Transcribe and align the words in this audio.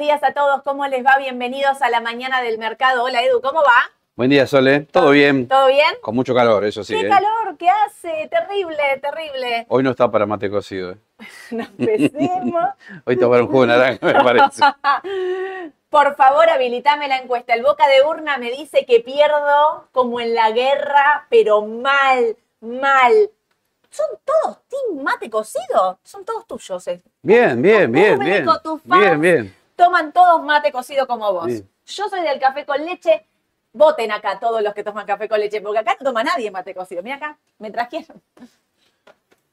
buenos 0.00 0.18
días 0.18 0.30
a 0.30 0.32
todos. 0.32 0.62
¿Cómo 0.62 0.86
les 0.86 1.04
va? 1.04 1.18
Bienvenidos 1.18 1.82
a 1.82 1.90
la 1.90 2.00
mañana 2.00 2.40
del 2.40 2.56
mercado. 2.56 3.04
Hola 3.04 3.22
Edu, 3.22 3.42
¿cómo 3.42 3.60
va? 3.60 3.90
Buen 4.16 4.30
día, 4.30 4.46
Sole. 4.46 4.86
¿Todo 4.90 5.10
bien? 5.10 5.46
¿Todo 5.46 5.66
bien? 5.66 5.94
Con 6.00 6.14
mucho 6.14 6.34
calor, 6.34 6.64
eso 6.64 6.82
sí. 6.82 6.94
¿Qué 6.94 7.06
¿eh? 7.06 7.08
calor? 7.10 7.58
¿Qué 7.58 7.68
hace? 7.68 8.30
Terrible, 8.30 8.78
terrible. 9.02 9.66
Hoy 9.68 9.82
no 9.82 9.90
está 9.90 10.10
para 10.10 10.24
mate 10.24 10.48
cocido. 10.48 10.92
¿eh? 10.92 10.96
No 11.50 11.64
empecemos. 11.64 12.64
Hoy 13.04 13.18
tomar 13.18 13.42
un 13.42 13.48
jugo 13.48 13.62
de 13.62 13.66
naranja, 13.66 14.06
me 14.06 14.14
parece. 14.14 14.62
Por 15.90 16.16
favor, 16.16 16.48
habilitame 16.48 17.06
la 17.06 17.18
encuesta. 17.18 17.52
El 17.52 17.62
boca 17.62 17.86
de 17.86 18.00
urna 18.02 18.38
me 18.38 18.50
dice 18.50 18.86
que 18.86 19.00
pierdo 19.00 19.88
como 19.92 20.18
en 20.18 20.34
la 20.34 20.50
guerra, 20.50 21.26
pero 21.28 21.60
mal, 21.66 22.38
mal. 22.60 23.12
¿Son 23.90 24.06
todos 24.24 24.60
team 24.66 25.02
mate 25.02 25.28
cocido? 25.28 25.98
Son 26.02 26.24
todos 26.24 26.46
tuyos. 26.46 26.88
eh. 26.88 27.02
Bien, 27.20 27.60
bien, 27.60 27.92
Tu 27.92 27.98
bien, 27.98 28.14
público, 28.16 28.34
bien. 28.34 28.62
tus 28.62 28.82
fans. 28.82 29.00
Bien, 29.02 29.20
bien. 29.20 29.59
Toman 29.80 30.12
todos 30.12 30.42
mate 30.44 30.70
cocido 30.72 31.06
como 31.06 31.32
vos. 31.32 31.50
Yo 31.86 32.08
soy 32.10 32.20
del 32.20 32.38
café 32.38 32.66
con 32.66 32.84
leche. 32.84 33.24
Voten 33.72 34.12
acá 34.12 34.38
todos 34.38 34.60
los 34.62 34.74
que 34.74 34.84
toman 34.84 35.06
café 35.06 35.26
con 35.26 35.40
leche, 35.40 35.60
porque 35.62 35.78
acá 35.78 35.96
no 35.98 36.04
toma 36.04 36.22
nadie 36.22 36.50
mate 36.50 36.74
cocido. 36.74 37.02
Mira 37.02 37.16
acá, 37.16 37.38
me 37.58 37.70
trajeron. 37.70 38.20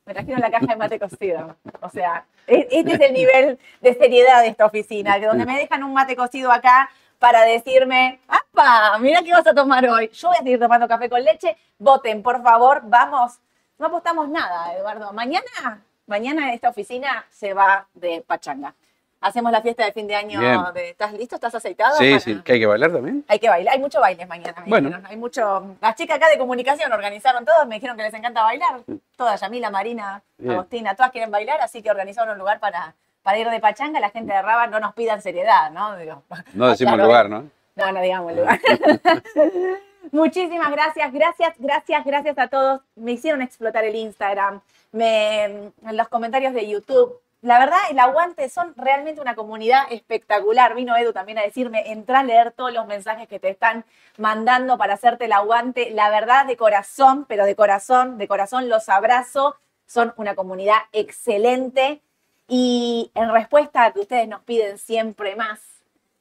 Me 0.06 0.14
trajeron 0.14 0.42
la 0.42 0.52
caja 0.52 0.66
de 0.66 0.76
mate 0.76 1.00
cocido. 1.00 1.56
O 1.82 1.90
sea, 1.90 2.26
e- 2.46 2.68
este 2.72 2.94
es 2.96 3.00
el 3.00 3.14
nivel 3.14 3.60
de 3.80 3.94
seriedad 3.94 4.42
de 4.42 4.48
esta 4.48 4.66
oficina, 4.66 5.18
que 5.18 5.28
donde 5.28 5.46
me 5.46 5.58
dejan 5.58 5.82
un 5.84 5.94
mate 5.94 6.16
cocido 6.18 6.52
acá 6.52 6.90
para 7.20 7.44
decirme, 7.44 8.20
¡apa! 8.28 8.98
Mira 9.00 9.22
qué 9.22 9.32
vas 9.32 9.48
a 9.48 9.54
tomar 9.54 9.88
hoy. 9.88 10.10
Yo 10.10 10.28
voy 10.28 10.36
a 10.38 10.44
seguir 10.44 10.60
tomando 10.60 10.88
café 10.90 11.10
con 11.10 11.24
leche. 11.24 11.56
Voten, 11.80 12.22
por 12.22 12.44
favor, 12.44 12.82
vamos. 12.84 13.40
No 13.78 13.88
apostamos 13.88 14.28
nada, 14.28 14.74
Eduardo. 14.76 15.14
Mañana, 15.14 15.82
mañana 16.06 16.54
esta 16.54 16.68
oficina 16.70 17.26
se 17.30 17.54
va 17.54 17.88
de 17.94 18.24
pachanga. 18.28 18.74
Hacemos 19.20 19.52
la 19.52 19.62
fiesta 19.62 19.84
de 19.84 19.92
fin 19.92 20.06
de 20.08 20.16
año. 20.16 20.40
De- 20.74 20.90
¿Estás 20.92 21.12
listo? 21.14 21.36
¿Estás 21.36 21.56
aceitado? 21.56 21.98
Sí, 21.98 22.10
para- 22.12 22.20
sí. 22.20 22.42
¿Que 22.44 22.54
hay 22.54 22.60
que 22.60 22.66
bailar 22.68 22.92
también? 22.92 23.26
hay 23.28 23.40
que 23.40 23.50
bailar, 23.50 23.74
hay 23.74 23.80
mucho 23.80 24.00
bailes 24.00 24.28
mañana. 24.28 24.64
Bueno. 24.68 24.90
dijeron. 24.90 25.06
Hay 25.10 25.18
mucho. 25.18 25.76
Las 25.82 25.96
chicas 25.96 26.18
acá 26.18 26.30
de 26.30 26.38
comunicación 26.38 26.92
organizaron 26.92 27.44
todo, 27.46 27.66
me 27.66 27.76
dijeron 27.76 27.98
que 27.98 28.04
les 28.04 28.14
encanta 28.14 28.44
bailar. 28.44 28.82
Todas, 29.16 29.42
Yamila, 29.42 29.70
Marina, 29.72 30.22
Bien. 30.38 30.52
Agostina, 30.54 30.96
todas 30.96 31.12
quieren 31.12 31.32
bailar, 31.32 31.60
así 31.62 31.82
que 31.82 31.90
organizaron 31.90 32.34
un 32.34 32.38
lugar 32.38 32.60
para, 32.60 32.94
para 33.24 33.38
ir 33.40 33.50
de 33.50 33.60
pachanga. 33.60 34.00
La 34.00 34.12
gente 34.12 34.34
de 34.34 34.42
Raba 34.42 34.68
no 34.68 34.80
nos 34.80 34.94
pidan 34.94 35.22
seriedad, 35.22 35.72
¿no? 35.72 35.98
Digo, 35.98 36.22
No 36.54 36.68
decimos 36.70 36.94
el 36.94 37.02
lugar, 37.06 37.28
¿no? 37.30 37.46
no, 37.76 37.92
no 37.92 38.02
digamos 38.02 38.32
el 38.32 38.38
lugar. 38.38 38.60
Muchísimas 40.12 40.72
gracias, 40.72 41.12
gracias, 41.12 41.54
gracias, 41.58 42.06
gracias 42.06 42.38
a 42.38 42.48
todos. 42.48 42.82
Me 42.96 43.12
hicieron 43.14 43.42
explotar 43.42 43.84
el 43.84 43.96
Instagram, 43.96 44.62
me, 44.92 45.44
en 45.46 45.74
los 45.92 46.08
comentarios 46.08 46.54
de 46.54 46.68
YouTube. 46.70 47.20
La 47.42 47.60
verdad, 47.60 47.78
el 47.92 48.00
aguante 48.00 48.50
son 48.50 48.74
realmente 48.76 49.22
una 49.22 49.36
comunidad 49.36 49.84
espectacular. 49.92 50.74
Vino 50.74 50.98
Edu 50.98 51.14
también 51.14 51.38
a 51.38 51.44
decirme, 51.44 51.92
entra 51.92 52.20
a 52.20 52.24
leer 52.24 52.52
todos 52.52 52.74
los 52.74 52.88
mensajes 52.88 53.28
que 53.28 53.40
te 53.40 53.50
están 53.50 53.86
mandando 54.18 54.78
para 54.78 54.96
hacerte 54.96 55.26
el 55.26 55.34
aguante. 55.34 55.92
La 55.92 56.10
verdad, 56.10 56.48
de 56.48 56.58
corazón, 56.58 57.26
pero 57.26 57.46
de 57.46 57.56
corazón, 57.56 58.18
de 58.18 58.28
corazón 58.28 58.70
los 58.70 58.90
abrazo. 58.90 59.56
Son 59.86 60.14
una 60.18 60.36
comunidad 60.36 60.78
excelente. 60.94 62.02
Y 62.48 63.12
en 63.14 63.32
respuesta 63.32 63.86
a 63.86 63.92
que 63.92 64.00
ustedes 64.00 64.28
nos 64.28 64.42
piden 64.42 64.80
siempre 64.80 65.36
más, 65.36 65.60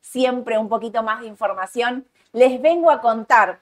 siempre 0.03 0.59
un 0.59 0.69
poquito 0.69 1.03
más 1.03 1.23
de 1.23 1.29
información, 1.29 2.07
les 2.33 2.61
vengo 2.61 2.91
a 2.91 3.01
contar 3.01 3.61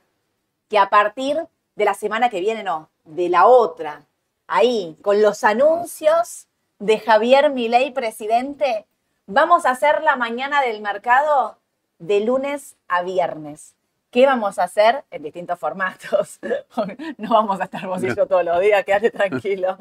que 0.68 0.78
a 0.78 0.88
partir 0.88 1.46
de 1.76 1.84
la 1.84 1.94
semana 1.94 2.30
que 2.30 2.40
viene, 2.40 2.64
no, 2.64 2.88
de 3.04 3.28
la 3.28 3.46
otra, 3.46 4.02
ahí, 4.48 4.98
con 5.02 5.22
los 5.22 5.44
anuncios 5.44 6.48
de 6.78 6.98
Javier 6.98 7.50
Milei, 7.50 7.92
presidente, 7.92 8.86
vamos 9.26 9.66
a 9.66 9.70
hacer 9.70 10.02
la 10.02 10.16
mañana 10.16 10.62
del 10.62 10.80
mercado 10.80 11.58
de 11.98 12.20
lunes 12.20 12.76
a 12.88 13.02
viernes. 13.02 13.74
¿Qué 14.10 14.26
vamos 14.26 14.58
a 14.58 14.64
hacer? 14.64 15.04
En 15.10 15.22
distintos 15.22 15.58
formatos. 15.58 16.38
No 17.16 17.30
vamos 17.30 17.60
a 17.60 17.64
estar 17.64 17.86
vos 17.86 18.02
y 18.02 18.14
yo 18.14 18.26
todos 18.26 18.44
los 18.44 18.60
días, 18.60 18.84
quédate 18.84 19.10
tranquilo. 19.10 19.76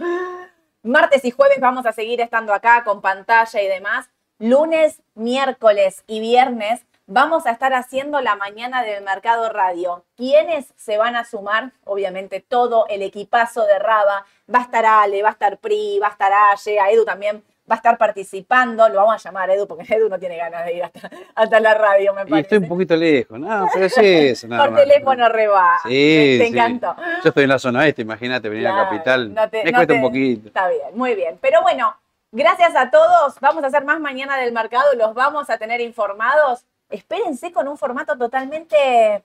Martes 0.83 1.23
y 1.25 1.31
jueves 1.31 1.59
vamos 1.59 1.85
a 1.85 1.91
seguir 1.91 2.21
estando 2.21 2.53
acá 2.53 2.83
con 2.83 3.01
pantalla 3.01 3.61
y 3.61 3.67
demás. 3.67 4.09
Lunes, 4.39 5.01
miércoles 5.15 6.03
y 6.07 6.19
viernes 6.19 6.85
vamos 7.07 7.45
a 7.45 7.51
estar 7.51 7.73
haciendo 7.73 8.21
la 8.21 8.35
mañana 8.35 8.83
del 8.83 9.03
Mercado 9.03 9.49
Radio. 9.49 10.03
¿Quiénes 10.15 10.73
se 10.77 10.97
van 10.97 11.15
a 11.15 11.25
sumar? 11.25 11.71
Obviamente 11.85 12.39
todo 12.39 12.85
el 12.89 13.01
equipazo 13.01 13.65
de 13.65 13.79
Raba. 13.79 14.25
Va 14.53 14.59
a 14.59 14.63
estar 14.63 14.85
Ale, 14.85 15.21
va 15.23 15.29
a 15.29 15.33
estar 15.33 15.57
Pri, 15.57 15.99
va 15.99 16.07
a 16.07 16.11
estar 16.11 16.31
Aye, 16.33 16.79
a 16.79 16.89
Edu 16.91 17.05
también 17.05 17.43
va 17.69 17.75
a 17.75 17.77
estar 17.77 17.97
participando. 17.97 18.87
Lo 18.89 18.95
vamos 18.95 19.13
a 19.15 19.17
llamar 19.29 19.49
a 19.49 19.53
Edu 19.53 19.67
porque 19.67 19.83
Edu 19.95 20.09
no 20.09 20.17
tiene 20.19 20.37
ganas 20.37 20.65
de 20.65 20.73
ir 20.73 20.83
hasta, 20.83 21.09
hasta 21.35 21.59
la 21.59 21.73
radio, 21.73 22.13
me 22.13 22.21
Y 22.21 22.25
parece. 22.25 22.41
estoy 22.41 22.57
un 22.59 22.67
poquito 22.67 22.95
lejos. 22.95 23.39
No, 23.39 23.67
pero 23.73 23.85
es 23.85 23.97
eso, 23.97 24.47
nada 24.47 24.63
Por 24.63 24.71
más. 24.71 24.81
teléfono 24.83 25.29
reba. 25.29 25.77
Sí, 25.83 26.37
Te 26.39 26.47
sí. 26.47 26.53
encantó. 26.53 26.95
Yo 27.23 27.29
estoy 27.29 27.43
en 27.43 27.49
la 27.49 27.59
zona 27.59 27.87
este, 27.87 28.01
imagínate, 28.01 28.49
venir 28.49 28.67
a 28.67 28.73
la 28.75 28.83
capital. 28.85 29.33
no 29.33 29.49
te- 29.49 29.63
me 29.63 29.71
no 29.71 29.77
cuesta 29.77 29.93
te- 29.93 29.99
un 29.99 30.01
poquito. 30.01 30.47
Está 30.47 30.67
bien, 30.69 30.81
muy 30.93 31.15
bien. 31.15 31.37
Pero 31.41 31.61
bueno, 31.61 31.95
gracias 32.31 32.75
a 32.75 32.89
todos. 32.89 33.39
Vamos 33.39 33.63
a 33.63 33.67
hacer 33.67 33.83
más 33.85 33.99
mañana 33.99 34.37
del 34.37 34.51
mercado. 34.53 34.85
Los 34.97 35.13
vamos 35.13 35.49
a 35.49 35.57
tener 35.57 35.79
informados. 35.81 36.65
Espérense 36.93 37.51
con 37.51 37.67
un 37.67 37.75
formato 37.75 38.15
totalmente, 38.19 39.23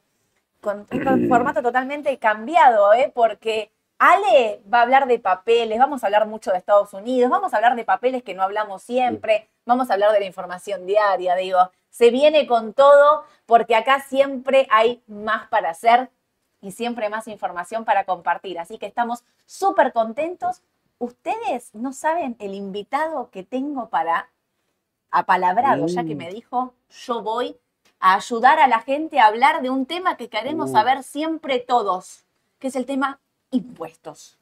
con 0.63 0.87
un 0.91 1.29
formato 1.29 1.63
totalmente 1.63 2.19
cambiado, 2.19 2.95
¿eh? 2.95 3.13
Porque 3.15 3.71
Ale 3.99 4.63
va 4.73 4.79
a 4.79 4.83
hablar 4.83 5.07
de 5.07 5.19
papeles, 5.19 5.79
vamos 5.79 6.03
a 6.03 6.07
hablar 6.07 6.27
mucho 6.27 6.51
de 6.51 6.57
Estados 6.57 6.95
Unidos, 6.95 7.31
vamos 7.31 7.53
a 7.53 7.57
hablar 7.57 7.77
de 7.77 7.85
papeles 7.85 8.23
que 8.23 8.33
no 8.33 8.43
hablamos 8.43 8.83
siempre, 8.83 9.51
vamos 9.67 9.91
a 9.91 9.95
hablar 9.95 10.13
de 10.13 10.21
la 10.21 10.25
información 10.25 10.87
diaria, 10.87 11.35
digo, 11.35 11.59
se 11.91 12.11
viene 12.11 12.47
con 12.47 12.73
todo 12.73 13.25
porque 13.45 13.77
acá 13.77 14.01
siempre 14.01 14.67
hay 14.71 15.03
más 15.07 15.49
para 15.49 15.69
hacer 15.69 16.09
y 16.63 16.73
siempre 16.73 17.11
más 17.11 17.29
información 17.29 17.85
para 17.85 18.05
compartir. 18.05 18.59
Así 18.59 18.79
que 18.79 18.87
estamos 18.87 19.25
súper 19.45 19.93
contentos. 19.93 20.63
Ustedes 20.97 21.75
no 21.75 21.93
saben 21.93 22.35
el 22.39 22.55
invitado 22.55 23.29
que 23.31 23.43
tengo 23.43 23.91
para 23.91 24.31
apalabrado, 25.11 25.87
ya 25.87 26.05
que 26.05 26.15
Mm. 26.15 26.19
me 26.19 26.31
dijo, 26.31 26.75
yo 27.07 27.23
voy 27.23 27.57
a 28.01 28.15
ayudar 28.15 28.59
a 28.61 28.69
la 28.69 28.81
gente 28.81 29.19
a 29.21 29.27
hablar 29.27 29.63
de 29.63 29.71
un 29.71 29.87
tema 29.87 30.17
que 30.17 30.29
queremos 30.29 30.71
Uh. 30.71 30.73
saber 30.73 31.03
siempre 31.03 31.59
todos, 31.59 32.25
que 32.59 32.69
es 32.69 32.77
el 32.77 32.87
tema 32.87 33.19
impuestos. 33.51 34.39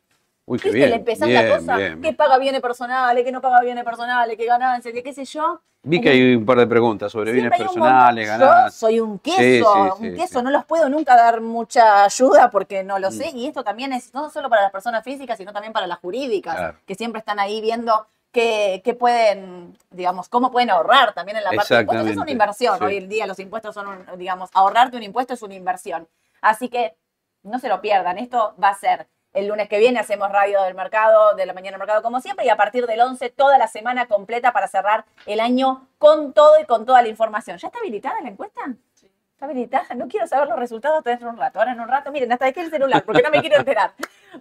Uy, 0.48 0.58
qué 0.60 0.70
bien. 0.70 0.90
Le 0.90 0.96
empezás 0.96 1.26
bien, 1.28 1.48
la 1.48 1.56
cosa, 1.58 1.76
bien. 1.76 2.00
¿qué 2.00 2.12
paga 2.12 2.38
bienes 2.38 2.60
personales, 2.60 3.24
qué 3.24 3.32
no 3.32 3.40
paga 3.40 3.60
bienes 3.62 3.82
personales, 3.84 4.36
qué 4.36 4.44
ganancias, 4.46 4.94
qué 4.94 5.02
qué 5.02 5.12
sé 5.12 5.24
yo? 5.24 5.60
Vi 5.82 6.00
que 6.00 6.08
hay 6.10 6.34
un 6.34 6.44
par 6.44 6.58
de 6.58 6.66
preguntas 6.66 7.10
sobre 7.12 7.30
bienes 7.32 7.50
Siempre 7.54 7.66
personales, 7.66 8.28
montón. 8.28 8.40
Yo 8.40 8.46
ganancias. 8.52 8.74
soy 8.74 9.00
un 9.00 9.18
queso, 9.20 9.38
Sí, 9.38 9.62
sí, 9.62 10.02
un 10.04 10.10
sí, 10.10 10.16
queso, 10.20 10.42
no 10.42 10.50
los 10.50 10.64
puedo 10.64 10.88
nunca 10.88 11.14
dar 11.16 11.40
mucha 11.40 12.04
ayuda 12.04 12.50
porque 12.50 12.82
no 12.84 12.98
lo 12.98 13.10
Mm. 13.10 13.12
sé. 13.12 13.30
Y 13.30 13.46
esto 13.46 13.62
también 13.64 13.92
es 13.92 14.12
no 14.12 14.28
solo 14.30 14.48
para 14.50 14.62
las 14.62 14.72
personas 14.72 15.04
físicas, 15.04 15.38
sino 15.38 15.52
también 15.52 15.72
para 15.72 15.86
las 15.86 15.98
jurídicas, 15.98 16.56
Claro. 16.56 16.78
que 16.86 16.94
siempre 16.96 17.20
están 17.20 17.38
ahí 17.38 17.60
viendo 17.60 18.06
qué, 18.36 18.82
qué 18.84 18.92
pueden, 18.94 19.76
digamos, 19.90 20.28
cómo 20.28 20.50
pueden 20.50 20.68
ahorrar 20.70 21.14
también 21.14 21.38
en 21.38 21.44
la 21.44 21.50
parte 21.56 21.74
de 21.74 21.80
impuestos. 21.82 22.06
Es 22.10 22.16
una 22.22 22.30
inversión. 22.32 22.78
sí. 22.78 22.84
Hoy 22.84 22.96
en 22.98 23.08
día 23.08 23.26
los 23.26 23.38
impuestos 23.38 23.74
son, 23.74 23.86
un- 23.88 24.18
digamos, 24.18 24.50
ahorrarte 24.52 24.96
un 24.98 25.02
impuesto 25.02 25.32
es 25.34 25.42
una 25.42 25.54
inversión. 25.54 26.06
Así 26.42 26.68
que 26.68 26.94
no 27.42 27.58
se 27.58 27.68
lo 27.68 27.80
pierdan. 27.80 28.18
Esto 28.18 28.54
va 28.62 28.68
a 28.68 28.74
ser 28.74 29.06
el 29.32 29.46
lunes 29.48 29.68
que 29.68 29.78
viene, 29.78 29.98
hacemos 30.00 30.30
radio 30.30 30.62
del 30.62 30.74
mercado, 30.74 31.34
de 31.34 31.44
la 31.46 31.52
mañana 31.54 31.72
del 31.76 31.78
mercado 31.80 32.02
como 32.02 32.20
siempre, 32.20 32.44
y 32.46 32.48
a 32.48 32.56
partir 32.56 32.86
del 32.86 33.00
11 33.00 33.30
toda 33.30 33.56
la 33.58 33.68
semana 33.68 34.06
completa 34.06 34.52
para 34.52 34.66
cerrar 34.68 35.04
el 35.26 35.40
año 35.40 35.88
con 35.98 36.32
todo 36.32 36.60
y 36.60 36.64
con 36.64 36.84
toda 36.86 37.00
la 37.02 37.08
información. 37.08 37.56
¿Ya 37.58 37.68
está 37.68 37.78
habilitada 37.78 38.20
la 38.20 38.28
encuesta? 38.28 38.60
¿Está 39.36 39.44
habilitada? 39.44 39.94
No 39.94 40.08
quiero 40.08 40.26
saber 40.26 40.48
los 40.48 40.58
resultados 40.58 41.04
dentro 41.04 41.26
de 41.28 41.34
un 41.34 41.38
rato. 41.38 41.58
Ahora 41.58 41.72
en 41.72 41.80
un 41.80 41.88
rato, 41.88 42.10
miren, 42.10 42.32
hasta 42.32 42.46
dejé 42.46 42.62
el 42.62 42.70
celular 42.70 43.04
porque 43.04 43.20
no 43.20 43.28
me 43.28 43.42
quiero 43.42 43.56
enterar. 43.58 43.92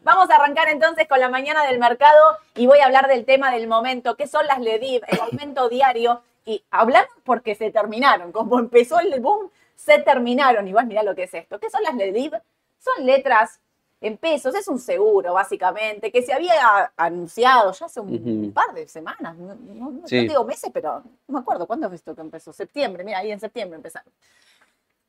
Vamos 0.04 0.30
a 0.30 0.36
arrancar 0.38 0.70
entonces 0.70 1.06
con 1.06 1.20
la 1.20 1.28
mañana 1.28 1.66
del 1.66 1.80
mercado 1.80 2.38
y 2.56 2.66
voy 2.66 2.80
a 2.80 2.86
hablar 2.86 3.10
del 3.10 3.26
tema 3.26 3.52
del 3.52 3.68
momento, 3.68 4.16
que 4.16 4.26
son 4.26 4.48
las 4.48 4.60
LEDIV, 4.62 5.02
el 5.08 5.20
aumento 5.20 5.68
diario. 5.68 6.22
Y 6.46 6.64
hablar 6.72 7.08
porque 7.26 7.56
se 7.56 7.72
terminaron. 7.72 8.32
Como 8.32 8.58
empezó 8.58 9.00
el 9.02 9.20
boom, 9.20 9.50
se 9.76 10.00
terminaron. 10.00 10.66
Igual 10.66 10.86
mirá 10.86 11.04
lo 11.04 11.14
que 11.14 11.24
es 11.24 11.34
esto. 11.34 11.60
¿Qué 11.60 11.70
son 11.70 11.84
las 11.84 11.96
LEDIV? 11.96 12.32
Son 12.78 13.06
letras 13.06 13.60
en 14.00 14.18
pesos, 14.18 14.56
es 14.56 14.68
un 14.70 14.80
seguro 14.80 15.34
básicamente, 15.34 16.10
que 16.12 16.22
se 16.22 16.32
había 16.34 16.94
anunciado 16.96 17.72
ya 17.74 17.88
hace 17.88 18.00
un 18.00 18.52
par 18.54 18.74
de 18.74 18.88
semanas, 18.88 19.36
no, 19.36 19.56
no- 19.56 19.90
no 19.92 20.08
Sí. 20.08 20.28
digo 20.28 20.44
meses, 20.46 20.70
pero 20.72 21.02
no 21.28 21.34
me 21.34 21.40
acuerdo 21.40 21.66
cuándo 21.66 21.88
es 21.88 21.94
esto 21.94 22.14
que 22.14 22.22
empezó, 22.22 22.54
septiembre, 22.54 23.04
mira, 23.04 23.20
ahí 23.20 23.32
en 23.32 23.40
septiembre 23.40 23.78
empezaron. 23.78 24.14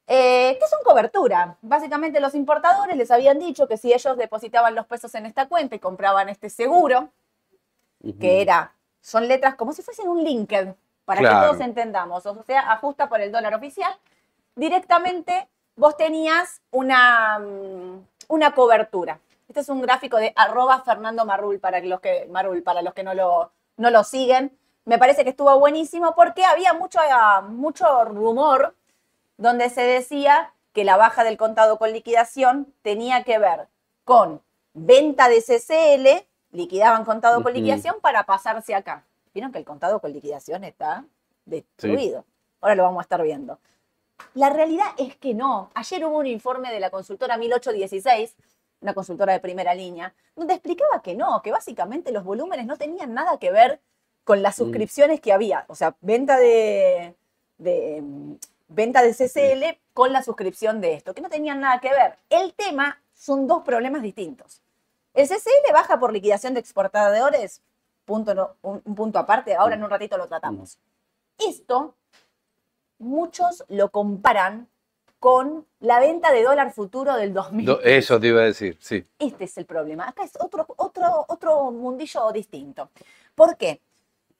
Eh, 0.07 0.57
¿Qué 0.61 0.69
son 0.69 0.81
cobertura? 0.85 1.57
Básicamente 1.63 2.21
los 2.21 2.35
importadores 2.35 2.97
les 2.97 3.11
habían 3.11 3.39
dicho 3.39 3.67
que 3.67 3.77
si 3.77 3.93
ellos 3.93 4.17
depositaban 4.17 4.75
los 4.75 4.87
pesos 4.87 5.15
en 5.17 5.27
esta 5.27 5.49
cuenta 5.49 5.75
y 5.75 5.81
compraban 5.81 6.29
este 6.29 6.49
seguro, 6.49 7.09
Ujú. 8.03 8.19
que 8.19 8.41
era, 8.41 8.73
son 9.01 9.27
letras 9.27 9.57
como 9.57 9.73
si 9.73 9.83
fuesen 9.83 10.09
un 10.09 10.23
LinkedIn, 10.23 10.77
para 11.05 11.21
que 11.21 11.27
todos 11.29 11.61
entendamos, 11.61 12.27
o 12.27 12.43
sea, 12.45 12.73
ajusta 12.73 13.09
por 13.09 13.21
el 13.21 13.31
dólar 13.33 13.55
oficial, 13.55 13.93
directamente 14.55 15.49
vos 15.77 15.97
tenías 15.97 16.61
una, 16.71 17.39
mm, 17.39 18.07
una 18.29 18.55
cobertura. 18.55 19.21
Este 19.49 19.61
es 19.61 19.69
un 19.69 19.81
gráfico 19.81 20.17
de 20.17 20.33
arroba 20.35 20.81
Fernando 20.83 21.25
Marrul 21.25 21.61
para 21.61 21.81
los 21.81 22.01
que, 22.01 22.27
Marul, 22.31 22.63
para 22.63 22.83
los 22.83 22.93
que 22.95 23.05
no 23.05 23.15
lo, 23.15 23.53
no 23.77 23.91
lo 23.91 24.05
siguen. 24.05 24.57
me 24.85 24.99
parece 24.99 25.25
que 25.25 25.31
estuvo 25.31 25.59
buenísimo 25.59 26.15
porque 26.15 26.45
había 26.45 26.73
mucho, 26.73 27.01
ah, 27.03 27.41
mucho 27.41 28.05
rumor 28.05 28.73
donde 29.37 29.71
se 29.71 29.83
decía 29.83 30.53
que 30.73 30.85
la 30.85 30.97
baja 30.97 31.25
del 31.25 31.37
contado 31.37 31.79
con 31.79 31.93
liquidación 31.93 32.73
tenía 32.83 33.25
que 33.25 33.39
ver 33.39 33.69
con 34.05 34.43
venta 34.75 35.29
de 35.29 35.43
CCL, 35.43 36.27
liquidaban 36.53 37.05
contado 37.05 37.43
con 37.43 37.53
liquidación 37.53 37.97
para 38.01 38.25
pasarse 38.25 38.75
acá. 38.75 39.05
Vieron 39.33 39.53
que 39.53 39.59
el 39.59 39.65
contado 39.65 40.01
con 40.01 40.13
liquidación 40.13 40.65
está 40.65 41.05
destruido. 41.45 42.25
Ahora 42.61 42.75
lo 42.75 42.83
vamos 42.85 43.01
a 43.01 43.03
estar 43.03 43.23
viendo. 43.23 43.59
La 44.35 44.51
realidad 44.51 44.87
es 44.99 45.17
que 45.17 45.35
no. 45.35 45.71
Ayer 45.75 46.05
hubo 46.05 46.19
un 46.19 46.27
informe 46.27 46.73
de 46.73 46.81
la 46.81 46.91
consultora 46.91 47.37
1816, 47.37 48.35
una 48.81 48.95
consultora 48.95 49.33
de 49.33 49.41
primera 49.41 49.75
línea, 49.75 50.15
donde 50.35 50.55
explicaba 50.55 51.03
que 51.03 51.15
no, 51.15 51.41
que 51.43 51.51
básicamente 51.51 52.13
los 52.13 52.25
volúmenes 52.25 52.67
no 52.67 52.77
tenían 52.77 53.15
nada 53.15 53.39
que 53.39 53.51
ver 53.51 53.81
con 54.25 54.43
las 54.43 54.57
suscripciones 54.57 55.21
que 55.21 55.33
había. 55.33 55.65
O 55.69 55.75
sea, 55.75 55.97
venta 56.01 56.37
de, 56.39 57.15
de, 57.59 58.03
mm, 58.03 58.35
venta 58.69 59.03
de 59.03 59.13
CCL 59.15 59.79
con 59.95 60.13
la 60.13 60.23
suscripción 60.23 60.81
de 60.81 60.95
esto, 60.95 61.15
que 61.15 61.21
no 61.23 61.29
tenían 61.29 61.61
nada 61.61 61.81
que 61.81 61.91
ver. 61.91 62.19
El 62.31 62.55
tema 62.55 63.01
son 63.15 63.47
dos 63.47 63.63
problemas 63.63 64.03
distintos. 64.03 64.61
El 65.15 65.27
CCL 65.29 65.73
baja 65.73 65.99
por 65.99 66.13
liquidación 66.13 66.55
de 66.55 66.61
exportadores, 66.61 67.63
punto 68.05 68.35
no- 68.35 68.57
un, 68.63 68.83
un 68.85 68.95
punto 68.95 69.19
aparte, 69.19 69.55
ahora 69.55 69.75
en 69.77 69.83
un 69.85 69.91
ratito 69.91 70.17
lo 70.19 70.27
tratamos. 70.27 70.79
Esto, 71.39 71.95
muchos 72.99 73.65
lo 73.69 73.91
comparan 73.91 74.69
con 75.19 75.67
la 75.81 75.99
venta 75.99 76.31
de 76.31 76.43
dólar 76.43 76.73
futuro 76.73 77.15
del 77.17 77.33
2000. 77.33 77.67
Do- 77.67 77.81
Eso 77.83 78.21
te 78.21 78.29
iba 78.29 78.43
a 78.43 78.45
decir, 78.45 78.77
sí. 78.81 79.07
Este 79.19 79.45
es 79.45 79.57
el 79.59 79.65
problema. 79.67 80.09
Acá 80.09 80.25
es 80.25 80.33
otro, 80.39 80.67
otro, 80.77 81.25
otro 81.29 81.71
mundillo 81.71 82.31
distinto. 82.33 82.91
¿Por 83.35 83.57
qué? 83.57 83.81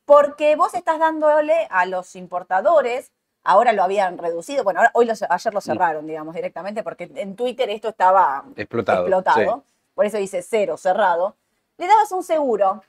Porque 0.05 0.55
vos 0.57 0.75
estás 0.75 0.99
dándole 0.99 1.67
a 1.71 1.87
los 1.87 2.15
importadores, 2.15 3.11
ahora 3.47 3.73
lo 3.73 3.83
habían 3.85 4.19
reducido, 4.19 4.65
bueno, 4.65 4.81
ahora- 4.81 4.91
hoy 4.95 5.09
ayer 5.29 5.55
lo 5.55 5.61
cerraron, 5.61 6.07
digamos, 6.07 6.35
directamente, 6.35 6.83
porque 6.83 7.11
en 7.15 7.37
Twitter 7.37 7.71
esto 7.71 7.89
estaba 7.89 8.45
Explotado. 8.57 9.03
explotado, 9.07 9.63
por 9.95 10.05
eso 10.05 10.19
dice 10.19 10.43
cero, 10.43 10.77
cerrado, 10.77 11.37
le 11.79 11.87
dabas 11.87 12.11
un 12.13 12.25
seguro, 12.25 12.83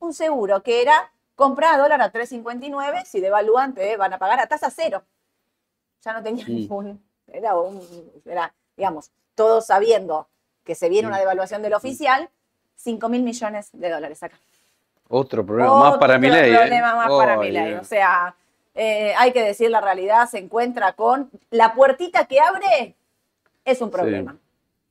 un 0.00 0.12
seguro 0.12 0.62
que 0.62 0.82
era 0.82 1.12
comprar 1.36 1.74
a 1.74 1.78
dólar 1.78 2.02
a 2.02 2.10
3.59, 2.10 3.04
si 3.04 3.20
devalúan 3.20 3.72
te 3.72 3.96
van 3.96 4.12
a 4.12 4.18
pagar 4.18 4.40
a 4.40 4.46
tasa 4.46 4.70
cero. 4.70 5.02
Ya 6.02 6.12
no 6.14 6.22
tenía 6.22 6.44
Mm. 6.46 6.50
ningún, 6.54 7.02
era 7.28 7.54
un, 7.56 7.80
era, 8.26 8.52
digamos, 8.76 9.10
todos 9.36 9.66
sabiendo 9.66 10.26
que 10.64 10.74
se 10.74 10.88
viene 10.88 11.06
Mm. 11.06 11.10
una 11.10 11.18
devaluación 11.20 11.62
del 11.62 11.74
oficial, 11.74 12.28
5 12.74 13.08
mil 13.08 13.22
millones 13.22 13.68
de 13.72 13.88
dólares 13.90 14.22
acá. 14.22 14.36
Otro 15.08 15.44
problema 15.46 15.74
más 15.76 15.98
para 15.98 16.18
mi 16.18 16.28
ley. 16.28 16.54
problema 16.54 16.94
más 16.96 17.08
para 17.08 17.36
mi 17.36 17.50
ley. 17.50 17.74
O 17.74 17.84
sea, 17.84 18.34
eh, 18.74 19.14
hay 19.18 19.32
que 19.32 19.42
decir 19.42 19.70
la 19.70 19.80
realidad, 19.80 20.28
se 20.28 20.38
encuentra 20.38 20.92
con 20.94 21.30
la 21.50 21.74
puertita 21.74 22.26
que 22.26 22.40
abre, 22.40 22.96
es 23.64 23.80
un 23.82 23.90
problema. 23.90 24.36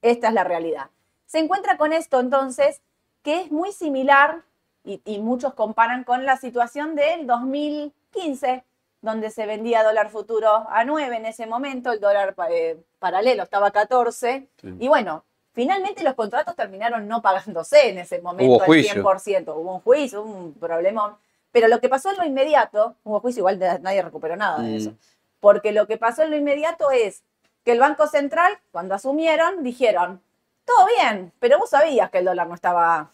Esta 0.01 0.27
es 0.29 0.33
la 0.33 0.43
realidad. 0.43 0.87
Se 1.25 1.39
encuentra 1.39 1.77
con 1.77 1.93
esto 1.93 2.19
entonces, 2.19 2.81
que 3.23 3.41
es 3.41 3.51
muy 3.51 3.71
similar, 3.71 4.43
y, 4.83 5.01
y 5.05 5.19
muchos 5.19 5.53
comparan 5.53 6.03
con 6.03 6.25
la 6.25 6.37
situación 6.37 6.95
del 6.95 7.27
2015, 7.27 8.63
donde 9.01 9.29
se 9.29 9.45
vendía 9.45 9.83
dólar 9.83 10.09
futuro 10.09 10.65
a 10.69 10.83
9 10.83 11.17
en 11.17 11.25
ese 11.25 11.45
momento, 11.47 11.91
el 11.91 11.99
dólar 11.99 12.35
eh, 12.49 12.77
paralelo 12.99 13.43
estaba 13.43 13.67
a 13.67 13.71
14, 13.71 14.47
Sí. 14.61 14.75
y 14.79 14.87
bueno, 14.87 15.23
finalmente 15.53 16.03
los 16.03 16.15
contratos 16.15 16.55
terminaron 16.55 17.07
no 17.07 17.21
pagándose 17.21 17.89
en 17.89 17.97
ese 17.99 18.21
momento 18.21 18.61
al 18.61 18.65
juicio. 18.65 19.03
100%. 19.03 19.53
Hubo 19.55 19.75
un 19.75 19.81
juicio, 19.81 20.21
hubo 20.21 20.31
un 20.33 20.53
problemón. 20.53 21.15
Pero 21.51 21.67
lo 21.67 21.79
que 21.79 21.89
pasó 21.89 22.09
en 22.11 22.17
lo 22.17 22.25
inmediato, 22.25 22.95
hubo 23.03 23.19
juicio, 23.19 23.41
igual 23.41 23.59
nadie 23.81 24.01
recuperó 24.01 24.35
nada 24.35 24.59
de 24.61 24.71
Mm. 24.71 24.75
eso. 24.75 24.93
Porque 25.39 25.71
lo 25.71 25.87
que 25.87 25.97
pasó 25.97 26.23
en 26.23 26.31
lo 26.31 26.35
inmediato 26.37 26.91
es 26.91 27.23
que 27.63 27.71
el 27.71 27.79
Banco 27.79 28.07
Central, 28.07 28.57
cuando 28.71 28.95
asumieron, 28.95 29.63
dijeron, 29.63 30.21
todo 30.65 30.85
bien, 30.97 31.31
pero 31.39 31.57
vos 31.57 31.69
sabías 31.71 32.09
que 32.11 32.19
el 32.19 32.25
dólar 32.25 32.47
no 32.47 32.55
estaba 32.55 33.09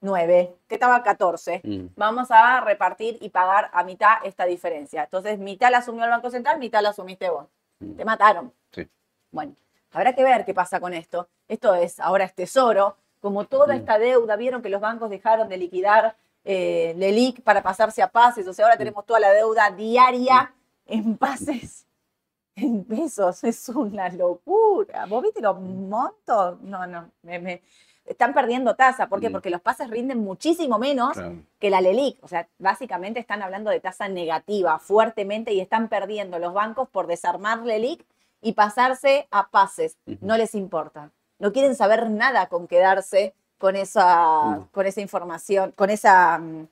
9, 0.00 0.54
que 0.68 0.76
estaba 0.76 0.96
a 0.96 1.02
14. 1.02 1.60
Mm. 1.64 1.86
Vamos 1.96 2.30
a 2.30 2.60
repartir 2.60 3.18
y 3.20 3.28
pagar 3.30 3.70
a 3.72 3.82
mitad 3.84 4.14
esta 4.24 4.44
diferencia. 4.46 5.04
Entonces, 5.04 5.38
mitad 5.38 5.70
la 5.70 5.78
asumió 5.78 6.04
el 6.04 6.10
Banco 6.10 6.30
Central, 6.30 6.58
mitad 6.58 6.80
la 6.82 6.90
asumiste 6.90 7.28
vos. 7.28 7.46
Mm. 7.80 7.96
Te 7.96 8.04
mataron. 8.04 8.52
Sí. 8.72 8.88
Bueno, 9.30 9.54
habrá 9.92 10.14
que 10.14 10.22
ver 10.24 10.44
qué 10.44 10.54
pasa 10.54 10.80
con 10.80 10.94
esto. 10.94 11.28
Esto 11.48 11.74
es, 11.74 11.98
ahora 12.00 12.24
es 12.24 12.34
tesoro. 12.34 12.96
Como 13.20 13.44
toda 13.44 13.74
Mm. 13.74 13.78
esta 13.78 13.98
deuda, 13.98 14.36
vieron 14.36 14.62
que 14.62 14.70
los 14.70 14.80
bancos 14.80 15.10
dejaron 15.10 15.48
de 15.48 15.58
liquidar 15.58 16.16
eh, 16.44 16.94
LELIC 16.96 17.42
para 17.42 17.62
pasarse 17.62 18.02
a 18.02 18.08
pases. 18.10 18.46
O 18.48 18.52
sea, 18.52 18.64
ahora 18.66 18.76
tenemos 18.78 19.04
toda 19.06 19.20
la 19.20 19.30
deuda 19.32 19.70
diaria 19.70 20.54
en 20.86 21.16
pases, 21.16 21.86
en 22.56 22.84
pesos. 22.84 23.44
Es 23.44 23.68
una 23.68 24.08
locura. 24.08 25.06
¿Vos 25.06 25.22
viste 25.22 25.40
los 25.40 25.60
montos? 25.60 26.60
No, 26.62 26.86
no. 26.86 27.10
me- 27.22 27.38
me- 27.38 27.62
Están 28.06 28.34
perdiendo 28.34 28.74
tasa. 28.74 29.08
¿Por 29.08 29.20
qué? 29.20 29.28
Mm. 29.28 29.32
Porque 29.32 29.50
los 29.50 29.60
pases 29.60 29.88
rinden 29.88 30.18
muchísimo 30.24 30.78
menos 30.78 31.12
Claro. 31.12 31.36
que 31.60 31.70
la 31.70 31.80
LELIC. 31.80 32.18
O 32.24 32.28
sea, 32.28 32.48
básicamente 32.58 33.20
están 33.20 33.42
hablando 33.42 33.70
de 33.70 33.78
tasa 33.80 34.08
negativa 34.08 34.78
fuertemente 34.78 35.52
y 35.52 35.60
están 35.60 35.88
perdiendo 35.88 36.38
los 36.38 36.52
bancos 36.52 36.88
por 36.88 37.06
desarmar 37.06 37.60
LELIC 37.64 38.04
y 38.42 38.52
pasarse 38.52 39.28
a 39.30 39.50
pases. 39.50 39.96
No 40.20 40.36
les 40.36 40.54
importa. 40.54 41.12
No 41.38 41.52
quieren 41.52 41.74
saber 41.76 42.10
nada 42.10 42.48
con 42.48 42.66
quedarse 42.66 43.34
con 43.60 43.76
esa, 43.76 44.66
con 44.72 44.86
esa 44.86 45.02
información, 45.02 45.72
con 45.76 45.90
esa 45.90 46.38
mm, 46.38 46.66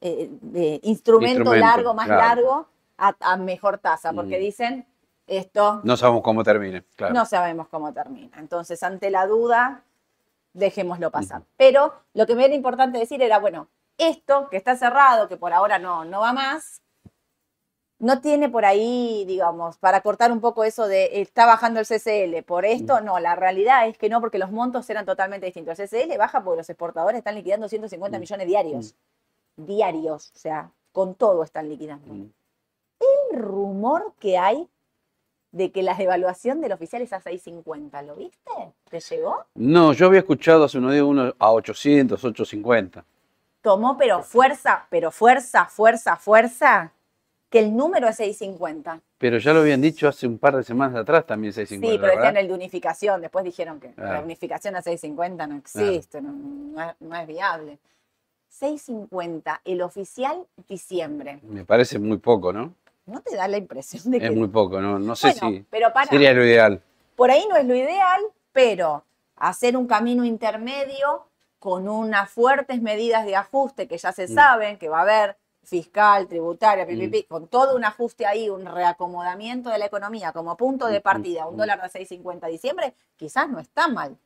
eh, 0.00 0.30
eh, 0.56 0.80
instrumento, 0.82 1.38
Instrumento, 1.38 1.54
largo, 1.54 1.94
más 1.94 2.06
claro. 2.06 2.20
largo, 2.20 2.68
a, 2.98 3.14
a 3.20 3.36
mejor 3.36 3.78
tasa, 3.78 4.12
porque 4.12 4.38
Mm. 4.38 4.40
dicen 4.40 4.86
esto 5.28 5.80
No 5.84 5.96
sabemos 5.96 6.22
cómo 6.24 6.42
termine. 6.42 6.82
Claro. 6.96 7.14
no 7.14 7.24
sabemos 7.26 7.68
cómo 7.68 7.92
termina. 7.92 8.36
Entonces, 8.40 8.82
ante 8.82 9.08
la 9.10 9.26
duda, 9.28 9.84
dejémoslo 10.52 11.12
pasar. 11.12 11.42
Pero 11.56 11.94
lo 12.12 12.26
que 12.26 12.34
me 12.34 12.44
era 12.44 12.54
importante 12.54 12.98
decir 12.98 13.22
era, 13.22 13.38
bueno, 13.38 13.68
esto 13.96 14.48
que 14.50 14.56
está 14.56 14.74
cerrado, 14.74 15.28
que 15.28 15.36
por 15.36 15.52
ahora 15.52 15.78
no, 15.78 16.04
no 16.04 16.20
va 16.20 16.32
más, 16.32 16.82
no 18.02 18.20
tiene 18.20 18.48
por 18.48 18.64
ahí, 18.64 19.24
digamos, 19.26 19.78
para 19.78 20.00
cortar 20.00 20.32
un 20.32 20.40
poco 20.40 20.64
eso 20.64 20.88
de 20.88 21.20
está 21.22 21.46
bajando 21.46 21.78
el 21.78 21.86
CCL. 21.86 22.42
Por 22.44 22.64
esto, 22.64 23.00
no, 23.00 23.20
la 23.20 23.36
realidad 23.36 23.86
es 23.86 23.96
que 23.96 24.08
no, 24.08 24.20
porque 24.20 24.38
los 24.38 24.50
montos 24.50 24.90
eran 24.90 25.06
totalmente 25.06 25.46
distintos. 25.46 25.78
El 25.78 25.88
CCL 25.88 26.18
baja 26.18 26.42
porque 26.42 26.58
los 26.58 26.68
exportadores 26.68 27.18
están 27.18 27.36
liquidando 27.36 27.68
150 27.68 28.18
Mm. 28.18 28.20
millones 28.20 28.46
diarios. 28.48 28.94
Diarios, 29.56 30.32
o 30.34 30.38
sea, 30.38 30.70
con 30.92 31.14
todo 31.14 31.44
están 31.44 31.68
liquidando 31.68 32.12
Mm. 32.12 32.30
el 33.32 33.38
rumor 33.40 34.14
que 34.18 34.36
hay 34.36 34.68
de 35.52 35.70
que 35.70 35.82
la 35.82 35.94
devaluación 35.94 36.60
del 36.60 36.72
oficial 36.72 37.02
es 37.02 37.12
a 37.12 37.20
6.50. 37.20 38.02
¿Lo 38.02 38.16
viste? 38.16 38.50
¿Te 38.90 38.98
llegó? 39.00 39.44
No, 39.54 39.92
yo 39.92 40.06
había 40.06 40.20
escuchado 40.20 40.64
hace 40.64 40.78
unos 40.78 40.92
días 40.92 41.04
uno 41.04 41.34
a 41.38 41.52
800, 41.52 42.24
850. 42.24 43.04
Tomó, 43.60 43.96
pero 43.96 44.22
fuerza, 44.24 44.86
pero 44.90 45.10
fuerza, 45.12 45.66
fuerza, 45.66 46.16
fuerza, 46.16 46.92
que 47.52 47.58
el 47.58 47.76
número 47.76 48.08
es 48.08 48.18
6.50. 48.18 49.00
Pero 49.18 49.36
ya 49.38 49.52
lo 49.52 49.60
habían 49.60 49.82
dicho 49.82 50.08
hace 50.08 50.26
un 50.26 50.38
par 50.38 50.56
de 50.56 50.64
semanas 50.64 50.96
atrás 50.96 51.26
también 51.26 51.52
650. 51.52 51.92
Sí, 51.92 51.98
pero 52.00 52.16
decían 52.18 52.36
el 52.38 52.48
de 52.48 52.54
unificación. 52.54 53.20
Después 53.20 53.44
dijeron 53.44 53.78
que 53.78 53.92
la 53.98 54.20
unificación 54.20 54.74
a 54.74 54.82
6.50 54.82 55.46
no 55.48 55.56
existe, 55.58 56.22
no, 56.22 56.32
no 56.32 56.82
es, 56.82 56.94
no 56.98 57.14
es 57.14 57.26
viable. 57.28 57.78
6.50, 58.58 59.60
el 59.64 59.82
oficial 59.82 60.46
diciembre. 60.68 61.40
Me 61.42 61.64
parece 61.64 61.98
muy 61.98 62.18
poco, 62.18 62.52
¿no? 62.52 62.74
¿No 63.06 63.20
te 63.20 63.36
da 63.36 63.48
la 63.48 63.58
impresión 63.58 64.10
de 64.10 64.18
que... 64.18 64.26
Es 64.26 64.34
muy 64.34 64.48
poco, 64.48 64.80
¿no? 64.80 64.98
No 64.98 65.14
sé 65.14 65.34
Bueno, 65.40 65.56
si 65.58 65.66
pero 65.70 65.92
para, 65.92 66.06
sería 66.10 66.32
lo 66.32 66.44
ideal. 66.44 66.80
Por 67.16 67.30
ahí 67.30 67.44
no 67.50 67.56
es 67.56 67.66
lo 67.66 67.74
ideal, 67.74 68.20
pero 68.52 69.04
hacer 69.36 69.76
un 69.76 69.86
camino 69.86 70.24
intermedio 70.24 71.26
con 71.58 71.88
unas 71.88 72.30
fuertes 72.30 72.80
medidas 72.80 73.24
de 73.26 73.36
ajuste 73.36 73.86
que 73.88 73.98
ya 73.98 74.12
se 74.12 74.24
Mm. 74.26 74.34
saben 74.34 74.78
que 74.78 74.88
va 74.88 75.00
a 75.00 75.02
haber 75.02 75.36
fiscal, 75.64 76.26
tributaria, 76.28 76.84
Mm. 76.84 77.26
con 77.28 77.46
todo 77.48 77.76
un 77.76 77.84
ajuste 77.84 78.26
ahí, 78.26 78.48
un 78.50 78.66
reacomodamiento 78.66 79.70
de 79.70 79.78
la 79.78 79.86
economía 79.86 80.32
como 80.32 80.56
punto 80.56 80.86
de 80.88 81.00
partida, 81.00 81.46
un 81.46 81.56
dólar 81.56 81.80
de 81.80 81.88
6.50 81.88 82.46
de 82.46 82.52
diciembre, 82.52 82.94
quizás 83.16 83.48
no 83.48 83.58
está 83.60 83.88
mal. 83.88 84.16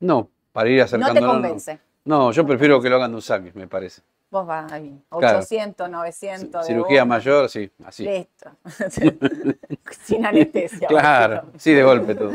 No, 0.00 0.28
para 0.52 0.68
ir 0.68 0.78
No 0.78 0.84
acercando. 0.84 1.14
te 1.20 1.26
convence. 1.26 1.78
No, 2.04 2.32
yo 2.32 2.44
prefiero 2.46 2.80
que 2.80 2.90
lo 2.90 2.96
hagan 2.96 3.12
de 3.12 3.16
un 3.16 3.22
saque, 3.22 3.52
me 3.54 3.68
parece. 3.68 4.02
Vos 4.30 4.46
vas 4.46 4.72
ahí, 4.72 4.98
Claro. 5.10 5.38
800, 5.38 5.88
900. 5.90 6.62
de 6.62 6.66
Cirugía 6.66 7.04
una. 7.04 7.16
mayor, 7.16 7.48
sí, 7.50 7.70
así. 7.84 8.04
Listo. 8.04 8.50
Sin 10.02 10.24
anestesia. 10.26 10.88
Claro, 10.88 11.44
sí, 11.58 11.72
de 11.72 11.82
golpe 11.84 12.14
todo. 12.14 12.32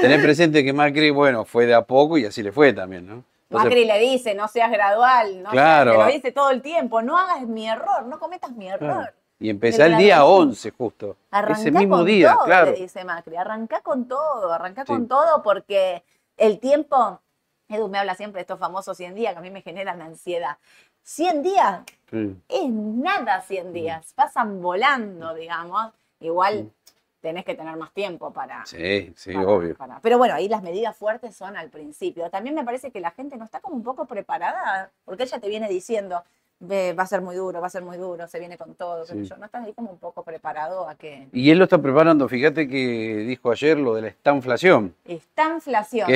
Tener 0.00 0.22
presente 0.22 0.64
que 0.64 0.72
Macri, 0.72 1.10
bueno, 1.10 1.44
fue 1.44 1.66
de 1.66 1.74
a 1.74 1.82
poco 1.82 2.16
y 2.16 2.24
así 2.24 2.42
le 2.42 2.52
fue 2.52 2.72
también, 2.72 3.06
¿no? 3.06 3.24
Entonces, 3.50 3.70
Macri 3.70 3.84
le 3.86 3.98
dice, 3.98 4.34
no 4.34 4.46
seas 4.48 4.70
gradual, 4.70 5.42
no 5.42 5.50
Claro. 5.50 5.92
seas- 5.92 6.04
te 6.06 6.10
lo 6.10 6.16
dice 6.16 6.32
todo 6.32 6.50
el 6.50 6.60
tiempo, 6.60 7.00
no 7.02 7.16
hagas 7.18 7.42
mi 7.46 7.66
error, 7.68 8.04
no 8.06 8.18
cometas 8.18 8.52
mi 8.52 8.68
error. 8.68 8.78
claro. 8.90 9.12
Y 9.40 9.50
empezar 9.50 9.86
El 9.92 9.96
día 9.98 10.16
gradualismo. 10.16 10.42
11 10.50 10.70
justo. 10.72 11.16
Arrancá 11.30 11.60
Ese 11.60 11.70
mismo 11.70 11.96
con 11.98 12.04
día, 12.06 12.32
todo, 12.34 12.44
claro. 12.44 12.70
le 12.72 12.76
dice 12.78 13.04
Macri, 13.04 13.36
arrancá 13.36 13.80
con 13.82 14.08
todo, 14.08 14.52
arrancá 14.52 14.82
Sí. 14.84 14.92
con 14.92 15.06
todo 15.08 15.42
porque 15.42 16.02
el 16.36 16.58
tiempo 16.58 17.20
Edu 17.68 17.86
me 17.88 17.98
habla 17.98 18.14
siempre 18.16 18.38
de 18.38 18.42
estos 18.42 18.58
famosos 18.58 18.96
100 18.96 19.14
días 19.14 19.32
que 19.34 19.38
a 19.38 19.42
mí 19.42 19.50
me 19.50 19.62
generan 19.62 20.00
ansiedad. 20.02 20.56
100 21.02 21.42
días 21.42 21.82
Sí. 22.10 22.34
es 22.48 22.68
nada 22.70 23.40
100 23.42 23.72
días, 23.72 24.12
pasan 24.14 24.60
volando, 24.60 25.34
digamos. 25.34 25.92
Igual 26.20 26.72
tenés 27.20 27.44
que 27.44 27.54
tener 27.54 27.76
más 27.76 27.92
tiempo 27.92 28.32
para, 28.32 28.64
Sí, 28.66 29.12
sí, 29.16 29.32
para- 29.32 29.48
obvio. 29.48 29.74
para- 29.76 30.00
Pero 30.00 30.18
bueno, 30.18 30.34
ahí 30.34 30.48
las 30.48 30.62
medidas 30.62 30.96
fuertes 30.96 31.34
son 31.36 31.56
al 31.56 31.68
principio. 31.70 32.30
También 32.30 32.54
me 32.54 32.64
parece 32.64 32.90
que 32.90 33.00
la 33.00 33.10
gente 33.10 33.36
no 33.36 33.44
está 33.44 33.60
como 33.60 33.76
un 33.76 33.82
poco 33.82 34.06
preparada, 34.06 34.90
porque 35.04 35.24
ella 35.24 35.38
te 35.40 35.48
viene 35.48 35.68
diciendo, 35.68 36.22
"Ve, 36.60 36.92
va 36.92 37.04
a 37.04 37.06
ser 37.06 37.20
muy 37.20 37.36
duro, 37.36 37.60
va 37.60 37.68
a 37.68 37.70
ser 37.70 37.82
muy 37.82 37.96
duro, 37.96 38.26
se 38.26 38.38
viene 38.40 38.56
con 38.56 38.74
todo. 38.74 39.04
Sí. 39.06 39.24
yo. 39.24 39.36
No 39.36 39.46
estás 39.46 39.64
ahí 39.64 39.72
como 39.72 39.90
un 39.92 39.98
poco 39.98 40.22
preparado 40.24 40.88
a 40.88 40.94
que 40.96 41.28
Y 41.32 41.50
él 41.50 41.58
lo 41.58 41.64
está 41.64 41.78
preparando, 41.80 42.28
fíjate 42.28 42.68
que 42.68 42.76
dijo 43.28 43.50
ayer 43.52 43.78
lo 43.78 43.94
de 43.94 44.02
la 44.02 44.08
estanflación, 44.08 44.94
que 45.04 45.20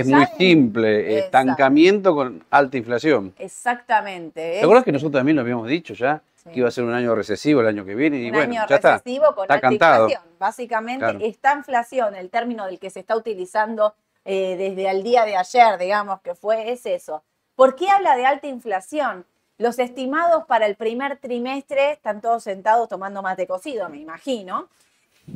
es 0.00 0.06
muy 0.08 0.26
simple, 0.38 1.18
estancamiento 1.18 2.14
con 2.14 2.44
alta 2.50 2.76
inflación. 2.76 3.32
Exactamente. 3.38 4.58
¿Te 4.58 4.62
acuerdas 4.62 4.84
que 4.84 4.92
nosotros 4.92 5.18
también 5.18 5.36
lo 5.36 5.42
habíamos 5.42 5.68
dicho 5.68 5.94
ya? 5.94 6.20
Sí. 6.42 6.50
Que 6.50 6.58
iba 6.58 6.68
a 6.68 6.72
ser 6.72 6.84
un 6.84 6.92
año 6.92 7.14
recesivo 7.14 7.60
el 7.60 7.68
año 7.68 7.84
que 7.84 7.94
viene 7.94 8.16
y 8.18 8.26
un 8.26 8.32
bueno, 8.32 8.52
año 8.52 8.66
ya 8.68 8.76
está. 8.76 8.92
recesivo 8.98 9.34
con 9.34 9.44
está 9.44 9.54
alta 9.54 9.68
cantado. 9.68 10.08
inflación. 10.08 10.32
Básicamente, 10.38 11.04
Claro. 11.04 11.18
esta 11.22 11.54
inflación, 11.54 12.14
el 12.16 12.30
término 12.30 12.66
del 12.66 12.78
que 12.80 12.90
se 12.90 13.00
está 13.00 13.16
utilizando 13.16 13.94
eh, 14.24 14.56
desde 14.56 14.88
el 14.90 15.02
día 15.02 15.24
de 15.24 15.36
ayer, 15.36 15.78
digamos 15.78 16.20
que 16.20 16.34
fue, 16.34 16.70
es 16.72 16.84
eso. 16.86 17.22
¿Por 17.54 17.76
qué 17.76 17.88
habla 17.90 18.16
de 18.16 18.26
alta 18.26 18.46
inflación? 18.48 19.24
Los 19.58 19.78
estimados 19.78 20.44
para 20.46 20.66
el 20.66 20.74
primer 20.74 21.18
trimestre 21.18 21.92
están 21.92 22.20
todos 22.20 22.42
sentados 22.42 22.88
tomando 22.88 23.22
mate 23.22 23.46
cocido, 23.46 23.88
me 23.88 23.98
imagino. 23.98 24.68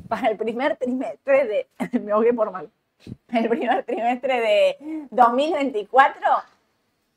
Para 0.09 0.29
el 0.31 0.37
primer 0.37 0.77
trimestre 0.77 1.45
de. 1.47 1.69
me 2.01 2.11
ahogué 2.13 2.33
por 2.35 2.51
mal. 2.51 2.69
El 3.33 3.49
primer 3.49 3.85
trimestre 3.85 4.41
de 4.41 5.07
2024 5.11 6.21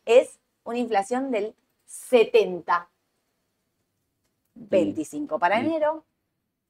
es 0.05 0.37
una 0.63 0.77
inflación 0.77 1.31
del 1.31 1.55
70. 1.85 2.87
25 4.59 5.39
para 5.39 5.59
Mm. 5.59 5.65
enero, 5.65 6.05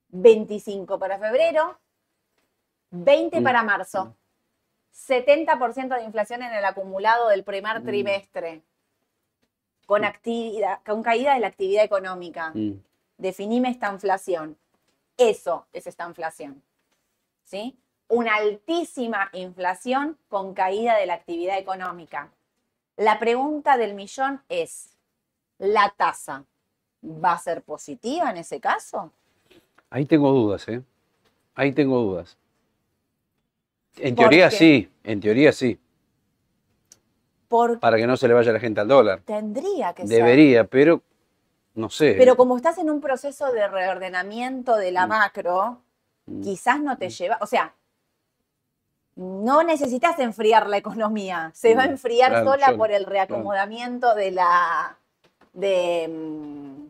25 0.09 0.99
para 0.99 1.17
febrero, 1.17 1.79
20 2.91 3.41
Mm. 3.41 3.43
para 3.43 3.63
marzo. 3.63 4.15
70% 4.91 5.95
de 5.95 6.03
inflación 6.03 6.43
en 6.43 6.53
el 6.53 6.65
acumulado 6.65 7.29
del 7.29 7.43
primer 7.43 7.81
Mm. 7.81 7.85
trimestre. 7.85 8.61
Con, 9.85 10.05
actividad, 10.05 10.81
con 10.85 11.01
caída 11.01 11.33
de 11.33 11.39
la 11.39 11.47
actividad 11.47 11.83
económica. 11.83 12.51
Mm. 12.53 12.73
Definime 13.17 13.69
esta 13.71 13.91
inflación. 13.91 14.57
Eso 15.17 15.65
es 15.73 15.87
esta 15.87 16.07
inflación. 16.07 16.61
¿Sí? 17.43 17.79
Una 18.07 18.35
altísima 18.35 19.29
inflación 19.33 20.17
con 20.27 20.53
caída 20.53 20.95
de 20.97 21.07
la 21.07 21.15
actividad 21.15 21.57
económica. 21.57 22.31
La 22.97 23.17
pregunta 23.17 23.77
del 23.77 23.95
millón 23.95 24.43
es, 24.49 24.95
¿la 25.57 25.93
tasa 25.97 26.45
va 27.03 27.33
a 27.33 27.37
ser 27.39 27.61
positiva 27.61 28.29
en 28.29 28.37
ese 28.37 28.59
caso? 28.59 29.11
Ahí 29.89 30.05
tengo 30.05 30.31
dudas, 30.31 30.67
¿eh? 30.67 30.81
Ahí 31.55 31.71
tengo 31.71 31.99
dudas. 31.99 32.37
En 33.97 34.15
¿Por 34.15 34.25
teoría 34.29 34.49
qué? 34.49 34.55
sí, 34.55 34.91
en 35.03 35.19
teoría 35.19 35.51
sí, 35.51 35.79
Porque 37.47 37.77
para 37.79 37.97
que 37.97 38.05
no 38.07 38.15
se 38.15 38.27
le 38.27 38.33
vaya 38.35 38.51
la 38.51 38.59
gente 38.59 38.79
al 38.81 38.87
dólar. 38.87 39.21
tendría 39.25 39.93
que 39.93 40.07
ser. 40.07 40.17
Debería, 40.17 40.65
pero 40.65 41.01
no 41.73 41.89
sé. 41.89 42.13
Pero 42.17 42.37
como 42.37 42.55
estás 42.55 42.77
en 42.77 42.89
un 42.89 43.01
proceso 43.01 43.51
de 43.51 43.67
reordenamiento 43.67 44.75
de 44.77 44.91
la 44.91 45.05
Mm. 45.05 45.09
macro, 45.09 45.81
Mm. 46.27 46.41
quizás 46.41 46.79
no 46.81 46.97
te 46.97 47.09
lleva, 47.09 47.37
o 47.41 47.47
sea, 47.47 47.73
no 49.15 49.63
necesitas 49.63 50.17
enfriar 50.19 50.67
la 50.69 50.77
economía, 50.77 51.51
se 51.55 51.75
va 51.75 51.83
a 51.83 51.87
Mm, 51.87 51.91
enfriar 51.91 52.31
claro, 52.31 52.51
sola 52.51 52.71
yo- 52.71 52.77
por 52.77 52.91
el 52.91 53.05
reacomodamiento 53.05 54.13
de 54.15 54.31
la 54.31 54.95
de, 55.53 56.07
mm, 56.07 56.88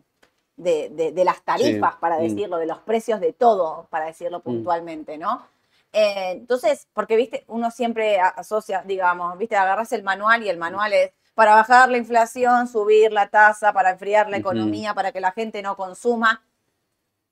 de, 0.62 0.90
de- 0.90 1.12
de 1.12 1.24
las 1.24 1.42
tarifas, 1.42 1.94
Sí, 1.94 1.98
para 2.00 2.18
mm. 2.18 2.22
decirlo, 2.22 2.58
de 2.58 2.66
los 2.66 2.78
precios 2.80 3.18
de 3.20 3.32
todo, 3.32 3.86
para 3.90 4.06
decirlo 4.06 4.40
puntualmente, 4.40 5.16
¿no? 5.18 5.46
Eh, 5.92 6.30
entonces, 6.32 6.86
porque 6.92 7.16
viste, 7.16 7.44
uno 7.48 7.70
siempre 7.70 8.20
asocia, 8.20 8.82
digamos, 8.86 9.36
viste, 9.38 9.56
agarras 9.56 9.92
el 9.92 10.02
manual 10.02 10.42
y 10.44 10.48
el 10.48 10.56
manual 10.58 10.92
es 10.92 11.12
para 11.34 11.54
bajar 11.54 11.88
la 11.90 11.96
inflación, 11.98 12.68
subir 12.68 13.12
la 13.12 13.28
tasa, 13.28 13.72
para 13.72 13.90
enfriar 13.90 14.28
la 14.28 14.36
economía, 14.36 14.94
para 14.94 15.10
que 15.12 15.20
la 15.20 15.32
gente 15.32 15.62
no 15.62 15.76
consuma. 15.76 16.42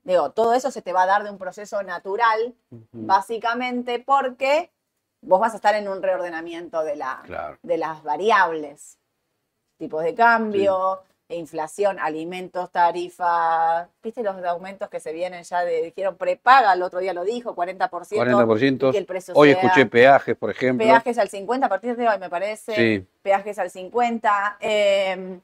Digo, 0.02 0.30
todo 0.30 0.54
eso 0.54 0.70
se 0.70 0.80
te 0.80 0.92
va 0.94 1.02
a 1.02 1.06
dar 1.06 1.22
de 1.24 1.30
un 1.30 1.36
proceso 1.38 1.82
natural, 1.82 2.54
básicamente 2.92 3.98
porque 3.98 4.70
vos 5.20 5.40
vas 5.40 5.52
a 5.52 5.56
estar 5.56 5.74
en 5.74 5.88
un 5.88 6.02
reordenamiento 6.02 6.82
de, 6.82 6.96
la, 6.96 7.20
Claro. 7.26 7.58
de 7.62 7.76
las 7.76 8.02
variables, 8.02 8.98
tipos 9.76 10.02
de 10.02 10.14
cambio, 10.14 11.02
inflación, 11.34 11.98
alimentos, 11.98 12.70
tarifas, 12.72 13.86
viste 14.02 14.22
los 14.22 14.42
aumentos 14.44 14.88
que 14.88 14.98
se 14.98 15.12
vienen 15.12 15.42
ya 15.44 15.60
de, 15.64 15.82
dijeron 15.82 16.16
prepaga, 16.16 16.72
el 16.72 16.82
otro 16.82 17.00
día 17.00 17.12
lo 17.12 17.22
dijo, 17.24 17.54
40%, 17.54 17.88
40%. 17.88 18.94
y 18.94 18.96
el 18.96 19.04
precio 19.04 19.34
Hoy 19.36 19.52
sea 19.52 19.60
escuché 19.60 19.86
peajes, 19.86 20.36
por 20.36 20.50
ejemplo. 20.50 20.86
peajes 20.86 21.18
al 21.18 21.28
50 21.28 21.66
a 21.66 21.68
partir 21.68 21.96
de 21.96 22.08
hoy, 22.08 22.18
me 22.18 22.30
parece, 22.30 22.74
Sí. 22.74 23.06
peajes 23.22 23.58
al 23.58 23.70
50, 23.70 24.56
eh, 24.60 25.38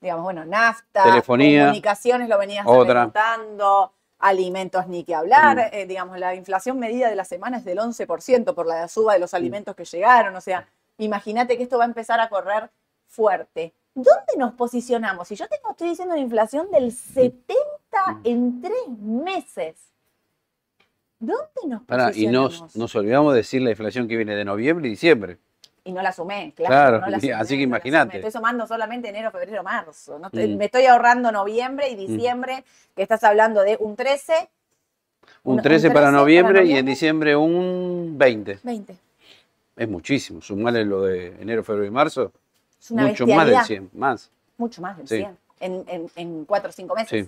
digamos, 0.00 0.22
bueno, 0.24 0.44
nafta, 0.44 1.02
Telefonía, 1.02 1.62
comunicaciones 1.64 2.28
lo 2.28 2.38
venías 2.38 2.64
otra. 2.66 2.94
remontando, 2.94 3.92
alimentos 4.20 4.86
ni 4.86 5.02
que 5.02 5.14
hablar, 5.16 5.56
Mm. 5.56 5.74
eh, 5.74 5.86
digamos, 5.86 6.16
la 6.18 6.34
inflación 6.36 6.78
medida 6.78 7.08
de 7.10 7.16
la 7.16 7.24
semana 7.24 7.56
es 7.58 7.64
del 7.64 7.78
11% 7.80 8.54
por 8.54 8.66
la 8.66 8.86
suba 8.88 9.14
de 9.14 9.18
los 9.18 9.34
alimentos 9.34 9.74
que 9.74 9.84
llegaron, 9.84 10.36
o 10.36 10.40
sea, 10.40 10.68
imagínate 10.98 11.56
que 11.56 11.64
esto 11.64 11.76
va 11.78 11.84
a 11.84 11.88
empezar 11.88 12.20
a 12.20 12.28
correr 12.28 12.70
fuerte. 13.08 13.72
¿Dónde 13.94 14.32
nos 14.38 14.54
posicionamos? 14.54 15.28
Si 15.28 15.36
yo 15.36 15.46
tengo, 15.48 15.70
estoy 15.70 15.90
diciendo 15.90 16.14
una 16.14 16.22
inflación 16.22 16.70
del 16.70 16.90
70 16.92 17.54
Mm. 18.06 18.20
en 18.24 18.60
tres 18.60 18.88
meses, 19.00 19.76
¿dónde 21.20 21.44
nos 21.68 21.82
Pará, 21.84 22.04
y 22.04 22.06
posicionamos? 22.08 22.60
nos, 22.60 22.76
nos 22.76 22.94
olvidamos 22.96 23.32
de 23.32 23.36
decir 23.38 23.62
la 23.62 23.70
inflación 23.70 24.08
que 24.08 24.16
viene 24.16 24.34
de 24.34 24.44
noviembre 24.44 24.88
y 24.88 24.90
diciembre. 24.90 25.38
Y 25.84 25.92
no 25.92 26.02
la 26.02 26.12
sumé, 26.12 26.52
claro. 26.56 26.72
Claro, 26.72 27.00
no 27.00 27.06
la 27.08 27.18
y- 27.24 27.30
así 27.30 27.54
que 27.54 27.66
no 27.66 27.76
imagínate. 27.76 28.16
Estoy 28.16 28.32
sumando 28.32 28.66
solamente 28.66 29.08
enero, 29.10 29.30
febrero, 29.30 29.62
marzo. 29.62 30.18
No 30.18 30.28
Mm. 30.32 30.56
Me 30.56 30.64
estoy 30.64 30.86
ahorrando 30.86 31.30
noviembre 31.30 31.88
y 31.90 31.94
diciembre, 31.94 32.64
que 32.96 33.02
estás 33.02 33.22
hablando 33.24 33.62
de 33.62 33.76
un 33.78 33.94
13, 33.96 34.48
Un 35.44 35.56
Un- 35.58 35.62
13, 35.62 35.88
un 35.88 35.94
para 35.94 36.06
13 36.08 36.18
noviembre 36.20 36.54
para 36.60 36.66
y 36.66 36.76
en 36.76 36.84
diciembre 36.86 37.36
un 37.36 38.14
20. 38.18 38.58
20. 38.62 38.96
Es 39.76 39.88
muchísimo. 39.88 40.40
Sumarle 40.42 40.84
lo 40.84 41.02
de 41.02 41.28
enero, 41.40 41.62
febrero 41.64 41.86
y 41.86 41.90
marzo. 41.90 42.32
Es 42.84 42.90
una 42.90 43.06
Mucho 43.06 43.26
más 43.26 43.46
del 43.46 43.54
bestialidad. 43.56 43.64
100. 43.66 43.90
Más. 43.94 44.30
Mucho 44.58 44.82
más 44.82 44.96
del 44.98 45.08
Sí. 45.08 45.16
100. 45.16 45.38
En, 45.60 45.84
en, 45.88 46.10
en 46.16 46.44
cuatro 46.44 46.68
o 46.68 46.72
cinco 46.72 46.94
meses. 46.94 47.26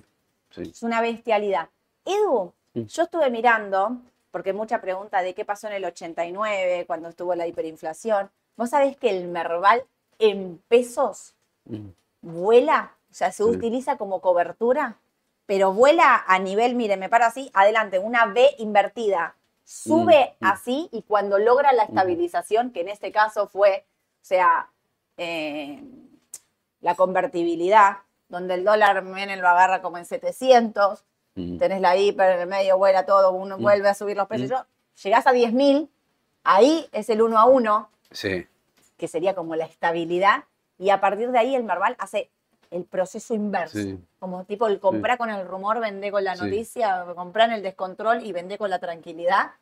Sí. 0.50 0.62
Sí. 0.64 0.70
Es 0.70 0.82
una 0.82 1.00
bestialidad. 1.00 1.68
Edu, 2.04 2.52
Mm. 2.74 2.82
yo 2.82 3.04
estuve 3.04 3.30
mirando, 3.30 3.96
porque 4.30 4.52
mucha 4.52 4.82
pregunta 4.82 5.22
de 5.22 5.32
qué 5.34 5.46
pasó 5.46 5.66
en 5.68 5.72
el 5.72 5.84
89, 5.86 6.84
cuando 6.86 7.08
estuvo 7.08 7.34
la 7.34 7.46
hiperinflación. 7.46 8.30
¿Vos 8.56 8.68
sabés 8.70 8.98
que 8.98 9.08
el 9.08 9.28
Merval 9.28 9.82
en 10.18 10.60
pesos 10.68 11.34
Mm. 11.64 11.88
vuela? 12.20 12.92
O 13.10 13.14
sea, 13.14 13.32
se 13.32 13.44
utiliza 13.44 13.96
como 13.96 14.20
cobertura, 14.20 14.98
pero 15.46 15.72
vuela 15.72 16.22
a 16.26 16.38
nivel, 16.38 16.74
mire, 16.74 16.98
me 16.98 17.08
paro 17.08 17.24
así, 17.24 17.50
adelante, 17.54 17.98
una 17.98 18.26
V 18.26 18.56
invertida. 18.58 19.36
Sube 19.64 20.36
mm. 20.40 20.46
así 20.46 20.88
y 20.92 21.00
cuando 21.02 21.38
logra 21.38 21.72
la 21.72 21.84
estabilización, 21.84 22.72
que 22.72 22.82
en 22.82 22.88
este 22.90 23.10
caso 23.10 23.48
fue, 23.48 23.86
o 24.20 24.24
sea, 24.24 24.68
eh, 25.16 25.82
la 26.80 26.94
convertibilidad, 26.94 27.98
donde 28.28 28.54
el 28.54 28.64
dólar 28.64 29.02
Menem 29.02 29.40
lo 29.40 29.48
agarra 29.48 29.82
como 29.82 29.98
en 29.98 30.04
700, 30.04 31.04
Mm. 31.34 31.58
tenés 31.58 31.80
la 31.82 31.96
hiper 31.96 32.32
en 32.32 32.40
el 32.40 32.46
medio, 32.46 32.78
vuela 32.78 33.04
todo, 33.04 33.32
uno 33.32 33.58
Mm. 33.58 33.62
vuelve 33.62 33.88
a 33.88 33.94
subir 33.94 34.16
los 34.16 34.26
precios. 34.26 34.50
Mm. 34.52 35.00
Llegás 35.02 35.26
a 35.26 35.32
10.000, 35.32 35.90
ahí 36.44 36.88
es 36.92 37.08
el 37.10 37.20
uno 37.22 37.38
a 37.38 37.44
uno, 37.44 37.90
Sí. 38.10 38.46
que 38.96 39.06
sería 39.08 39.34
como 39.34 39.54
la 39.56 39.66
estabilidad, 39.66 40.44
y 40.78 40.88
a 40.90 41.00
partir 41.00 41.30
de 41.30 41.38
ahí 41.38 41.54
el 41.54 41.64
Merval 41.64 41.94
hace 41.98 42.30
el 42.70 42.84
proceso 42.84 43.34
inverso. 43.34 43.78
Sí. 43.78 43.98
Como 44.18 44.44
tipo 44.44 44.66
el 44.66 44.80
comprar 44.80 45.18
con 45.18 45.30
el 45.30 45.46
rumor, 45.46 45.78
vender 45.78 46.10
con 46.10 46.24
la 46.24 46.36
Sí. 46.36 46.44
noticia, 46.44 47.04
comprar 47.14 47.48
en 47.50 47.56
el 47.56 47.62
descontrol 47.62 48.24
y 48.24 48.32
vender 48.32 48.58
con 48.58 48.70
la 48.70 48.78
tranquilidad. 48.78 49.52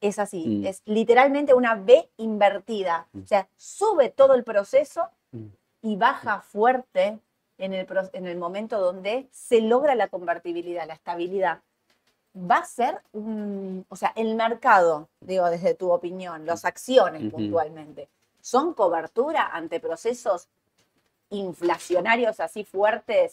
Es 0.00 0.18
así, 0.18 0.46
Mm. 0.46 0.66
es 0.66 0.82
literalmente 0.84 1.54
una 1.54 1.74
B 1.74 2.08
invertida. 2.18 3.08
O 3.22 3.26
sea, 3.26 3.48
sube 3.56 4.10
todo 4.10 4.34
el 4.34 4.44
proceso 4.44 5.08
Mm. 5.32 5.46
y 5.82 5.96
baja 5.96 6.40
fuerte 6.40 7.18
en 7.58 7.72
el, 7.72 7.86
en 8.12 8.26
el 8.26 8.36
momento 8.36 8.78
donde 8.78 9.26
se 9.30 9.60
logra 9.62 9.94
la 9.94 10.08
convertibilidad, 10.08 10.86
la 10.86 10.94
estabilidad. 10.94 11.60
Va 12.36 12.56
a 12.56 12.64
ser 12.66 13.00
un, 13.12 13.86
o 13.88 13.96
sea, 13.96 14.12
el 14.14 14.34
mercado, 14.34 15.08
digo 15.20 15.48
desde 15.48 15.74
tu 15.74 15.90
opinión, 15.90 16.44
las 16.44 16.66
acciones 16.66 17.32
puntualmente, 17.32 18.08
son 18.42 18.74
cobertura 18.74 19.46
ante 19.52 19.80
procesos 19.80 20.48
inflacionarios 21.30 22.38
así 22.40 22.62
fuertes 22.64 23.32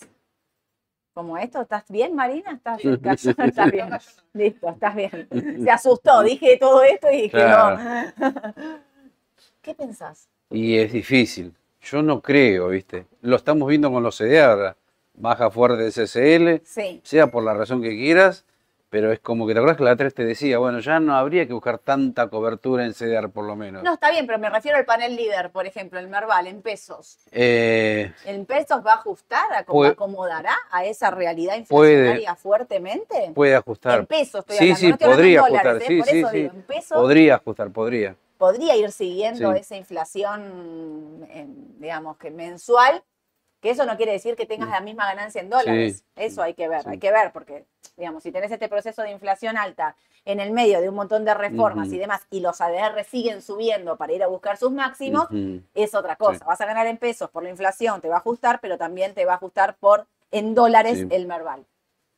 como 1.14 1.38
esto. 1.38 1.62
¿Estás 1.62 1.84
bien, 1.90 2.16
Marina? 2.16 2.52
¿Estás, 2.54 2.84
estás 3.40 3.72
bien? 3.72 3.90
Listo, 4.34 4.70
estás 4.70 4.96
bien. 4.96 5.28
Se 5.64 5.72
asustó, 5.72 6.22
dije 6.24 6.58
todo 6.60 6.84
esto 6.84 7.08
y 7.12 7.24
dije 7.24 7.30
Claro. 7.30 7.78
no. 8.18 8.54
¿Qué 9.62 9.74
pensás? 9.76 10.28
Y 10.50 10.78
es 10.78 10.92
difícil. 10.92 11.54
Yo 11.82 12.02
no 12.02 12.22
creo, 12.22 12.70
¿viste? 12.70 13.06
Lo 13.22 13.36
estamos 13.36 13.68
viendo 13.68 13.92
con 13.92 14.04
los 14.04 14.18
CDR. 14.18 14.76
Baja 15.16 15.52
fuerte 15.52 15.84
de 15.84 15.92
CCL, 15.92 16.66
Sí. 16.66 17.00
sea 17.04 17.28
por 17.28 17.44
la 17.44 17.54
razón 17.54 17.82
que 17.84 17.90
quieras, 17.92 18.46
pero 18.94 19.12
es 19.12 19.20
como 19.22 19.48
que 19.48 19.54
te 19.54 19.60
acuerdas 19.60 19.76
que 19.78 19.84
la 19.86 19.96
3 19.96 20.14
te 20.14 20.24
decía, 20.24 20.60
bueno, 20.60 20.78
ya 20.80 21.00
no 21.00 21.16
habría 21.16 21.48
que 21.48 21.54
buscar 21.54 21.80
tanta 21.80 22.28
cobertura 22.28 22.86
en 22.86 22.94
CDR 22.94 23.28
por 23.28 23.44
lo 23.44 23.56
menos. 23.56 23.82
No, 23.82 23.96
está 23.96 24.12
bien, 24.12 24.28
pero 24.28 24.38
me 24.38 24.52
refiero 24.52 24.78
al 24.78 24.86
panel 24.86 25.16
líder, 25.16 25.50
por 25.50 25.66
ejemplo, 25.66 25.98
el 25.98 26.08
Merval, 26.08 26.46
en 26.46 26.62
pesos. 26.62 27.18
Eh, 27.32 28.14
¿En 28.26 28.46
pesos 28.46 28.86
va 28.86 28.92
a 28.92 28.96
ajustar, 28.98 29.52
a- 29.52 29.64
Puede- 29.66 29.94
acomodará 29.94 30.54
a 30.70 30.86
esa 30.86 31.10
realidad 31.10 31.56
Puede. 31.68 31.94
inflacionaria 31.94 32.36
fuertemente? 32.36 33.32
puede 33.34 33.56
ajustar. 33.56 34.02
En 34.02 34.06
pesos 34.06 34.42
estoy 34.48 34.58
hablando, 34.58 34.76
sí, 34.80 34.88
no 34.90 34.94
estoy 34.94 35.08
podría 35.10 35.40
en 35.40 35.46
dólares, 35.46 35.66
ajustar, 35.66 35.82
¿eh? 35.82 35.86
sí, 35.88 35.98
por 35.98 36.08
sí, 36.08 36.20
eso 36.20 36.30
sí. 36.30 36.38
digo, 36.38 36.54
en 36.54 36.62
pesos 36.62 37.02
Podría 37.02 37.36
ajustar, 37.36 37.72
podría. 37.72 38.16
podría 38.38 38.76
ir 38.76 38.92
siguiendo 38.92 39.54
Sí. 39.54 39.60
esa 39.60 39.76
inflación, 39.76 41.28
digamos, 41.80 42.18
que 42.18 42.30
mensual, 42.30 43.02
que 43.64 43.70
eso 43.72 43.86
no 43.86 43.96
quiere 43.98 44.12
decir 44.12 44.36
que 44.36 44.46
tengas 44.46 44.70
la 44.70 44.82
misma 44.82 45.06
ganancia 45.06 45.42
en 45.42 45.50
dólares. 45.50 46.00
Sí. 46.00 46.04
Eso 46.18 46.44
hay 46.44 46.54
que 46.54 46.68
ver, 46.68 46.84
Sí. 46.84 46.90
hay 46.90 47.00
que 47.00 47.12
ver, 47.12 47.32
porque, 47.32 47.66
digamos, 47.98 48.22
si 48.22 48.32
tenés 48.32 48.52
este 48.52 48.68
proceso 48.70 49.02
de 49.02 49.10
inflación 49.12 49.58
alta 49.58 49.96
en 50.26 50.40
el 50.42 50.52
medio 50.52 50.82
de 50.82 50.90
un 50.90 50.96
montón 50.96 51.24
de 51.26 51.34
reformas 51.34 51.88
y 51.88 51.98
demás, 51.98 52.28
y 52.30 52.42
los 52.42 52.60
ADR 52.62 53.04
siguen 53.06 53.42
subiendo 53.42 53.96
para 53.98 54.12
ir 54.14 54.22
a 54.22 54.28
buscar 54.28 54.58
sus 54.58 54.72
máximos, 54.72 55.28
es 55.74 55.96
otra 55.96 56.18
cosa. 56.18 56.40
Sí. 56.40 56.46
Vas 56.46 56.60
a 56.62 56.66
ganar 56.66 56.88
en 56.88 56.98
pesos 56.98 57.30
por 57.30 57.42
la 57.44 57.50
inflación, 57.50 58.02
te 58.02 58.10
va 58.10 58.16
a 58.16 58.20
ajustar, 58.20 58.60
pero 58.62 58.78
también 58.78 59.14
te 59.14 59.26
va 59.26 59.32
a 59.34 59.36
ajustar 59.38 59.76
por 59.78 60.08
en 60.32 60.54
dólares 60.56 61.06
el 61.10 61.26
Merval. 61.26 61.66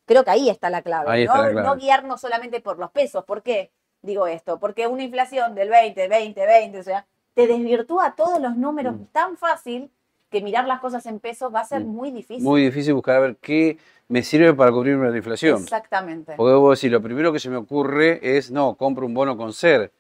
Creo 0.06 0.24
que 0.24 0.32
ahí 0.32 0.50
está 0.50 0.70
la 0.70 0.82
clave. 0.82 1.12
Ahí 1.12 1.26
¿no? 1.26 1.32
está 1.34 1.44
la 1.46 1.52
clave. 1.52 1.68
no 1.68 1.76
guiarnos 1.78 2.22
solamente 2.22 2.60
por 2.60 2.78
los 2.80 2.92
pesos. 2.92 3.24
¿Por 3.26 3.42
qué 3.44 3.72
digo 4.02 4.26
esto? 4.28 4.60
Porque 4.60 4.88
una 4.88 5.04
inflación 5.04 5.54
del 5.56 5.70
20, 5.70 6.08
20, 6.08 6.46
20, 6.46 6.80
o 6.80 6.84
sea, 6.84 7.06
te 7.34 7.48
desvirtúa 7.48 8.16
todos 8.16 8.40
los 8.40 8.56
números 8.56 8.96
Mm. 8.96 9.06
tan 9.12 9.38
fácil 9.38 9.92
que 10.36 10.44
mirar 10.44 10.68
las 10.68 10.82
cosas 10.82 11.06
en 11.06 11.20
pesos 11.20 11.54
va 11.54 11.62
a 11.62 11.64
ser 11.66 11.82
Mm. 11.86 11.88
muy 11.88 12.12
difícil. 12.12 12.44
Muy 12.44 12.62
difícil 12.64 12.94
buscar 12.94 13.16
a 13.16 13.20
ver 13.22 13.38
qué 13.40 13.78
me 14.10 14.22
sirve 14.22 14.54
para 14.54 14.72
cubrirme 14.72 15.10
la 15.10 15.16
inflación. 15.18 15.64
Exactamente. 15.64 16.34
Porque 16.36 16.54
vos 16.56 16.78
decís, 16.80 16.92
lo 16.92 17.02
primero 17.02 17.32
que 17.32 17.40
se 17.40 17.50
me 17.50 17.56
ocurre 17.56 18.20
es, 18.22 18.52
no, 18.52 18.76
compro 18.76 19.06
un 19.06 19.14
bono 19.14 19.38
con 19.38 19.54
ser. 19.54 19.92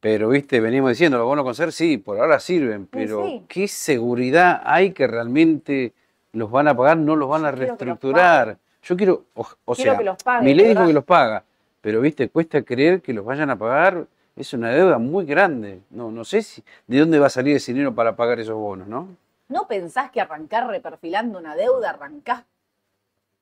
Pero, 0.00 0.28
viste, 0.28 0.60
venimos 0.60 0.90
diciendo, 0.90 1.18
los 1.18 1.26
bonos 1.26 1.44
con 1.44 1.54
ser 1.54 1.72
sí, 1.72 1.98
por 1.98 2.18
ahora 2.20 2.38
sirven, 2.40 2.86
pero 2.86 3.24
sí. 3.26 3.44
¿qué 3.48 3.66
seguridad 3.68 4.60
hay 4.64 4.92
que 4.92 5.06
realmente 5.06 5.92
los 6.32 6.50
van 6.50 6.68
a 6.68 6.76
pagar, 6.76 6.96
no 6.96 7.16
los 7.16 7.28
van 7.28 7.44
a 7.44 7.50
Yo 7.50 7.56
reestructurar? 7.56 8.58
Yo 8.82 8.96
quiero, 8.96 9.24
o, 9.34 9.46
o 9.64 9.74
Quiero 9.74 9.92
sea, 9.92 9.98
que 9.98 10.04
los 10.04 10.22
paguen, 10.22 10.44
mi 10.44 10.54
ley 10.54 10.68
dijo 10.68 10.86
que 10.86 10.92
los 10.92 11.04
paga, 11.04 11.44
pero, 11.80 12.00
viste, 12.00 12.28
cuesta 12.28 12.62
creer 12.62 13.02
que 13.02 13.12
los 13.12 13.24
vayan 13.24 13.50
a 13.50 13.56
pagar, 13.56 14.06
es 14.36 14.52
una 14.52 14.70
deuda 14.70 14.98
muy 14.98 15.24
grande. 15.24 15.80
No, 15.90 16.12
no 16.12 16.24
sé 16.24 16.42
si, 16.42 16.62
de 16.86 16.98
dónde 17.00 17.18
va 17.18 17.26
a 17.26 17.30
salir 17.30 17.56
ese 17.56 17.72
dinero 17.72 17.92
para 17.94 18.14
pagar 18.14 18.38
esos 18.38 18.54
bonos, 18.54 18.86
¿no? 18.86 19.08
¿No 19.48 19.66
pensás 19.66 20.10
que 20.10 20.20
arrancar 20.20 20.66
reperfilando 20.66 21.38
una 21.38 21.56
deuda, 21.56 21.90
arrancás 21.90 22.44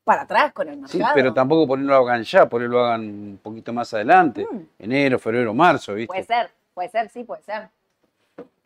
para 0.05 0.23
atrás 0.23 0.53
con 0.53 0.69
el 0.69 0.87
Sí, 0.87 0.99
mercado? 0.99 1.14
pero 1.14 1.35
tampoco 1.35 1.66
por 1.66 1.79
ahí 1.79 1.85
no 1.85 1.92
lo 1.92 1.99
hagan 2.09 2.23
ya, 2.23 2.49
por 2.49 2.62
ahí 2.62 2.69
lo 2.69 2.85
hagan 2.85 3.01
un 3.01 3.40
poquito 3.42 3.73
más 3.73 3.92
adelante, 3.92 4.47
Mm. 4.51 4.59
enero, 4.79 5.19
febrero, 5.19 5.53
marzo, 5.53 5.95
¿viste? 5.95 6.07
Puede 6.07 6.23
ser, 6.25 6.51
puede 6.75 6.88
ser, 6.90 7.09
sí, 7.09 7.25
puede 7.25 7.42
ser. 7.42 7.69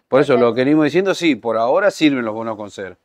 Por 0.07 0.21
eso 0.21 0.37
lo 0.37 0.53
que 0.53 0.63
venimos 0.65 0.85
diciendo, 0.85 1.15
sí, 1.15 1.37
por 1.37 1.57
ahora 1.57 1.91
sirven 1.91 2.25
los 2.25 2.35
bonos 2.35 2.57
con 2.57 2.71
ser, 2.71 2.97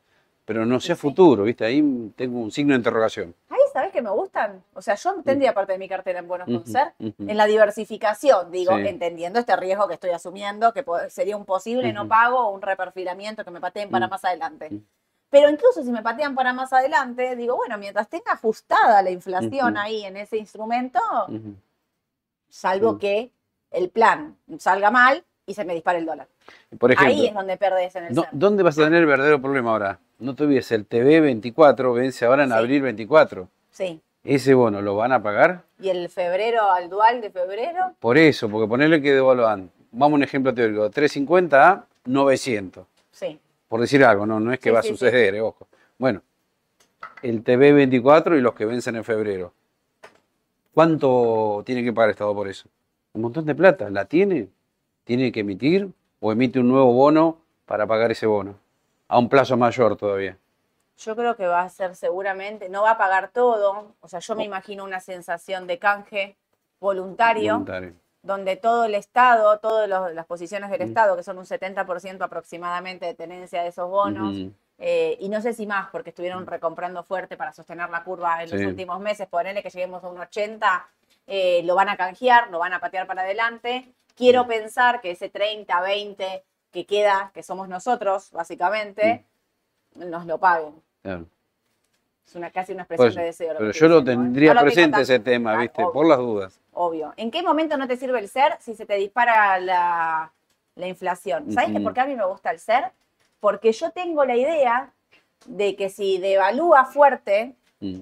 pero 0.44 0.66
no 0.66 0.80
sea 0.80 0.96
Sí. 0.96 1.00
futuro, 1.00 1.44
¿viste? 1.44 1.64
Ahí 1.64 2.12
tengo 2.16 2.40
un 2.40 2.50
signo 2.50 2.72
de 2.72 2.78
interrogación. 2.78 3.34
Ahí, 3.66 3.72
¿sabés 3.72 3.92
que 3.92 4.02
me 4.02 4.10
gustan? 4.10 4.62
O 4.74 4.82
sea, 4.82 4.94
yo 4.94 5.14
tendría 5.24 5.52
parte 5.54 5.72
de 5.72 5.78
mi 5.78 5.88
cartera 5.88 6.18
en 6.20 6.30
Ujú, 6.30 6.66
ser. 6.66 6.92
ujú. 6.98 7.14
En 7.18 7.36
la 7.36 7.46
diversificación, 7.46 8.50
digo, 8.50 8.76
Sí. 8.76 8.86
entendiendo 8.88 9.38
este 9.38 9.54
riesgo 9.56 9.88
que 9.88 9.94
estoy 9.94 10.10
asumiendo, 10.10 10.72
que 10.72 10.84
sería 11.08 11.36
un 11.36 11.44
posible 11.44 11.92
no 11.92 12.06
pago 12.08 12.38
o 12.48 12.50
un 12.52 12.62
reperfilamiento 12.62 13.44
que 13.44 13.50
me 13.50 13.60
pateen 13.60 13.90
para 13.90 14.06
Mm. 14.06 14.10
más 14.10 14.24
adelante. 14.24 14.70
Mm. 14.70 14.78
Pero 15.28 15.50
incluso 15.50 15.82
si 15.82 15.90
me 15.90 16.02
patean 16.02 16.34
para 16.34 16.52
más 16.52 16.72
adelante, 16.72 17.34
digo, 17.36 17.56
bueno, 17.56 17.76
mientras 17.78 18.08
tenga 18.08 18.32
ajustada 18.32 19.02
la 19.02 19.10
inflación 19.10 19.76
ahí 19.76 20.04
en 20.04 20.16
ese 20.16 20.36
instrumento, 20.38 21.00
salvo 22.48 22.98
que 22.98 23.30
el 23.70 23.90
plan 23.90 24.36
salga 24.58 24.90
mal 24.90 25.24
y 25.46 25.54
se 25.54 25.64
me 25.64 25.74
dispare 25.74 25.98
el 25.98 26.06
dólar. 26.06 26.28
Por 26.78 26.92
ejemplo, 26.92 27.12
ahí 27.14 27.26
es 27.26 27.34
donde 27.34 27.56
perdés 27.56 27.94
en 27.96 28.04
el 28.06 28.14
¿dó- 28.14 28.22
ser. 28.22 28.30
¿dónde 28.32 28.62
vas 28.62 28.78
a 28.78 28.84
tener 28.84 29.00
el 29.00 29.06
verdadero 29.06 29.40
problema 29.42 29.72
ahora? 29.72 29.98
No 30.18 30.34
te 30.34 30.44
olvides, 30.44 30.70
el 30.72 30.86
TV 30.86 31.20
24 31.20 31.92
vence 31.92 32.24
ahora 32.24 32.44
en 32.44 32.50
Sí. 32.50 32.54
abril 32.56 32.82
24. 32.82 33.48
Sí. 33.76 34.00
¿Ese 34.24 34.54
bono 34.54 34.80
lo 34.80 34.96
van 34.96 35.12
a 35.12 35.22
pagar? 35.22 35.64
Y 35.78 35.90
el 35.90 36.08
febrero 36.08 36.70
al 36.70 36.88
dual 36.88 37.20
de 37.20 37.30
febrero, 37.30 37.92
Por 38.00 38.16
eso, 38.16 38.48
porque 38.48 38.66
ponerle 38.66 39.02
que 39.02 39.12
devaluan. 39.12 39.70
Vamos 39.92 40.14
a 40.14 40.16
un 40.16 40.22
ejemplo 40.22 40.54
teórico, 40.54 40.88
350 40.90 41.70
a 41.70 41.84
900. 42.06 42.86
sí. 43.12 43.38
por 43.68 43.80
decir 43.80 44.02
algo, 44.02 44.24
no, 44.24 44.40
no 44.40 44.50
es 44.52 44.58
que 44.60 44.70
Sí, 44.70 44.72
va 44.72 44.78
a 44.80 44.82
sí, 44.82 44.88
sí. 44.88 44.94
suceder, 44.94 45.34
eh, 45.34 45.40
ojo. 45.42 45.68
Bueno, 45.98 46.22
el 47.22 47.42
TV 47.42 47.72
24 47.72 48.36
y 48.38 48.40
los 48.40 48.54
que 48.54 48.64
vencen 48.64 48.96
en 48.96 49.04
febrero. 49.04 49.52
¿Cuánto 50.72 51.62
tiene 51.66 51.82
que 51.84 51.92
pagar 51.92 52.08
el 52.08 52.12
Estado 52.12 52.34
por 52.34 52.48
eso? 52.48 52.68
Un 53.12 53.22
montón 53.22 53.44
de 53.46 53.54
plata. 53.54 53.90
¿La 53.90 54.04
tiene? 54.06 54.48
¿Tiene 55.04 55.32
que 55.32 55.40
emitir? 55.40 55.90
¿O 56.20 56.32
emite 56.32 56.58
un 56.60 56.68
nuevo 56.68 56.92
bono 56.92 57.38
para 57.66 57.86
pagar 57.86 58.10
ese 58.10 58.26
bono? 58.26 58.56
A 59.08 59.18
un 59.18 59.28
plazo 59.28 59.56
mayor 59.56 59.96
todavía. 59.96 60.36
Yo 60.98 61.14
creo 61.14 61.36
que 61.36 61.46
va 61.46 61.60
a 61.62 61.68
ser 61.68 61.94
seguramente, 61.94 62.68
no 62.68 62.82
va 62.82 62.92
a 62.92 62.98
pagar 62.98 63.30
todo, 63.30 63.94
o 64.00 64.08
sea, 64.08 64.20
yo 64.20 64.34
me 64.34 64.42
Oh. 64.42 64.46
imagino 64.46 64.84
una 64.84 65.00
sensación 65.00 65.66
de 65.66 65.78
canje 65.78 66.36
voluntario, 66.80 67.52
Voluntario. 67.54 67.94
donde 68.22 68.56
todo 68.56 68.84
el 68.84 68.94
Estado, 68.94 69.58
todas 69.58 69.88
las 69.88 70.26
posiciones 70.26 70.70
del 70.70 70.80
Mm. 70.80 70.88
Estado, 70.88 71.16
que 71.16 71.22
son 71.22 71.38
un 71.38 71.44
70% 71.46 72.24
aproximadamente 72.24 73.06
de 73.06 73.14
tenencia 73.14 73.62
de 73.62 73.68
esos 73.68 73.88
bonos, 73.90 74.34
eh, 74.78 75.16
y 75.20 75.28
no 75.28 75.40
sé 75.40 75.52
si 75.52 75.66
más, 75.66 75.88
porque 75.90 76.10
estuvieron 76.10 76.46
recomprando 76.46 77.02
fuerte 77.04 77.36
para 77.36 77.52
sostener 77.52 77.88
la 77.90 78.02
curva 78.02 78.42
en 78.42 78.50
los 78.50 78.60
últimos 78.62 78.98
meses, 79.00 79.26
ponerle 79.28 79.62
que 79.62 79.70
lleguemos 79.70 80.02
a 80.02 80.08
un 80.08 80.18
80, 80.18 80.88
eh, 81.26 81.62
lo 81.64 81.74
van 81.74 81.88
a 81.90 81.96
canjear, 81.96 82.50
lo 82.50 82.58
van 82.58 82.72
a 82.72 82.80
patear 82.80 83.06
para 83.06 83.22
adelante. 83.22 83.92
Quiero 84.14 84.44
Mm. 84.44 84.48
pensar 84.48 85.00
que 85.02 85.10
ese 85.12 85.28
30, 85.28 85.80
20 85.82 86.42
que 86.72 86.84
queda, 86.86 87.30
que 87.34 87.42
somos 87.42 87.68
nosotros, 87.68 88.30
básicamente, 88.32 89.24
Mm. 89.94 90.10
nos 90.10 90.26
lo 90.26 90.38
paguen. 90.38 90.82
Claro. 91.06 91.26
Es 92.26 92.34
una, 92.34 92.50
casi 92.50 92.72
una 92.72 92.84
Por 92.84 92.94
expresión 92.96 93.22
de 93.22 93.26
deseo. 93.26 93.52
lo 93.52 93.58
Pero 93.60 93.72
yo 93.72 93.88
lo 93.88 94.00
diciendo, 94.00 94.22
tendría 94.24 94.54
No 94.54 94.60
presente 94.62 95.00
ese 95.02 95.20
tema, 95.20 95.52
Ah, 95.54 95.58
¿viste? 95.58 95.80
obvio, 95.82 95.92
Por 95.92 96.06
las 96.08 96.18
dudas. 96.18 96.60
obvio. 96.72 97.14
¿En 97.16 97.30
qué 97.30 97.42
momento 97.42 97.76
no 97.76 97.86
te 97.86 97.96
sirve 97.96 98.18
el 98.18 98.28
ser 98.28 98.56
si 98.58 98.74
se 98.74 98.84
te 98.84 98.94
dispara 98.94 99.60
la, 99.60 100.32
la 100.74 100.86
inflación? 100.88 101.52
¿Sabes 101.52 101.68
que 101.70 101.76
Ujú. 101.76 101.84
por 101.84 101.94
qué 101.94 102.00
a 102.00 102.06
mí 102.06 102.16
me 102.16 102.26
gusta 102.26 102.50
el 102.50 102.58
ser? 102.58 102.84
Porque 103.38 103.70
yo 103.70 103.90
tengo 103.92 104.24
la 104.24 104.34
idea 104.36 104.90
de 105.46 105.76
que 105.76 105.88
si 105.88 106.18
devalúa 106.18 106.84
fuerte, 106.86 107.54
Mm. 107.78 108.00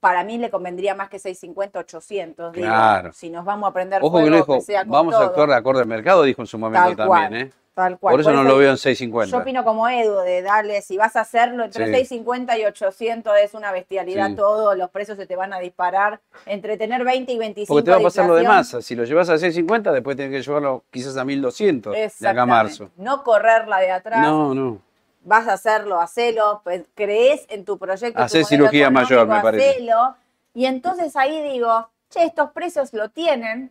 para 0.00 0.22
mí 0.24 0.36
le 0.36 0.50
convendría 0.50 0.94
más 0.94 1.08
que 1.08 1.18
650, 1.18 1.78
800. 1.78 2.52
digo, 2.52 2.66
Claro. 2.66 3.12
si 3.14 3.30
nos 3.30 3.44
vamos 3.44 3.70
a 3.70 3.72
prender 3.72 4.02
Ojo 4.02 4.18
que 4.18 4.30
dijo, 4.30 4.60
sea 4.60 4.82
con 4.82 4.90
vamos 4.90 5.14
a 5.14 5.24
actuar 5.24 5.48
de 5.48 5.54
acuerdo 5.54 5.80
al 5.80 5.86
mercado, 5.88 6.22
dijo 6.24 6.42
en 6.42 6.46
su 6.46 6.58
momento 6.58 6.88
Tal 6.88 6.96
también, 6.96 7.28
cual. 7.28 7.34
¿eh? 7.42 7.52
Tal 7.78 7.96
cual. 7.96 8.12
Por 8.14 8.20
eso 8.22 8.32
no 8.32 8.42
lo 8.42 8.58
veo 8.58 8.70
en 8.72 8.76
650. 8.76 9.30
Yo 9.30 9.40
opino 9.40 9.62
como 9.62 9.88
Edu, 9.88 10.16
de 10.22 10.42
darle, 10.42 10.82
si 10.82 10.96
vas 10.96 11.14
a 11.14 11.20
hacerlo 11.20 11.62
entre 11.62 11.86
Sí. 11.86 11.92
650 11.92 12.58
y 12.58 12.64
800 12.64 13.32
es 13.40 13.54
una 13.54 13.70
bestialidad 13.70 14.30
Sí. 14.30 14.34
todo, 14.34 14.74
los 14.74 14.90
precios 14.90 15.16
se 15.16 15.26
te 15.26 15.36
van 15.36 15.52
a 15.52 15.60
disparar. 15.60 16.18
Entre 16.46 16.76
tener 16.76 17.04
20 17.04 17.30
y 17.30 17.38
25 17.38 17.72
Porque 17.72 17.84
te 17.84 17.90
va 17.92 17.98
a 17.98 18.00
pasar 18.00 18.26
lo 18.26 18.34
de 18.34 18.42
masa. 18.42 18.82
Si 18.82 18.96
lo 18.96 19.04
llevas 19.04 19.28
a 19.28 19.38
650, 19.38 19.92
después 19.92 20.16
tienes 20.16 20.36
que 20.36 20.42
llevarlo 20.44 20.82
quizás 20.90 21.16
a 21.16 21.24
1200 21.24 21.94
de 21.94 22.28
acá 22.28 22.42
a 22.42 22.46
marzo. 22.46 22.90
No 22.96 23.22
correrla 23.22 23.78
de 23.78 23.92
atrás, 23.92 24.22
No, 24.22 24.52
no. 24.56 24.82
vas 25.22 25.46
a 25.46 25.52
hacerlo, 25.52 26.00
hacelo, 26.00 26.62
pe- 26.64 26.84
crees 26.96 27.46
en 27.48 27.64
tu 27.64 27.78
proyecto. 27.78 28.20
modelo 28.20 28.44
cirugía 28.44 28.90
mayor, 28.90 29.28
me 29.28 29.40
parece. 29.40 29.70
hacelo. 29.70 30.16
Y 30.52 30.66
entonces 30.66 31.14
ahí 31.14 31.40
digo, 31.48 31.88
che, 32.10 32.24
estos 32.24 32.50
precios 32.50 32.92
lo 32.92 33.08
tienen, 33.10 33.70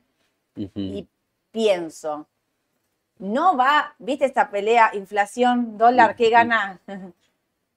y 0.56 1.06
pienso, 1.52 2.26
no 3.20 3.56
va, 3.58 3.96
viste 4.00 4.26
esta 4.26 4.50
pelea 4.50 4.92
inflación 4.94 5.78
dólar, 5.78 6.16
¿qué 6.16 6.30
gana? 6.30 6.80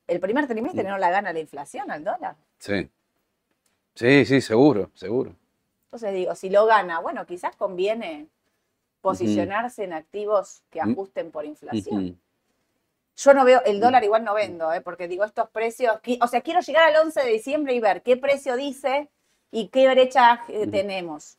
El 0.06 0.18
primer 0.20 0.46
trimestre 0.48 0.82
no 0.82 0.98
la 0.98 1.10
gana 1.10 1.32
la 1.32 1.38
inflación 1.40 1.90
al 1.90 2.02
dólar. 2.02 2.34
Sí. 2.58 2.90
Sí, 3.94 4.24
sí, 4.24 4.40
seguro, 4.40 4.90
seguro. 4.94 5.34
Entonces 5.84 6.14
digo, 6.14 6.34
si 6.34 6.50
lo 6.50 6.66
gana, 6.66 6.98
bueno, 7.00 7.24
quizás 7.26 7.54
conviene 7.56 8.26
posicionarse 9.00 9.84
en 9.84 9.92
activos 9.92 10.62
que 10.70 10.82
Mm. 10.82 10.90
ajusten 10.92 11.30
por 11.30 11.44
inflación. 11.44 12.20
Yo 13.16 13.34
no 13.34 13.44
veo, 13.44 13.62
el 13.64 13.80
dólar 13.80 14.02
igual 14.04 14.24
no 14.24 14.34
vendo, 14.34 14.72
¿eh? 14.72 14.80
porque 14.80 15.06
digo, 15.08 15.24
estos 15.24 15.48
precios, 15.50 15.98
o 16.20 16.26
sea, 16.26 16.40
quiero 16.40 16.60
llegar 16.60 16.84
al 16.84 16.96
11 17.06 17.20
de 17.22 17.30
diciembre 17.32 17.74
y 17.74 17.80
ver 17.80 18.02
qué 18.02 18.16
precio 18.16 18.56
dice 18.56 19.10
y 19.50 19.68
qué 19.68 19.88
brecha 19.90 20.42
eh, 20.48 20.66
tenemos. 20.66 21.36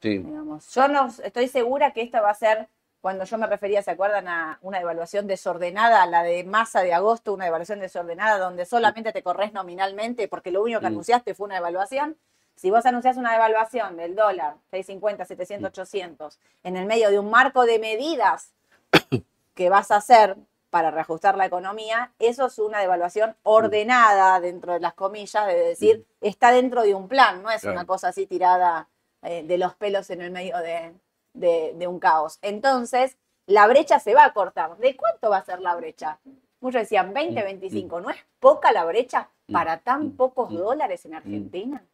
Sí. 0.00 0.18
digamos. 0.18 0.72
Yo 0.74 0.86
no 0.88 1.08
estoy 1.22 1.48
segura 1.48 1.92
que 1.92 2.02
esta 2.02 2.20
va 2.20 2.30
a 2.30 2.34
ser, 2.34 2.68
cuando 3.04 3.24
yo 3.26 3.36
me 3.36 3.46
refería, 3.46 3.82
¿se 3.82 3.90
acuerdan? 3.90 4.26
A 4.28 4.58
una 4.62 4.78
devaluación 4.78 5.26
desordenada, 5.26 6.06
la 6.06 6.22
de 6.22 6.42
masa 6.42 6.80
de 6.80 6.94
agosto, 6.94 7.34
una 7.34 7.44
devaluación 7.44 7.78
desordenada 7.78 8.38
donde 8.38 8.64
solamente 8.64 9.12
te 9.12 9.22
corres 9.22 9.52
nominalmente 9.52 10.26
porque 10.26 10.50
lo 10.50 10.62
único 10.62 10.80
que 10.80 10.86
Mm. 10.86 10.94
anunciaste 10.94 11.34
fue 11.34 11.44
una 11.44 11.56
devaluación. 11.56 12.16
Si 12.56 12.70
vos 12.70 12.86
anunciás 12.86 13.18
una 13.18 13.32
devaluación 13.32 13.98
del 13.98 14.16
dólar, 14.16 14.54
650, 14.70 15.26
700, 15.26 15.68
800, 15.68 16.38
en 16.62 16.78
el 16.78 16.86
medio 16.86 17.10
de 17.10 17.18
un 17.18 17.28
marco 17.28 17.66
de 17.66 17.78
medidas 17.78 18.54
que 19.54 19.68
vas 19.68 19.90
a 19.90 19.96
hacer 19.96 20.38
para 20.70 20.90
reajustar 20.90 21.36
la 21.36 21.44
economía, 21.44 22.10
eso 22.18 22.46
es 22.46 22.58
una 22.58 22.80
devaluación 22.80 23.36
ordenada 23.42 24.40
dentro 24.40 24.72
de 24.72 24.80
las 24.80 24.94
comillas, 24.94 25.46
de 25.46 25.56
decir, 25.56 26.06
está 26.22 26.52
dentro 26.52 26.80
de 26.80 26.94
un 26.94 27.06
plan, 27.08 27.42
no 27.42 27.50
es 27.50 27.60
Claro. 27.60 27.76
una 27.76 27.84
cosa 27.84 28.08
así 28.08 28.26
tirada 28.26 28.88
eh, 29.20 29.42
de 29.42 29.58
los 29.58 29.74
pelos 29.74 30.08
en 30.08 30.22
el 30.22 30.30
medio 30.30 30.56
de, 30.56 30.94
de- 31.34 31.74
de 31.76 31.86
un 31.86 31.98
caos. 31.98 32.38
Entonces, 32.42 33.18
la 33.46 33.66
brecha 33.66 33.98
se 34.00 34.14
va 34.14 34.24
a 34.24 34.32
cortar. 34.32 34.76
¿De 34.78 34.96
cuánto 34.96 35.28
va 35.30 35.38
a 35.38 35.44
ser 35.44 35.60
la 35.60 35.74
brecha? 35.76 36.18
Muchos 36.60 36.80
decían 36.82 37.12
20, 37.12 37.42
25. 37.42 38.00
¿No 38.00 38.08
es 38.10 38.16
poca 38.40 38.72
la 38.72 38.84
brecha 38.86 39.28
para 39.52 39.78
tan 39.80 40.12
pocos 40.12 40.50
dólares 40.54 41.04
en 41.04 41.14
Argentina? 41.14 41.84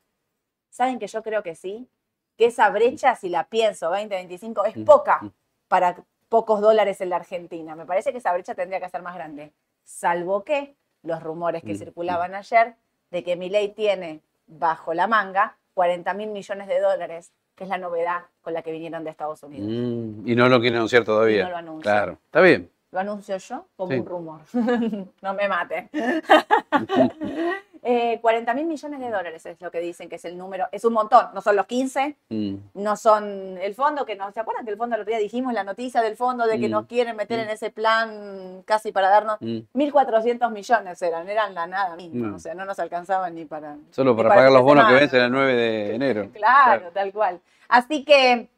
¿Saben 0.71 0.99
que 1.01 1.09
yo 1.09 1.23
creo 1.23 1.43
que 1.43 1.57
sí? 1.57 1.89
Que 2.37 2.47
esa 2.47 2.71
brecha, 2.71 3.17
si 3.17 3.29
la 3.29 3.49
pienso, 3.49 3.91
20, 3.91 4.15
25, 4.15 4.65
es 4.65 4.77
poca 4.85 5.21
para 5.67 6.05
pocos 6.29 6.61
dólares 6.61 7.01
en 7.01 7.11
la 7.11 7.17
Argentina. 7.17 7.75
Me 7.75 7.85
parece 7.87 8.13
que 8.13 8.19
esa 8.19 8.33
brecha 8.33 8.55
tendría 8.55 8.81
que 8.81 8.89
ser 8.89 9.03
más 9.03 9.15
grande. 9.17 9.53
Salvo 9.83 10.45
que 10.45 10.77
los 11.03 11.21
rumores 11.23 11.65
que 11.65 11.75
Mm, 11.75 11.79
circulaban 11.79 12.35
ayer 12.37 12.77
de 13.11 13.25
que 13.25 13.35
Milei 13.35 13.75
tiene 13.75 14.23
bajo 14.47 14.95
la 14.95 15.09
manga 15.09 15.59
40 15.75 16.15
mil 16.15 16.29
millones 16.31 16.69
de 16.69 16.79
dólares, 16.79 17.33
que 17.61 17.65
es 17.65 17.69
la 17.69 17.77
novedad 17.77 18.23
con 18.41 18.55
la 18.55 18.63
que 18.63 18.73
vinieron 18.73 19.05
de 19.05 19.11
Estados 19.11 19.43
Unidos. 19.43 19.69
Mm, 19.69 20.27
y 20.27 20.35
no 20.35 20.49
lo 20.49 20.63
quiere 20.63 20.79
anunciar 20.79 21.05
todavía. 21.05 21.41
Y 21.41 21.43
no 21.43 21.51
lo 21.51 21.57
anuncia. 21.59 21.93
Claro, 21.93 22.19
está 22.25 22.41
bien. 22.41 22.71
Lo 22.93 22.99
anuncio 23.01 23.37
yo 23.37 23.67
como 23.77 23.93
Sí. 23.93 23.99
un 23.99 24.07
rumor. 24.07 24.41
no 25.23 25.35
me 25.35 25.49
mate. 25.49 25.89
eh, 27.83 28.19
40 28.21 28.53
mil 28.55 28.67
millones 28.67 29.01
de 29.01 29.11
dólares 29.11 29.47
es 29.47 29.61
lo 29.61 29.71
que 29.71 29.81
dicen 29.81 30.09
que 30.09 30.17
es 30.17 30.25
el 30.25 30.37
número. 30.37 30.67
Es 30.73 30.85
un 30.85 30.93
montón. 30.93 31.27
No 31.33 31.41
son 31.41 31.57
los 31.57 31.67
15, 31.67 32.17
Mm, 32.31 32.55
no 32.75 32.97
son 32.97 33.59
el 33.59 33.75
fondo 33.75 34.05
que 34.05 34.17
no. 34.17 34.31
¿Se 34.33 34.41
acuerdan 34.41 34.65
que 34.65 34.73
el 34.73 34.77
fondo 34.77 34.97
el 34.97 35.03
otro 35.03 35.11
día 35.13 35.19
dijimos 35.21 35.53
la 35.53 35.65
noticia 35.65 36.03
del 36.03 36.17
fondo 36.17 36.47
de 36.47 36.59
que 36.59 36.69
Mm. 36.69 36.73
nos 36.73 36.87
quieren 36.87 37.17
meter 37.17 37.39
Mm. 37.39 37.43
en 37.43 37.49
ese 37.51 37.71
plan 37.71 38.63
casi 38.65 38.93
para 38.93 39.09
darnos. 39.09 39.37
mm. 39.41 39.59
1.400 39.73 40.51
millones 40.51 41.01
eran, 41.03 41.29
eran 41.29 41.55
la 41.55 41.67
nada 41.67 41.97
misma. 41.97 42.35
O 42.35 42.39
sea, 42.39 42.55
no 42.55 42.65
nos 42.65 42.79
alcanzaban 42.81 43.35
ni 43.35 43.45
para. 43.45 43.77
Solo 43.91 44.17
para 44.17 44.29
para 44.31 44.41
pagar 44.41 44.53
los 44.53 44.63
bonos 44.63 44.87
que 44.89 44.95
vencen 44.95 45.23
el 45.23 45.31
9 45.33 45.55
de 45.55 45.95
enero. 45.95 46.29
Claro, 46.33 46.91
tal 46.93 47.13
cual. 47.13 47.41
Así 47.69 48.05
que 48.05 48.49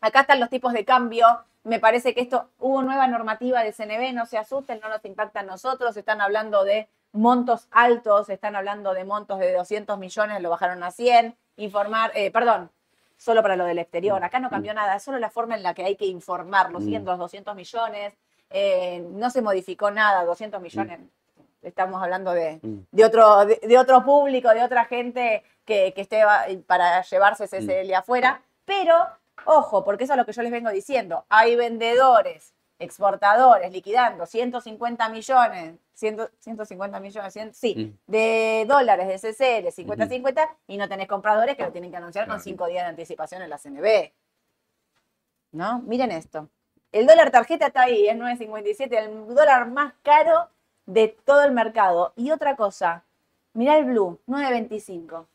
acá 0.00 0.20
están 0.22 0.40
los 0.40 0.48
tipos 0.48 0.72
de 0.72 0.84
cambio. 0.84 1.26
Me 1.64 1.78
parece 1.78 2.12
que 2.14 2.20
esto 2.22 2.48
hubo 2.58 2.82
nueva 2.82 3.06
normativa 3.06 3.62
de 3.62 3.72
CNB, 3.72 4.12
no 4.14 4.26
se 4.26 4.36
asusten, 4.38 4.80
no 4.80 4.88
nos 4.88 5.04
impacta 5.04 5.40
a 5.40 5.42
nosotros. 5.44 5.96
Están 5.96 6.20
hablando 6.20 6.64
de 6.64 6.88
montos 7.12 7.68
altos, 7.70 8.28
están 8.30 8.56
hablando 8.56 8.94
de 8.94 9.04
montos 9.04 9.38
de 9.38 9.52
200 9.52 9.96
millones, 9.98 10.40
lo 10.42 10.50
bajaron 10.50 10.82
a 10.82 10.90
100. 10.90 11.36
Informar, 11.56 12.10
eh, 12.14 12.30
perdón, 12.32 12.70
solo 13.16 13.42
para 13.42 13.54
lo 13.56 13.64
del 13.64 13.78
exterior. 13.78 14.22
Acá 14.24 14.40
no 14.40 14.50
cambió 14.50 14.74
nada, 14.74 14.96
es 14.96 15.02
solo 15.04 15.18
la 15.18 15.30
forma 15.30 15.54
en 15.54 15.62
la 15.62 15.74
que 15.74 15.84
hay 15.84 15.94
que 15.96 16.06
informarlo. 16.06 16.80
Mm. 16.80 16.84
Siguen 16.84 17.04
los 17.04 17.18
200 17.18 17.54
millones, 17.54 18.14
eh, 18.50 19.06
no 19.12 19.30
se 19.30 19.40
modificó 19.42 19.90
nada, 19.90 20.24
200 20.24 20.60
millones. 20.60 20.98
Estamos 21.62 22.02
hablando 22.02 22.32
de, 22.32 22.58
Mm. 22.60 22.78
de 22.90 23.04
otro, 23.04 23.46
de, 23.46 23.60
de 23.62 23.78
otro 23.78 24.02
público, 24.04 24.48
de 24.50 24.64
otra 24.64 24.84
gente 24.86 25.44
que, 25.64 25.92
que 25.94 26.00
esté 26.00 26.22
para 26.66 27.02
llevarse 27.02 27.44
ese 27.44 27.60
Mm. 27.60 27.66
CL 27.66 27.94
afuera. 27.94 28.42
Pero, 28.64 28.96
ojo, 29.46 29.84
porque 29.84 30.04
eso 30.04 30.12
es 30.14 30.16
lo 30.18 30.26
que 30.26 30.32
yo 30.32 30.42
les 30.42 30.52
vengo 30.52 30.70
diciendo. 30.70 31.24
Hay 31.28 31.56
vendedores, 31.56 32.54
exportadores 32.78 33.70
liquidando 33.72 34.26
150 34.26 35.08
millones, 35.08 35.74
100 35.94 36.28
150 36.40 37.00
millones, 37.00 37.32
100 37.32 37.54
sí, 37.54 37.74
Mm. 37.76 38.10
de 38.10 38.64
dólares 38.66 39.06
de 39.08 39.18
CCL, 39.18 39.70
50-50, 39.70 40.48
y 40.66 40.76
no 40.76 40.88
tenés 40.88 41.06
compradores 41.06 41.56
que 41.56 41.62
lo 41.64 41.70
tienen 41.72 41.90
que 41.90 41.96
anunciar 41.98 42.24
con 42.26 42.34
Claro. 42.36 42.42
5 42.44 42.66
días 42.66 42.84
de 42.84 42.88
anticipación 42.90 43.42
en 43.42 43.50
la 43.50 43.58
CNB. 43.58 44.12
¿No? 45.52 45.80
Miren 45.80 46.10
esto. 46.12 46.48
El 46.92 47.06
dólar 47.06 47.30
tarjeta 47.30 47.66
está 47.68 47.82
ahí, 47.82 48.08
es 48.08 48.16
9.57, 48.16 48.98
el 48.98 49.34
dólar 49.34 49.68
más 49.70 49.94
caro 50.02 50.48
de 50.86 51.08
todo 51.24 51.42
el 51.44 51.52
mercado. 51.52 52.12
Y 52.16 52.30
otra 52.30 52.56
cosa, 52.56 53.04
mirá 53.52 53.76
el 53.78 53.84
blue, 53.84 54.18
9.25. 54.26 55.26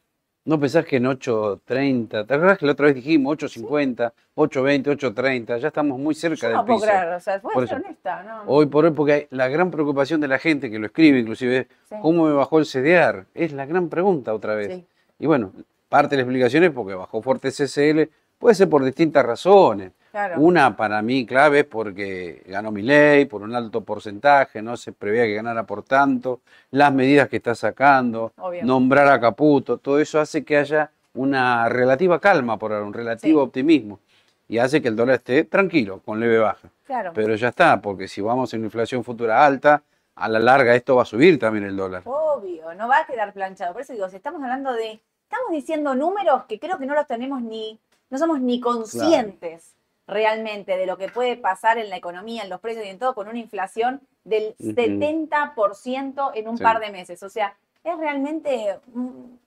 ¿No 0.47 0.57
pensás 0.57 0.85
que 0.85 0.95
en 0.95 1.03
8.30? 1.03 2.25
¿Te 2.25 2.33
acuerdas 2.33 2.57
que 2.57 2.65
la 2.65 2.71
otra 2.71 2.85
vez 2.85 2.95
dijimos 2.95 3.37
8.50, 3.37 4.13
8.20, 4.33 4.97
8.30? 4.97 5.57
Ya 5.59 5.67
estamos 5.67 5.99
muy 5.99 6.15
cerca 6.15 6.37
Yo 6.43 6.47
del 6.47 6.55
no 6.55 6.65
puedo 6.65 6.79
piso. 6.79 6.89
creer, 6.89 7.13
o 7.13 7.19
sea, 7.19 7.39
voy 7.39 7.53
Por 7.53 7.63
a 7.65 7.67
ser 7.67 7.77
honesta, 7.79 8.23
¿no? 8.23 8.43
Hoy 8.47 8.65
por 8.67 8.85
hoy, 8.85 8.91
porque 8.91 9.27
la 9.31 9.49
gran 9.49 9.69
preocupación 9.71 10.21
de 10.21 10.29
la 10.29 10.39
gente 10.39 10.71
que 10.71 10.79
lo 10.79 10.85
escribe, 10.85 11.19
inclusive, 11.19 11.57
es 11.57 11.67
Sí. 11.89 11.95
¿cómo 12.01 12.27
me 12.27 12.31
bajó 12.33 12.59
el 12.59 12.65
CDR? 12.65 13.25
Es 13.33 13.51
la 13.51 13.65
gran 13.65 13.89
pregunta 13.89 14.33
otra 14.33 14.55
vez. 14.55 14.73
Sí. 14.73 14.85
Y 15.19 15.25
bueno, 15.25 15.51
parte 15.89 16.11
de 16.15 16.21
la 16.21 16.23
explicación 16.23 16.63
es 16.63 16.71
porque 16.71 16.93
bajó 16.93 17.21
fuerte 17.21 17.51
CCL, 17.51 18.09
puede 18.39 18.55
ser 18.55 18.69
por 18.69 18.85
distintas 18.85 19.25
razones. 19.25 19.91
Claro. 20.17 20.41
Una 20.41 20.75
para 20.75 21.03
mí 21.03 21.27
clave 21.27 21.59
es 21.59 21.65
porque 21.65 22.41
ganó 22.47 22.71
mi 22.71 22.81
ley 22.81 23.25
por 23.25 23.43
un 23.43 23.53
alto 23.53 23.81
porcentaje, 23.81 24.63
no 24.63 24.75
se 24.75 24.91
preveía 24.91 25.25
que 25.25 25.35
ganara 25.35 25.61
por 25.67 25.83
tanto, 25.83 26.41
las 26.71 26.91
medidas 26.91 27.29
que 27.29 27.35
está 27.37 27.53
sacando, 27.53 28.33
nombrar 28.63 29.09
a 29.09 29.19
Caputo, 29.19 29.77
todo 29.77 29.99
eso 29.99 30.19
hace 30.19 30.43
que 30.43 30.57
haya 30.57 30.89
una 31.13 31.69
relativa 31.69 32.19
calma 32.19 32.57
por 32.57 32.73
ahora, 32.73 32.83
un 32.83 32.95
relativo 32.95 33.41
Sí. 33.41 33.45
optimismo 33.45 33.99
y 34.47 34.57
hace 34.57 34.81
que 34.81 34.87
el 34.87 34.95
dólar 34.95 35.17
esté 35.17 35.43
tranquilo, 35.43 36.01
con 36.03 36.19
leve 36.19 36.39
baja. 36.39 36.67
Claro. 36.87 37.11
Pero 37.13 37.35
ya 37.35 37.49
está, 37.49 37.79
porque 37.79 38.07
si 38.07 38.19
vamos 38.19 38.51
a 38.51 38.57
una 38.57 38.65
inflación 38.65 39.03
futura 39.03 39.45
alta, 39.45 39.83
a 40.15 40.27
la 40.27 40.39
larga 40.39 40.73
esto 40.73 40.95
va 40.95 41.03
a 41.03 41.05
subir 41.05 41.37
también 41.37 41.65
el 41.65 41.77
dólar. 41.77 42.01
Obvio, 42.05 42.73
no 42.73 42.87
va 42.87 43.01
a 43.01 43.05
quedar 43.05 43.33
planchado. 43.33 43.71
Por 43.71 43.83
eso 43.83 43.93
digo, 43.93 44.09
si 44.09 44.15
estamos 44.15 44.41
hablando 44.41 44.73
de, 44.73 44.99
estamos 45.29 45.51
diciendo 45.51 45.93
números 45.93 46.45
que 46.45 46.59
creo 46.59 46.79
que 46.79 46.87
no 46.87 46.95
los 46.95 47.05
tenemos 47.05 47.39
ni, 47.43 47.77
no 48.09 48.17
somos 48.17 48.41
ni 48.41 48.59
conscientes 48.59 49.76
realmente 50.07 50.77
de 50.77 50.85
lo 50.85 50.97
que 50.97 51.09
puede 51.09 51.35
pasar 51.35 51.77
en 51.77 51.89
la 51.89 51.97
economía, 51.97 52.43
en 52.43 52.49
los 52.49 52.59
precios 52.61 52.85
y 52.85 52.89
en 52.89 52.97
todo, 52.99 53.13
con 53.13 53.27
una 53.27 53.39
inflación 53.39 54.01
del 54.23 54.55
Ujú. 54.59 54.71
70% 54.73 56.31
en 56.33 56.47
un 56.47 56.57
Sí. 56.57 56.63
par 56.63 56.79
de 56.79 56.91
meses. 56.91 57.21
O 57.23 57.29
sea, 57.29 57.55
es 57.83 57.97
realmente 57.97 58.79
un, 58.93 59.39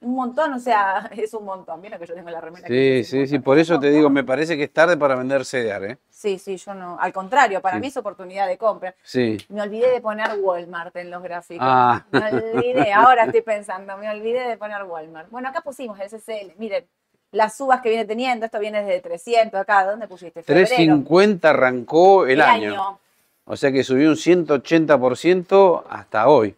un 0.00 0.14
montón, 0.14 0.52
o 0.52 0.58
sea, 0.60 1.10
es 1.16 1.34
un 1.34 1.44
montón. 1.44 1.80
Mira 1.80 1.98
que 1.98 2.06
yo 2.06 2.14
tengo 2.14 2.30
la 2.30 2.40
remera. 2.40 2.68
Sí, 2.68 3.02
sí, 3.04 3.26
sí, 3.26 3.38
por 3.40 3.58
Es 3.58 3.68
eso 3.68 3.80
te 3.80 3.90
digo, 3.90 4.08
me 4.10 4.22
parece 4.24 4.56
que 4.56 4.64
es 4.64 4.72
tarde 4.72 4.96
para 4.96 5.16
vender 5.16 5.44
CDR, 5.44 5.90
¿eh? 5.92 5.98
Sí, 6.08 6.38
sí, 6.38 6.56
yo 6.56 6.74
no. 6.74 6.96
Al 7.00 7.12
contrario, 7.12 7.60
para 7.60 7.76
Sí. 7.76 7.80
mí 7.80 7.86
es 7.88 7.96
oportunidad 7.96 8.46
de 8.46 8.58
compra. 8.58 8.94
Sí. 9.02 9.38
Me 9.48 9.62
olvidé 9.62 9.90
de 9.90 10.00
poner 10.00 10.34
Walmart 10.40 10.94
en 10.96 11.10
los 11.10 11.22
gráficos. 11.22 11.66
Ah. 11.68 12.04
Me 12.12 12.20
olvidé, 12.32 12.92
ahora 12.92 13.24
estoy 13.24 13.42
pensando, 13.42 13.96
me 13.98 14.08
olvidé 14.08 14.46
de 14.48 14.56
poner 14.56 14.82
Walmart. 14.84 15.30
Bueno, 15.30 15.48
acá 15.48 15.60
pusimos 15.62 15.98
el 16.00 16.08
CCL. 16.10 16.54
Miren, 16.58 16.86
las 17.32 17.56
subas 17.56 17.80
que 17.80 17.90
viene 17.90 18.04
teniendo, 18.04 18.46
esto 18.46 18.58
viene 18.58 18.82
desde 18.82 19.00
300 19.00 19.60
acá. 19.60 19.84
¿Dónde 19.84 20.08
pusiste? 20.08 20.42
Febrero. 20.42 20.66
350 20.66 21.50
arrancó 21.50 22.26
el, 22.26 22.40
año. 22.40 22.98
O 23.44 23.56
sea 23.56 23.72
que 23.72 23.82
subió 23.84 24.08
un 24.10 24.16
180% 24.16 25.84
hasta 25.88 26.28
hoy, 26.28 26.54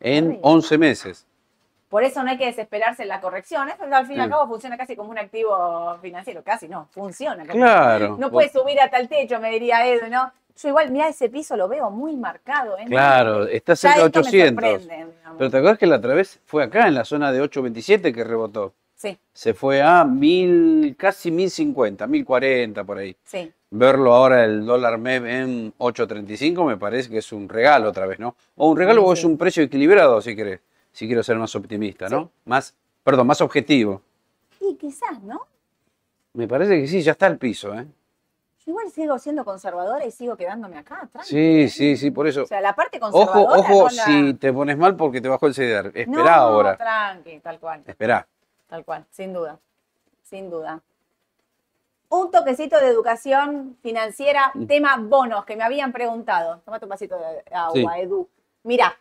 en 0.00 0.24
Terrible. 0.24 0.40
11 0.42 0.78
meses. 0.78 1.26
Por 1.88 2.02
eso 2.02 2.22
no 2.24 2.30
hay 2.30 2.38
que 2.38 2.46
desesperarse 2.46 3.02
en 3.02 3.08
la 3.08 3.20
corrección. 3.20 3.68
Esto 3.68 3.84
al 3.84 4.06
fin 4.06 4.16
y 4.16 4.20
al 4.20 4.26
Sí. 4.26 4.30
cabo 4.32 4.48
funciona 4.48 4.76
casi 4.76 4.96
como 4.96 5.10
un 5.10 5.18
activo 5.18 5.96
financiero. 6.02 6.42
Casi 6.42 6.66
no, 6.68 6.88
funciona. 6.90 7.46
como- 7.46 7.52
Claro. 7.64 8.16
No 8.18 8.30
puede 8.30 8.50
subir 8.50 8.80
hasta 8.80 8.98
el 8.98 9.08
techo, 9.08 9.38
me 9.38 9.50
diría 9.50 9.86
Edu, 9.86 10.08
¿no? 10.10 10.32
Yo 10.56 10.68
igual, 10.68 10.90
mira 10.90 11.08
ese 11.08 11.28
piso, 11.28 11.56
lo 11.56 11.68
veo 11.68 11.90
muy 11.90 12.16
marcado. 12.16 12.78
¿eh? 12.78 12.84
Claro, 12.86 13.46
está 13.46 13.76
cerca 13.76 14.00
de 14.00 14.06
esto 14.06 14.20
me 14.20 14.26
800. 14.28 14.64
sorprende, 14.64 14.94
digamos. 15.16 15.38
Pero 15.38 15.50
te 15.50 15.56
acuerdas 15.56 15.78
que 15.78 15.86
la 15.86 15.96
otra 15.96 16.14
vez 16.14 16.40
fue 16.46 16.64
acá, 16.64 16.86
en 16.88 16.94
la 16.94 17.04
zona 17.04 17.32
de 17.32 17.40
827, 17.40 18.12
que 18.12 18.24
rebotó. 18.24 18.72
Sí, 19.04 19.18
Se 19.34 19.52
fue 19.52 19.82
a 19.82 20.02
mil, 20.04 20.94
casi 20.98 21.30
1050, 21.30 22.06
1040 22.06 22.84
por 22.84 22.98
ahí. 22.98 23.14
sí. 23.24 23.52
Verlo 23.76 24.14
ahora 24.14 24.44
el 24.44 24.64
dólar 24.64 24.98
MEP 24.98 25.26
en 25.26 25.74
8.35 25.78 26.64
me 26.64 26.76
parece 26.76 27.10
que 27.10 27.18
es 27.18 27.32
un 27.32 27.48
regalo 27.48 27.88
otra 27.88 28.06
vez, 28.06 28.20
¿no? 28.20 28.36
O 28.54 28.70
un 28.70 28.76
regalo 28.78 29.00
Sí, 29.02 29.06
o 29.08 29.12
es 29.14 29.24
un 29.24 29.36
precio 29.36 29.64
equilibrado, 29.64 30.22
si 30.22 30.36
querés. 30.36 30.60
Si 30.92 31.06
quiero 31.08 31.24
ser 31.24 31.36
más 31.38 31.54
optimista, 31.56 32.08
¿no? 32.08 32.30
Más, 32.44 32.76
perdón, 33.02 33.26
más 33.26 33.40
objetivo. 33.40 34.00
Y 34.60 34.76
quizás, 34.76 35.20
¿no? 35.24 35.40
Me 36.34 36.46
parece 36.46 36.80
que 36.80 36.86
sí, 36.86 37.02
ya 37.02 37.12
está 37.12 37.26
el 37.26 37.36
piso, 37.36 37.74
¿eh? 37.74 37.84
Yo 38.64 38.70
igual 38.70 38.90
sigo 38.92 39.18
siendo 39.18 39.44
conservadora 39.44 40.06
y 40.06 40.12
sigo 40.12 40.36
quedándome 40.36 40.78
acá 40.78 41.00
atrás. 41.02 41.26
Sí, 41.26 41.68
sí, 41.68 41.96
sí, 41.96 42.12
por 42.12 42.28
eso. 42.28 42.44
O 42.44 42.46
sea, 42.46 42.60
la 42.60 42.76
parte 42.76 42.98
Ojo, 43.02 43.10
conservadora. 43.24 43.58
ojo, 43.60 43.74
no 43.88 43.90
la- 43.90 44.04
si 44.04 44.34
te 44.34 44.52
pones 44.52 44.78
mal 44.78 44.94
porque 44.96 45.20
te 45.20 45.28
bajó 45.28 45.48
el 45.48 45.54
CDR. 45.54 45.88
Esperá 46.00 46.22
no, 46.36 46.42
ahora. 46.42 46.76
tranqui, 46.76 47.40
tal 47.40 47.58
cual, 47.58 47.82
Esperá. 47.86 48.26
Tal 48.66 48.84
cual, 48.84 49.06
sin 49.10 49.32
duda, 49.32 49.58
sin 50.22 50.50
duda. 50.50 50.82
Un 52.08 52.30
toquecito 52.30 52.78
de 52.78 52.88
educación 52.88 53.76
financiera, 53.82 54.50
Mm. 54.54 54.66
tema 54.66 54.96
bonos, 54.98 55.44
que 55.44 55.56
me 55.56 55.64
habían 55.64 55.92
preguntado. 55.92 56.60
Tómate 56.64 56.84
un 56.84 56.88
vasito 56.90 57.18
de 57.18 57.42
agua, 57.52 57.94
Sí. 57.94 58.00
Edu. 58.00 58.28
Mira, 58.62 58.96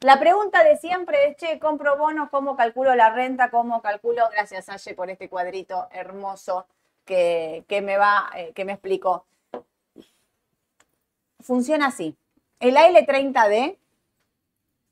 la 0.00 0.18
pregunta 0.18 0.62
de 0.64 0.76
siempre 0.76 1.28
es, 1.28 1.36
che, 1.36 1.58
compro 1.58 1.96
bonos, 1.96 2.28
¿cómo 2.30 2.56
calculo 2.56 2.94
la 2.94 3.10
renta? 3.10 3.50
¿Cómo 3.50 3.80
calculo? 3.82 4.28
Gracias, 4.30 4.68
Aye, 4.68 4.94
por 4.94 5.10
este 5.10 5.28
cuadrito 5.28 5.88
hermoso 5.90 6.66
que, 7.04 7.64
que 7.68 7.80
me 7.82 7.96
va, 7.96 8.30
eh, 8.36 8.52
que 8.54 8.64
me 8.64 8.72
explicó. 8.72 9.24
Funciona 11.40 11.86
así. 11.86 12.16
El 12.60 12.76
AL30D, 12.76 13.78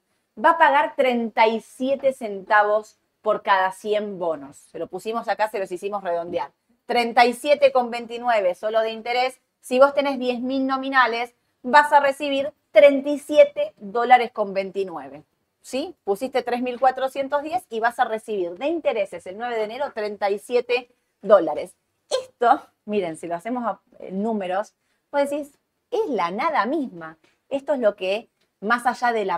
Va 0.44 0.52
a 0.52 0.58
pagar 0.58 0.96
37 0.96 2.14
centavos 2.14 2.98
por 3.22 3.44
cada 3.44 3.72
100 3.72 4.20
bonos. 4.20 4.58
Se 4.58 4.80
lo 4.80 4.88
pusimos 4.88 5.28
acá, 5.28 5.50
se 5.50 5.60
los 5.60 5.72
hicimos 5.72 6.04
redondear. 6.04 6.52
37,29 6.88 8.56
solo 8.56 8.82
de 8.82 8.92
interés. 8.92 9.40
Si 9.62 9.80
vos 9.80 9.94
tenés 9.94 10.18
10.000 10.18 10.66
nominales, 10.66 11.36
vas 11.62 11.94
a 11.94 12.00
recibir 12.00 12.52
37 12.72 13.74
dólares 13.78 14.32
con 14.32 14.54
29. 14.54 15.24
¿Sí? 15.62 15.96
Pusiste 16.04 16.44
3.410 16.44 17.66
y 17.70 17.80
vas 17.80 18.00
a 18.00 18.06
recibir 18.06 18.58
de 18.58 18.68
intereses 18.68 19.28
el 19.28 19.38
9 19.38 19.56
de 19.56 19.64
enero 19.64 19.92
37 19.94 20.90
dólares. 21.22 21.76
Esto, 22.10 22.62
miren, 22.92 23.18
si 23.18 23.26
lo 23.28 23.36
hacemos 23.36 23.80
en 24.00 24.22
números, 24.22 24.76
pues 25.10 25.30
decís, 25.30 25.58
es 25.90 26.10
la 26.10 26.30
nada 26.30 26.66
misma. 26.66 27.18
Esto 27.50 27.74
es 27.74 27.80
lo 27.80 27.96
que, 27.96 28.30
más 28.60 28.86
allá 28.86 29.12
de 29.14 29.26
la, 29.26 29.36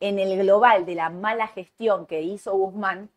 en 0.00 0.18
el 0.18 0.38
global 0.38 0.84
de 0.84 0.96
la 0.96 1.08
mala 1.08 1.46
gestión 1.46 2.06
que 2.06 2.22
hizo 2.22 2.52
Guzmán, 2.52 3.10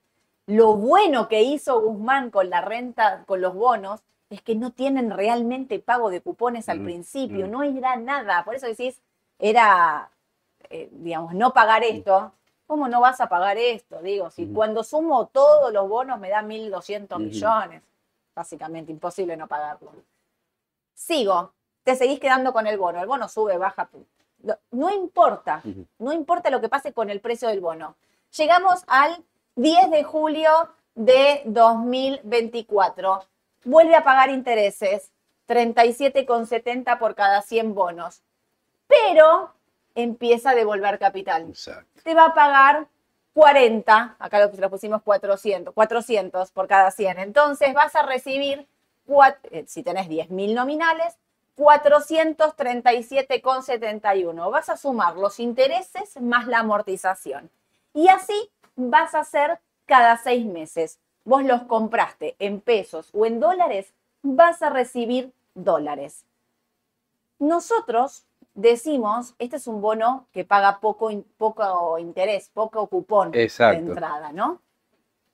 lo 0.45 0.75
bueno 0.75 1.27
que 1.27 1.41
hizo 1.41 1.81
Guzmán 1.81 2.29
con 2.29 2.49
la 2.49 2.61
renta, 2.61 3.23
con 3.25 3.41
los 3.41 3.53
bonos, 3.53 4.01
es 4.29 4.41
que 4.43 4.55
no 4.55 4.71
tienen 4.71 5.09
realmente 5.09 5.79
pago 5.79 6.11
de 6.11 6.21
cupones 6.21 6.69
al 6.69 6.81
mm, 6.81 6.85
principio, 6.85 7.47
mm. 7.47 7.51
no 7.51 7.63
era 7.63 7.95
nada. 7.95 8.43
Por 8.45 8.55
eso 8.55 8.67
decís, 8.67 9.01
era, 9.39 10.11
eh, 10.69 10.89
digamos, 10.91 11.33
no 11.33 11.51
pagar 11.51 11.83
esto. 11.83 12.31
¿Cómo 12.67 12.87
no 12.87 13.01
vas 13.01 13.19
a 13.19 13.27
pagar 13.27 13.57
esto? 13.57 13.99
Digo, 14.03 14.29
si 14.29 14.45
cuando 14.45 14.83
sumo 14.83 15.25
todos 15.27 15.73
los 15.73 15.89
bonos 15.89 16.19
me 16.19 16.29
da 16.29 16.43
1.200 16.43 17.17
millones, 17.17 17.81
básicamente 18.39 18.91
imposible 18.91 19.35
no 19.35 19.47
pagarlo. 19.47 19.91
Sigo, 20.93 21.53
te 21.83 21.95
seguís 21.95 22.21
quedando 22.21 22.53
con 22.53 22.67
el 22.67 22.77
bono. 22.77 23.01
El 23.01 23.07
bono 23.07 23.27
sube, 23.27 23.57
baja. 23.57 23.89
No 24.71 24.89
importa, 24.89 25.61
no 25.97 26.13
importa 26.13 26.49
lo 26.49 26.61
que 26.61 26.69
pase 26.69 26.93
con 26.93 27.09
el 27.09 27.19
precio 27.19 27.49
del 27.49 27.59
bono. 27.59 27.97
Llegamos 28.37 28.83
al 28.87 29.25
10 29.55 29.91
de 29.91 30.03
julio 30.03 30.51
de 30.95 31.41
2024. 31.45 33.25
Vuelve 33.65 33.95
a 33.95 34.05
pagar 34.05 34.29
intereses, 34.29 35.11
37,70 35.49 36.97
por 36.97 37.15
cada 37.15 37.41
100 37.41 37.75
bonos. 37.75 38.21
Pero 38.87 39.53
empieza 39.95 40.51
a 40.51 40.55
devolver 40.55 40.97
capital. 40.97 41.53
Te 42.03 42.13
va 42.13 42.27
a 42.27 42.33
pagar 42.33 42.87
40, 43.39 44.17
acá 44.19 44.39
lo, 44.39 44.51
pusimos 44.69 45.01
400, 45.01 45.73
400 45.73 46.51
por 46.51 46.67
cada 46.67 46.91
100. 46.91 47.19
Entonces 47.19 47.73
vas 47.73 47.95
a 47.95 48.01
recibir, 48.01 48.67
eh, 49.51 49.63
si 49.65 49.81
tenés 49.81 50.09
10.000 50.09 50.53
nominales, 50.53 51.15
437,71. 51.55 54.51
Vas 54.51 54.67
a 54.67 54.75
sumar 54.75 55.15
los 55.15 55.39
intereses 55.39 56.19
más 56.19 56.47
la 56.47 56.59
amortización. 56.59 57.49
Y 57.93 58.09
así 58.09 58.51
vas 58.75 59.15
a 59.15 59.19
hacer 59.19 59.61
cada 59.85 60.17
seis 60.17 60.45
meses. 60.45 60.99
Vos 61.23 61.45
los 61.45 61.63
compraste 61.63 62.35
en 62.39 62.59
pesos 62.59 63.09
o 63.13 63.25
en 63.25 63.39
dólares, 63.39 63.93
vas 64.21 64.61
a 64.61 64.69
recibir 64.69 65.31
dólares. 65.55 66.25
Nosotros 67.39 68.25
decimos, 68.53 69.35
este 69.39 69.57
es 69.57 69.67
un 69.67 69.81
bono 69.81 70.27
que 70.31 70.45
paga 70.45 70.79
poco, 70.79 71.09
poco 71.37 71.97
interés, 71.99 72.49
poco 72.53 72.87
cupón 72.87 73.31
de 73.31 73.49
entrada, 73.73 74.31
¿no? 74.31 74.61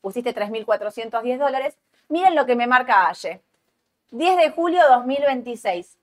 Pusiste 0.01 0.35
3.410 0.35 1.37
dólares. 1.37 1.77
Miren 2.09 2.35
lo 2.35 2.45
que 2.45 2.55
me 2.55 2.67
marca 2.67 3.09
Aye. 3.09 3.41
10 4.11 4.37
de 4.37 4.51
julio 4.51 4.81
2026. 4.89 5.97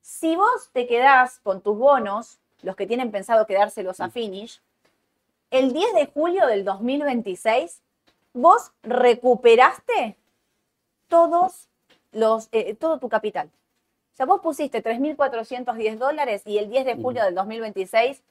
Si 0.00 0.34
vos 0.34 0.70
te 0.72 0.86
quedás 0.86 1.38
con 1.40 1.60
tus 1.60 1.76
bonos, 1.76 2.40
los 2.62 2.76
que 2.76 2.86
tienen 2.86 3.10
pensado 3.10 3.46
quedárselos 3.46 4.00
a. 4.00 4.10
Finish, 4.10 4.60
el 5.50 5.72
10 5.72 5.94
de 5.94 6.06
julio 6.06 6.46
del 6.46 6.64
2026, 6.64 7.82
vos 8.32 8.72
recuperaste 8.82 10.16
todos 11.08 11.68
los, 12.12 12.48
eh, 12.52 12.74
todo 12.74 12.98
tu 12.98 13.08
capital. 13.08 13.50
Sea, 14.20 14.26
vos 14.26 14.42
pusiste 14.42 14.84
3.410 14.84 15.96
dólares 15.96 16.42
y 16.44 16.58
el 16.58 16.68
10 16.68 16.84
de 16.84 16.94
julio 16.96 17.24
del 17.24 17.34
2026 17.34 18.22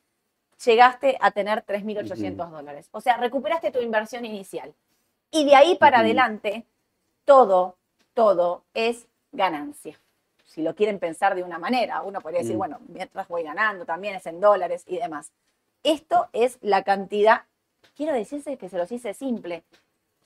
llegaste 0.64 1.18
a 1.20 1.32
tener 1.32 1.66
3.800 1.66 2.52
dólares. 2.52 2.90
O 2.92 3.02
sea, 3.02 3.18
recuperaste 3.18 3.72
tu 3.72 3.80
inversión 3.80 4.24
inicial. 4.24 4.72
Y 5.32 5.46
de 5.46 5.56
ahí 5.56 5.78
para 5.78 6.02
adelante, 6.02 6.68
todo, 7.26 7.76
todo 8.14 8.66
es 8.76 9.08
ganancia 9.32 10.00
si 10.46 10.62
lo 10.62 10.76
quieren 10.76 11.00
pensar 11.00 11.34
de 11.34 11.42
una 11.42 11.58
manera. 11.58 12.04
Uno 12.04 12.22
podría 12.22 12.42
decir, 12.42 12.54
mm. 12.54 12.60
bueno, 12.60 12.78
mientras 12.88 13.28
voy 13.28 13.42
ganando, 13.42 13.84
también 13.84 14.14
es 14.14 14.28
en 14.28 14.40
dólares 14.40 14.84
y 14.86 15.00
demás. 15.00 15.32
Esto 15.82 16.28
es 16.34 16.60
la 16.62 16.84
cantidad, 16.84 17.46
quiero 17.98 18.14
decirse 18.14 18.58
que 18.58 18.70
se 18.70 18.78
los 18.78 18.92
hice 18.92 19.16
simple. 19.16 19.64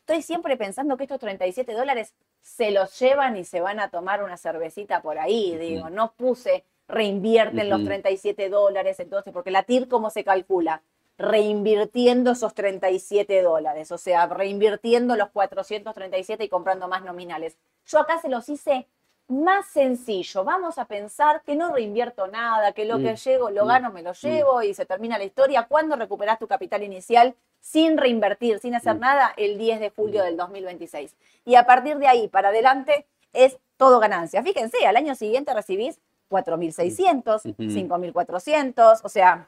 Estoy 0.06 0.22
siempre 0.22 0.58
pensando 0.58 0.98
que 0.98 1.04
estos 1.04 1.20
37 1.20 1.72
dólares 1.72 2.13
se 2.42 2.72
los 2.72 3.00
llevan 3.00 3.38
y 3.38 3.46
se 3.46 3.62
van 3.62 3.80
a 3.80 3.89
tomar 3.89 4.22
una 4.22 4.36
cervecita 4.36 5.02
por 5.02 5.18
ahí, 5.18 5.56
digo, 5.56 5.89
no 5.89 6.12
puse 6.12 6.66
reinvierten 6.89 7.70
los 7.70 7.86
37 7.86 8.50
dólares, 8.50 9.00
entonces, 9.00 9.32
porque 9.32 9.50
la 9.50 9.63
TIR, 9.63 9.88
¿cómo 9.88 10.10
se 10.10 10.26
calcula? 10.26 10.84
Reinvirtiendo 11.18 12.32
esos 12.32 12.54
37 12.54 13.42
dólares, 13.44 13.94
o 13.94 13.98
sea, 13.98 14.28
reinvirtiendo 14.28 15.16
los 15.16 15.30
437 15.30 16.44
y 16.44 16.50
comprando 16.50 16.89
más 16.89 17.06
nominales. 17.06 17.58
Yo 17.86 18.00
acá 18.00 18.20
se 18.20 18.28
los 18.28 18.50
hice 18.50 18.89
más 19.28 19.68
sencillo. 19.68 20.44
Vamos 20.44 20.78
a 20.78 20.86
pensar 20.86 21.42
que 21.44 21.56
no 21.56 21.74
reinvierto 21.74 22.28
nada, 22.28 22.74
que 22.74 22.86
lo 22.86 23.00
que 23.00 23.14
mm, 23.14 23.16
llego, 23.16 23.50
lo 23.50 23.66
mm, 23.66 23.68
gano, 23.68 23.92
me 23.92 24.02
lo 24.02 24.12
mm. 24.12 24.22
llevo 24.22 24.62
y 24.62 24.74
se 24.74 24.86
termina 24.86 25.18
la 25.18 25.24
historia. 25.24 25.68
¿Cuándo 25.68 25.96
recuperas 25.96 26.40
tu 26.40 26.48
capital 26.48 26.84
inicial 26.84 27.36
sin 27.60 27.98
reinvertir, 27.98 28.60
sin 28.60 28.76
hacer 28.76 29.00
nada? 29.00 29.34
El 29.38 29.58
10 29.58 29.80
de 29.80 29.90
julio 29.90 30.24
del 30.24 30.38
2026. 30.38 31.16
Y 31.46 31.56
a 31.56 31.66
partir 31.66 31.98
de 31.98 32.08
ahí 32.08 32.28
para 32.28 32.50
adelante 32.50 33.06
es 33.32 33.58
todo 33.78 34.00
ganancia. 34.00 34.44
Fíjense, 34.44 34.86
al 34.86 34.96
año 34.96 35.16
siguiente 35.16 35.54
recibís 35.54 36.00
4.600, 36.30 37.56
5.400, 37.58 39.00
o 39.04 39.10
sea, 39.10 39.48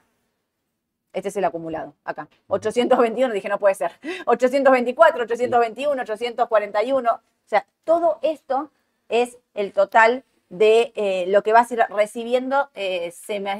este 1.14 1.30
es 1.30 1.38
el 1.38 1.46
acumulado, 1.46 1.94
acá. 2.04 2.28
821, 2.48 3.34
dije, 3.34 3.48
no 3.48 3.58
puede 3.58 3.76
ser. 3.76 3.92
824, 4.26 5.24
821, 5.24 6.02
841. 6.02 7.12
O 7.12 7.20
sea, 7.46 7.66
todo 7.86 8.20
esto 8.22 8.70
es 9.08 9.38
el 9.56 9.74
total 9.74 10.24
de 10.50 10.94
eh, 10.96 11.26
lo 11.28 11.42
que 11.42 11.54
vas 11.54 11.72
a 11.72 11.74
ir 11.74 11.80
recibiendo 11.90 12.70
eh, 12.76 13.12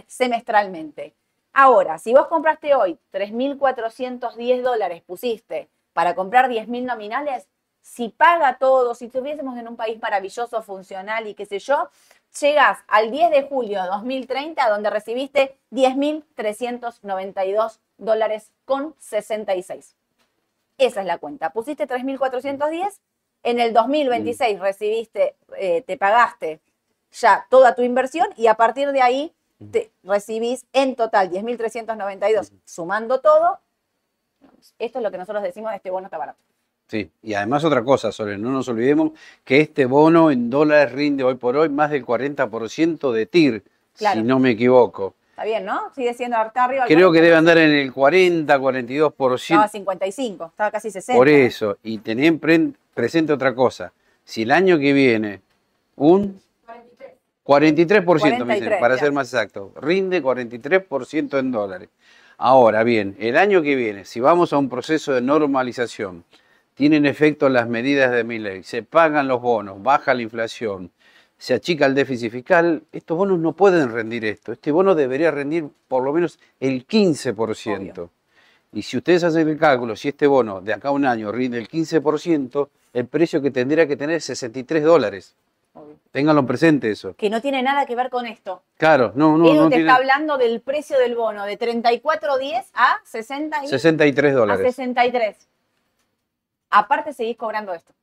semestralmente. 0.08 1.16
Ahora, 1.52 1.98
si 1.98 2.14
vos 2.14 2.28
compraste 2.28 2.76
hoy 2.76 3.00
3.410 3.12 4.62
dólares, 4.62 5.02
pusiste 5.02 5.70
para 5.94 6.14
comprar 6.14 6.50
10.000 6.50 6.84
nominales, 6.84 7.48
si 7.82 8.10
paga 8.10 8.58
todo, 8.58 8.94
si 8.94 9.06
estuviésemos 9.06 9.58
en 9.58 9.68
un 9.68 9.78
país 9.78 10.00
maravilloso, 10.02 10.62
funcional 10.64 11.28
y 11.28 11.34
qué 11.34 11.46
sé 11.46 11.60
yo, 11.60 11.90
llegas 12.42 12.80
al 12.88 13.12
10 13.12 13.32
de 13.32 13.44
julio 13.44 13.82
de 13.82 13.88
2030 13.88 14.70
donde 14.70 14.90
recibiste 14.90 15.58
10.392 15.72 17.80
dólares 17.98 18.52
con 18.66 18.96
66. 19.00 19.96
Esa 20.78 21.00
es 21.00 21.08
la 21.08 21.20
cuenta. 21.20 21.52
Pusiste 21.52 21.88
3.410 21.88 23.00
en 23.46 23.60
el 23.60 23.72
2026 23.72 24.58
mm. 24.58 24.62
recibiste, 24.62 25.36
eh, 25.58 25.84
te 25.84 25.98
pagaste 25.98 26.60
ya 27.12 27.46
toda 27.50 27.76
tu 27.76 27.84
inversión 27.84 28.28
y 28.36 28.48
a 28.48 28.56
partir 28.56 28.92
de 28.92 29.02
ahí 29.02 29.34
te 29.72 29.92
recibís 30.04 30.66
en 30.74 30.96
total 30.96 31.32
10.392, 31.32 32.52
sumando 32.66 33.22
todo. 33.22 33.60
Esto 34.78 35.00
es 35.00 35.04
lo 35.04 35.12
que 35.12 35.18
nosotros 35.18 35.44
decimos, 35.44 35.72
este 35.74 35.92
bono 35.92 36.08
está 36.08 36.18
barato. 36.18 36.40
Sí, 36.88 37.10
y 37.24 37.34
además 37.34 37.64
otra 37.64 37.84
cosa, 37.84 38.12
Sole, 38.12 38.38
no 38.38 38.52
nos 38.52 38.68
olvidemos 38.68 39.12
que 39.44 39.62
este 39.62 39.86
bono 39.86 40.30
en 40.30 40.50
dólares 40.50 40.92
rinde 40.92 41.24
hoy 41.24 41.36
por 41.36 41.56
hoy 41.56 41.70
más 41.70 41.90
del 41.90 42.06
40% 42.06 43.12
de 43.12 43.26
TIR, 43.26 43.64
Claro. 43.96 44.20
si 44.20 44.28
no 44.28 44.40
me 44.40 44.52
equivoco. 44.52 45.16
Está 45.36 45.44
bien, 45.44 45.66
¿no? 45.66 45.92
Sigue 45.94 46.14
siendo 46.14 46.42
está 46.42 46.64
arriba. 46.64 46.86
Creo 46.88 47.12
que 47.12 47.20
40%. 47.20 47.22
debe 47.22 47.36
andar 47.36 47.58
en 47.58 47.72
el 47.72 47.92
40, 47.92 48.58
42%. 48.58 49.36
Estaba 49.36 49.68
55, 49.68 50.46
estaba 50.46 50.72
casi 50.72 50.90
60. 50.92 51.18
Por 51.20 51.28
eso, 51.28 51.78
y 51.84 51.98
tener 51.98 52.38
pre- 52.40 52.72
presente 52.94 53.34
otra 53.34 53.54
cosa, 53.54 53.92
si 54.24 54.44
el 54.44 54.52
año 54.52 54.80
que 54.80 54.94
viene 54.94 55.42
un 55.98 56.40
43%, 57.46 58.46
me 58.46 58.56
dicen, 58.56 58.70
43, 58.70 58.80
para 58.80 58.96
ya. 58.96 59.02
ser 59.02 59.12
más 59.12 59.28
exacto, 59.34 59.74
rinde 59.82 60.24
43% 60.24 61.38
en 61.38 61.52
dólares. 61.52 61.90
Ahora 62.38 62.84
bien, 62.84 63.18
el 63.20 63.36
año 63.38 63.62
que 63.62 63.76
viene, 63.76 64.06
si 64.06 64.22
vamos 64.22 64.54
a 64.54 64.58
un 64.58 64.70
proceso 64.70 65.12
de 65.14 65.20
normalización, 65.22 66.24
tienen 66.76 67.06
efecto 67.06 67.50
las 67.50 67.68
medidas 67.68 68.12
de 68.12 68.24
mi 68.24 68.40
ley, 68.40 68.64
se 68.64 68.84
pagan 68.84 69.28
los 69.28 69.42
bonos, 69.42 69.84
baja 69.84 70.14
la 70.14 70.22
inflación, 70.22 70.92
se 71.46 71.54
achica 71.54 71.86
el 71.86 71.94
déficit 71.94 72.32
fiscal, 72.32 72.82
estos 72.92 73.16
bonos 73.16 73.38
no 73.38 73.54
pueden 73.54 73.92
rendir 73.94 74.26
esto. 74.26 74.52
Este 74.52 74.72
bono 74.72 74.96
debería 74.96 75.30
rendir 75.30 75.70
por 75.88 76.02
lo 76.02 76.12
menos 76.12 76.40
el 76.60 76.88
15%. 76.88 77.92
Obvio. 77.92 78.10
Y 78.74 78.82
si 78.82 78.98
ustedes 78.98 79.24
hacen 79.24 79.48
el 79.48 79.60
cálculo, 79.60 79.96
si 79.96 80.08
este 80.08 80.26
bono 80.26 80.60
de 80.60 80.74
acá 80.74 80.88
a 80.88 80.92
un 80.92 81.06
año 81.06 81.32
rinde 81.32 81.60
el 81.60 81.70
15%, 81.70 82.68
el 82.94 83.06
precio 83.06 83.44
que 83.44 83.52
tendría 83.52 83.88
que 83.88 83.96
tener 83.96 84.16
es 84.16 84.26
63 84.26 84.84
dólares. 84.84 85.36
Obvio. 85.76 85.98
Ténganlo 86.12 86.48
presente 86.48 86.90
eso. 86.90 87.14
Que 87.16 87.30
no 87.30 87.40
tiene 87.44 87.62
nada 87.62 87.86
que 87.86 87.96
ver 87.96 88.10
con 88.10 88.26
esto. 88.26 88.64
Claro, 88.80 89.12
no, 89.14 89.38
no, 89.38 89.46
Edu 89.46 89.56
no 89.56 89.70
te 89.70 89.76
tiene 89.76 89.84
está 89.92 89.98
hablando 89.98 90.40
del 90.40 90.62
precio 90.62 90.98
del 90.98 91.14
bono 91.14 91.46
de 91.46 91.60
34.10 91.60 92.66
a 92.74 92.98
60 93.04 93.66
y- 93.66 93.68
63 93.68 94.34
a 94.34 94.36
dólares. 94.36 94.66
63. 94.76 95.48
Aparte 96.72 97.14
seguís 97.14 97.38
cobrando 97.38 97.72
esto. 97.72 97.94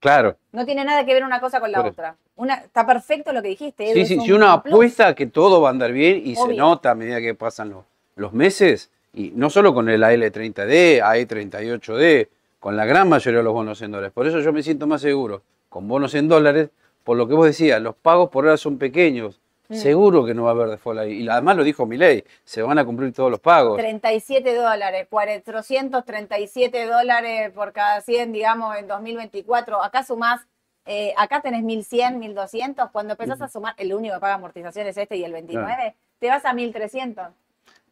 Claro. 0.00 0.36
No 0.52 0.64
tiene 0.64 0.84
nada 0.84 1.04
que 1.04 1.14
ver 1.14 1.24
una 1.24 1.40
cosa 1.40 1.60
con 1.60 1.72
la 1.72 1.78
Por 1.78 1.90
otra. 1.90 2.16
Una, 2.36 2.54
está 2.54 2.86
perfecto 2.86 3.32
lo 3.32 3.42
que 3.42 3.48
dijiste. 3.48 3.92
Sí, 3.92 4.06
sí, 4.06 4.16
un 4.16 4.24
si 4.24 4.32
uno 4.32 4.62
plus. 4.62 4.72
apuesta 4.72 5.14
que 5.14 5.26
todo 5.26 5.60
va 5.60 5.68
a 5.68 5.72
andar 5.72 5.92
bien 5.92 6.22
y 6.24 6.36
se 6.36 6.54
nota 6.54 6.92
a 6.92 6.94
medida 6.94 7.20
que 7.20 7.34
pasan 7.34 7.70
los, 7.70 7.84
los 8.14 8.32
meses, 8.32 8.90
y 9.12 9.32
no 9.34 9.50
solo 9.50 9.74
con 9.74 9.88
el 9.88 10.02
AL30D, 10.02 11.02
AE38D, 11.02 12.28
con 12.60 12.76
la 12.76 12.84
gran 12.84 13.08
mayoría 13.08 13.38
de 13.38 13.44
los 13.44 13.52
bonos 13.52 13.82
en 13.82 13.90
dólares. 13.90 14.12
Por 14.12 14.26
eso 14.26 14.40
yo 14.40 14.52
me 14.52 14.62
siento 14.62 14.86
más 14.86 15.00
seguro 15.00 15.42
con 15.68 15.88
bonos 15.88 16.14
en 16.14 16.28
dólares, 16.28 16.70
por 17.04 17.16
lo 17.16 17.28
que 17.28 17.34
vos 17.34 17.46
decías, 17.46 17.80
los 17.80 17.94
pagos 17.94 18.30
por 18.30 18.44
ahora 18.44 18.56
son 18.56 18.78
pequeños. 18.78 19.40
Mm. 19.68 19.74
Seguro 19.74 20.24
que 20.24 20.32
no 20.34 20.44
va 20.44 20.50
a 20.50 20.52
haber 20.54 20.68
default 20.68 21.00
ahí. 21.00 21.22
Y 21.22 21.28
además 21.28 21.56
lo 21.56 21.64
dijo 21.64 21.84
Milei, 21.86 22.24
se 22.44 22.62
van 22.62 22.78
a 22.78 22.84
cumplir 22.84 23.12
todos 23.12 23.30
los 23.30 23.40
pagos. 23.40 23.76
37 23.76 24.54
dólares, 24.54 25.06
437 25.10 26.86
dólares 26.86 27.50
por 27.52 27.72
cada 27.72 28.00
100, 28.00 28.32
digamos, 28.32 28.76
en 28.76 28.86
2024. 28.88 29.82
Acá 29.82 30.02
sumás, 30.04 30.40
eh, 30.86 31.12
acá 31.16 31.40
tenés 31.40 31.62
1100, 31.62 32.18
1200. 32.18 32.90
Cuando 32.90 33.12
empezás 33.12 33.40
a 33.42 33.48
sumar, 33.48 33.74
el 33.76 33.92
único 33.92 34.14
que 34.14 34.20
paga 34.20 34.34
amortización 34.34 34.86
es 34.86 34.96
este 34.96 35.16
y 35.16 35.24
el 35.24 35.32
29, 35.32 35.94
te 36.18 36.28
vas 36.28 36.44
a 36.44 36.52
1300. 36.52 37.26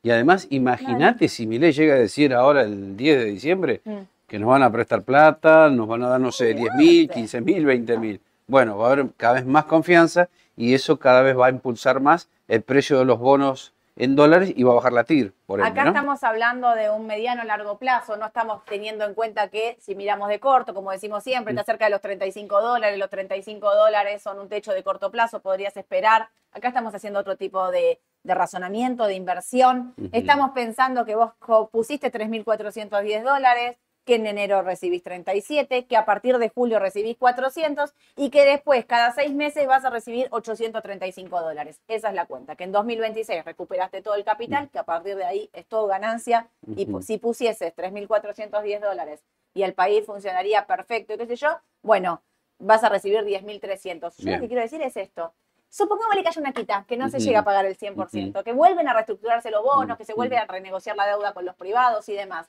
Y 0.02 0.10
además, 0.10 0.46
imagínate 0.50 1.28
si 1.28 1.46
Milei 1.46 1.72
llega 1.72 1.94
a 1.94 1.98
decir 1.98 2.32
ahora 2.32 2.62
el 2.62 2.96
10 2.96 3.18
de 3.18 3.24
diciembre 3.24 3.80
Mm. 3.84 3.98
que 4.28 4.38
nos 4.38 4.48
van 4.48 4.62
a 4.62 4.70
prestar 4.70 5.02
plata, 5.02 5.68
nos 5.68 5.86
van 5.88 6.02
a 6.04 6.08
dar, 6.08 6.20
no 6.20 6.32
sé, 6.32 6.54
10 6.54 6.74
mil, 6.74 6.88
Olvídate. 7.00 7.14
15 7.20 7.40
mil, 7.40 7.64
20 7.66 7.98
mil. 7.98 8.20
Bueno, 8.46 8.78
va 8.78 8.88
a 8.88 8.92
haber 8.92 9.06
cada 9.16 9.34
vez 9.34 9.46
más 9.46 9.64
confianza 9.64 10.28
y 10.56 10.74
eso 10.74 10.98
cada 10.98 11.22
vez 11.22 11.38
va 11.38 11.46
a 11.46 11.50
impulsar 11.50 12.00
más 12.00 12.28
el 12.48 12.62
precio 12.62 12.98
de 12.98 13.04
los 13.04 13.18
bonos 13.18 13.72
en 13.98 14.14
dólares 14.14 14.52
y 14.54 14.62
va 14.62 14.72
a 14.72 14.74
bajar 14.74 14.92
la 14.92 15.04
TIR, 15.04 15.32
por 15.46 15.58
ende, 15.58 15.70
Acá 15.70 15.84
¿no? 15.84 15.88
estamos 15.90 16.22
hablando 16.22 16.74
de 16.74 16.90
un 16.90 17.06
mediano 17.06 17.42
largo 17.44 17.78
plazo, 17.78 18.18
no 18.18 18.26
estamos 18.26 18.62
teniendo 18.66 19.06
en 19.06 19.14
cuenta 19.14 19.48
que 19.48 19.78
si 19.80 19.94
miramos 19.94 20.28
de 20.28 20.38
corto, 20.38 20.74
como 20.74 20.90
decimos 20.90 21.24
siempre, 21.24 21.54
Mm. 21.54 21.58
está 21.58 21.72
cerca 21.72 21.86
de 21.86 21.92
los 21.92 22.02
35 22.02 22.60
dólares, 22.60 22.98
los 22.98 23.08
35 23.08 23.74
dólares 23.74 24.20
son 24.22 24.38
un 24.38 24.48
techo 24.50 24.72
de 24.72 24.82
corto 24.82 25.10
plazo, 25.10 25.40
podrías 25.40 25.74
esperar. 25.78 26.28
Acá 26.52 26.68
estamos 26.68 26.94
haciendo 26.94 27.20
otro 27.20 27.36
tipo 27.36 27.70
de, 27.70 27.98
de 28.22 28.34
razonamiento, 28.34 29.06
de 29.06 29.14
inversión. 29.14 29.94
Estamos 30.12 30.50
pensando 30.50 31.06
que 31.06 31.14
vos 31.14 31.32
pusiste 31.70 32.12
3.410 32.12 33.22
dólares, 33.22 33.76
que 34.06 34.14
en 34.14 34.26
enero 34.26 34.62
recibís 34.62 35.02
37, 35.02 35.84
que 35.86 35.96
a 35.96 36.04
partir 36.06 36.38
de 36.38 36.48
julio 36.48 36.78
recibís 36.78 37.16
400 37.18 37.92
y 38.16 38.30
que 38.30 38.44
después 38.44 38.86
cada 38.86 39.10
seis 39.10 39.32
meses 39.34 39.66
vas 39.66 39.84
a 39.84 39.90
recibir 39.90 40.28
835 40.30 41.40
dólares. 41.42 41.80
Esa 41.88 42.08
es 42.08 42.14
la 42.14 42.24
cuenta, 42.26 42.54
que 42.54 42.64
en 42.64 42.72
2026 42.72 43.44
recuperaste 43.44 44.00
todo 44.02 44.14
el 44.14 44.24
capital, 44.24 44.70
que 44.70 44.78
a 44.78 44.84
partir 44.84 45.16
de 45.16 45.24
ahí 45.24 45.50
es 45.52 45.66
todo 45.66 45.88
ganancia 45.88 46.48
y 46.76 46.84
Ujú. 46.88 46.98
pu- 46.98 47.02
si 47.02 47.18
pusieses 47.18 47.74
3.410 47.74 48.80
dólares 48.80 49.22
y 49.54 49.64
el 49.64 49.74
país 49.74 50.06
funcionaría 50.06 50.66
perfecto 50.66 51.14
y 51.14 51.18
qué 51.18 51.26
sé 51.26 51.36
yo, 51.36 51.58
bueno, 51.82 52.22
vas 52.60 52.84
a 52.84 52.88
recibir 52.88 53.24
10.300. 53.24 54.16
Yo 54.18 54.22
lo 54.24 54.28
Bien. 54.30 54.40
que 54.40 54.46
quiero 54.46 54.62
decir 54.62 54.80
es 54.82 54.96
esto. 54.96 55.34
Supongámosle 55.68 56.22
que 56.22 56.28
haya 56.28 56.40
una 56.40 56.52
quita, 56.52 56.84
que 56.86 56.96
no 56.96 57.08
se 57.08 57.18
llega 57.18 57.40
a 57.40 57.44
pagar 57.44 57.66
el 57.66 57.76
100%, 57.76 58.44
que 58.44 58.52
vuelven 58.52 58.86
a 58.88 58.92
reestructurarse 58.94 59.50
los 59.50 59.64
bonos, 59.64 59.98
que 59.98 60.04
se 60.04 60.14
vuelve 60.14 60.38
a 60.38 60.46
renegociar 60.46 60.94
la 60.96 61.06
deuda 61.08 61.34
con 61.34 61.44
los 61.44 61.56
privados 61.56 62.08
y 62.08 62.14
demás. 62.14 62.48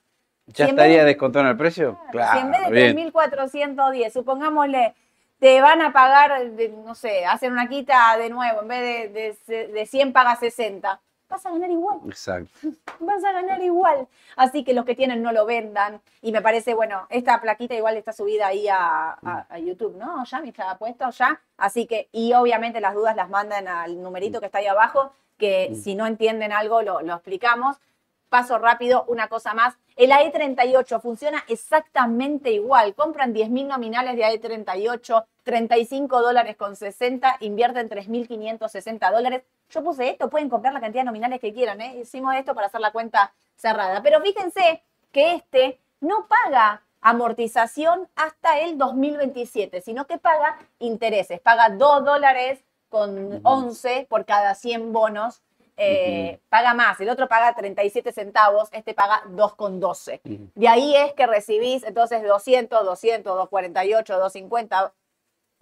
¿Ya 0.54 0.64
si 0.66 0.70
estaría 0.70 0.98
de- 1.00 1.04
descontado 1.04 1.44
en 1.44 1.50
el 1.52 1.56
precio? 1.56 1.98
si 2.10 2.38
en 2.38 2.50
vez 2.50 2.60
de 2.62 2.70
bien. 2.70 2.96
3.410, 3.12 4.10
supongámosle, 4.12 4.94
te 5.38 5.60
van 5.60 5.82
a 5.82 5.92
pagar, 5.92 6.50
de- 6.52 6.68
no 6.68 6.94
sé, 6.94 7.24
hacen 7.26 7.52
una 7.52 7.68
quita 7.68 8.16
de 8.16 8.30
nuevo, 8.30 8.62
en 8.62 8.68
vez 8.68 9.12
de, 9.12 9.36
de, 9.46 9.68
de 9.68 9.86
100 9.86 10.12
pagas 10.12 10.40
60, 10.40 11.00
vas 11.28 11.44
a 11.46 11.50
ganar 11.50 11.70
igual 11.70 11.98
Exacto. 12.06 12.48
vas 13.00 13.22
a 13.22 13.32
ganar 13.32 13.62
igual. 13.62 14.08
Así 14.36 14.64
que 14.64 14.72
los 14.72 14.84
que 14.86 14.94
tienen 14.94 15.22
no 15.22 15.30
lo 15.32 15.44
vendan. 15.44 16.00
Y 16.22 16.32
me 16.32 16.40
parece, 16.40 16.72
bueno, 16.74 17.06
esta 17.10 17.40
plaquita 17.40 17.74
igual 17.74 17.96
está 17.98 18.12
subida 18.12 18.46
ahí 18.48 18.66
a, 18.68 19.10
a- 19.22 19.46
a 19.48 19.58
YouTube, 19.58 19.96
¿no? 19.96 20.24
Ya 20.24 20.40
me 20.40 20.48
estaba 20.48 20.76
puesto, 20.78 21.08
ya. 21.10 21.40
Así 21.58 21.86
que, 21.86 22.08
y 22.12 22.32
obviamente 22.32 22.80
las 22.80 22.94
dudas 22.94 23.14
las 23.14 23.28
mandan 23.28 23.68
al 23.68 24.00
numerito 24.02 24.40
que 24.40 24.46
está 24.46 24.58
ahí 24.58 24.66
abajo, 24.66 25.12
que 25.36 25.74
si 25.76 25.94
no 25.94 26.06
entienden 26.06 26.50
algo 26.52 26.82
lo, 26.82 27.02
lo 27.02 27.14
explicamos. 27.14 27.76
Paso 28.28 28.58
rápido, 28.58 29.04
una 29.08 29.28
cosa 29.28 29.54
más. 29.54 29.76
El 29.98 30.12
AE38 30.12 31.00
funciona 31.00 31.44
exactamente 31.48 32.52
igual. 32.52 32.94
Compran 32.94 33.34
10.000 33.34 33.66
nominales 33.66 34.14
de 34.14 34.22
AE38, 34.22 35.24
35 35.42 36.22
dólares 36.22 36.54
con 36.56 36.76
60, 36.76 37.38
invierten 37.40 37.88
3.560 37.88 39.12
dólares. 39.12 39.42
Yo 39.70 39.82
puse 39.82 40.08
esto, 40.08 40.30
pueden 40.30 40.48
comprar 40.48 40.72
la 40.72 40.80
cantidad 40.80 41.00
de 41.00 41.06
nominales 41.06 41.40
que 41.40 41.52
quieran. 41.52 41.80
¿eh? 41.80 41.98
Hicimos 42.00 42.32
esto 42.36 42.54
para 42.54 42.68
hacer 42.68 42.80
la 42.80 42.92
cuenta 42.92 43.32
cerrada. 43.56 44.00
Pero 44.00 44.20
fíjense 44.20 44.84
que 45.10 45.34
este 45.34 45.80
no 46.00 46.28
paga 46.28 46.82
amortización 47.00 48.06
hasta 48.14 48.60
el 48.60 48.78
2027, 48.78 49.80
sino 49.80 50.06
que 50.06 50.18
paga 50.18 50.58
intereses. 50.78 51.40
Paga 51.40 51.70
2 51.70 52.04
dólares 52.04 52.60
con 52.88 53.34
Ujú. 53.34 53.40
11 53.42 54.06
por 54.08 54.24
cada 54.24 54.54
100 54.54 54.92
bonos. 54.92 55.42
Eh, 55.78 56.40
Paga 56.48 56.74
más. 56.74 57.00
El 57.00 57.08
otro 57.08 57.28
paga 57.28 57.54
37 57.54 58.12
centavos, 58.12 58.68
este 58.72 58.94
paga 58.94 59.22
2,12. 59.28 60.20
Ujú. 60.24 60.50
De 60.54 60.68
ahí 60.68 60.94
es 60.96 61.12
que 61.14 61.26
recibís 61.26 61.82
entonces 61.84 62.22
200, 62.22 62.84
200, 62.84 63.34
248, 63.36 64.18
250, 64.18 64.92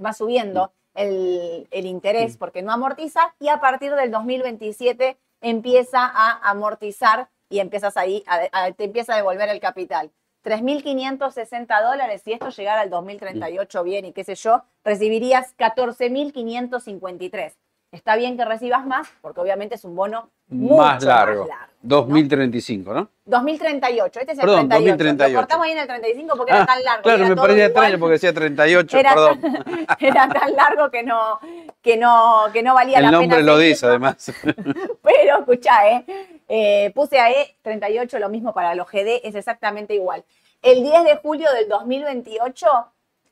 va 0.05 0.13
subiendo 0.13 0.73
el, 0.95 1.69
el 1.71 1.87
interés 1.87 2.37
porque 2.39 2.63
no 2.63 2.73
amortiza 2.73 3.35
y 3.39 3.49
a 3.49 3.61
partir 3.61 3.95
del 3.95 4.11
2027 4.11 5.19
empieza 5.43 6.01
a 6.07 6.51
amortizar 6.51 7.29
y 7.51 7.61
empiezas 7.61 7.97
ahí, 7.97 8.25
a- 8.27 8.49
a- 8.53 8.73
te 8.73 8.85
empieza 8.85 9.13
a 9.13 9.17
devolver 9.17 9.49
el 9.51 9.61
capital. 9.61 10.11
3.560 10.43 11.83
dólares, 11.83 12.23
si 12.25 12.33
esto 12.33 12.49
llegara 12.51 12.81
al 12.81 12.89
2038 12.91 13.83
bien 13.83 14.05
y 14.07 14.13
qué 14.13 14.23
sé 14.25 14.35
yo, 14.37 14.63
recibirías 14.85 15.55
14.553. 15.57 17.57
Está 17.97 18.15
bien 18.17 18.37
que 18.37 18.45
recibas 18.45 18.85
más, 18.87 19.09
porque 19.23 19.41
obviamente 19.41 19.75
es 19.75 19.85
un 19.85 19.97
bono 19.97 20.29
mucho 20.49 20.77
más 20.77 21.03
largo. 21.03 21.41
más 21.41 21.49
largo, 21.49 21.67
¿no? 21.83 21.87
2035, 21.89 22.93
¿no? 22.95 23.09
2038, 23.25 24.21
este 24.21 24.33
es 24.33 24.39
el 24.39 24.43
Perdón, 24.45 24.69
38. 24.69 24.87
2038. 24.87 25.33
Lo 25.33 25.39
cortamos 25.41 25.67
ahí 25.67 25.73
en 25.73 25.79
el 25.79 25.87
35 25.87 26.37
porque 26.37 26.53
era 26.53 26.63
Ah, 26.63 26.67
tan 26.67 26.85
largo. 26.85 27.03
Claro, 27.03 27.19
era 27.19 27.29
me 27.29 27.37
parecía 27.37 27.65
extraño 27.67 27.99
porque 27.99 28.13
decía 28.13 28.33
38, 28.35 28.99
Era 28.99 29.15
perdón. 29.15 29.41
tan, 29.41 29.97
era 30.01 30.29
tan 30.29 30.55
largo 30.57 30.91
que 30.91 31.03
no, 31.03 31.39
que 31.83 31.97
no, 31.97 32.43
que 32.53 32.63
no 32.63 32.75
valía 32.75 32.99
El 32.99 33.05
la 33.05 33.11
nombre 33.13 33.37
pena 33.39 33.47
lo 33.47 33.57
seguirlo. 33.57 33.75
dice, 33.75 33.87
además. 33.87 34.33
Pero 35.03 35.39
escuchá, 35.39 35.91
¿eh? 35.91 36.05
Eh, 36.49 36.93
puse 36.95 37.19
a 37.19 37.29
E38, 37.31 38.19
lo 38.19 38.29
mismo 38.29 38.53
para 38.53 38.75
los 38.75 38.87
GD, 38.89 39.21
es 39.25 39.35
exactamente 39.35 39.95
igual. 39.95 40.25
El 40.63 40.83
10 40.83 41.05
de 41.05 41.17
julio 41.17 41.49
del 41.53 41.69
2028 41.69 42.67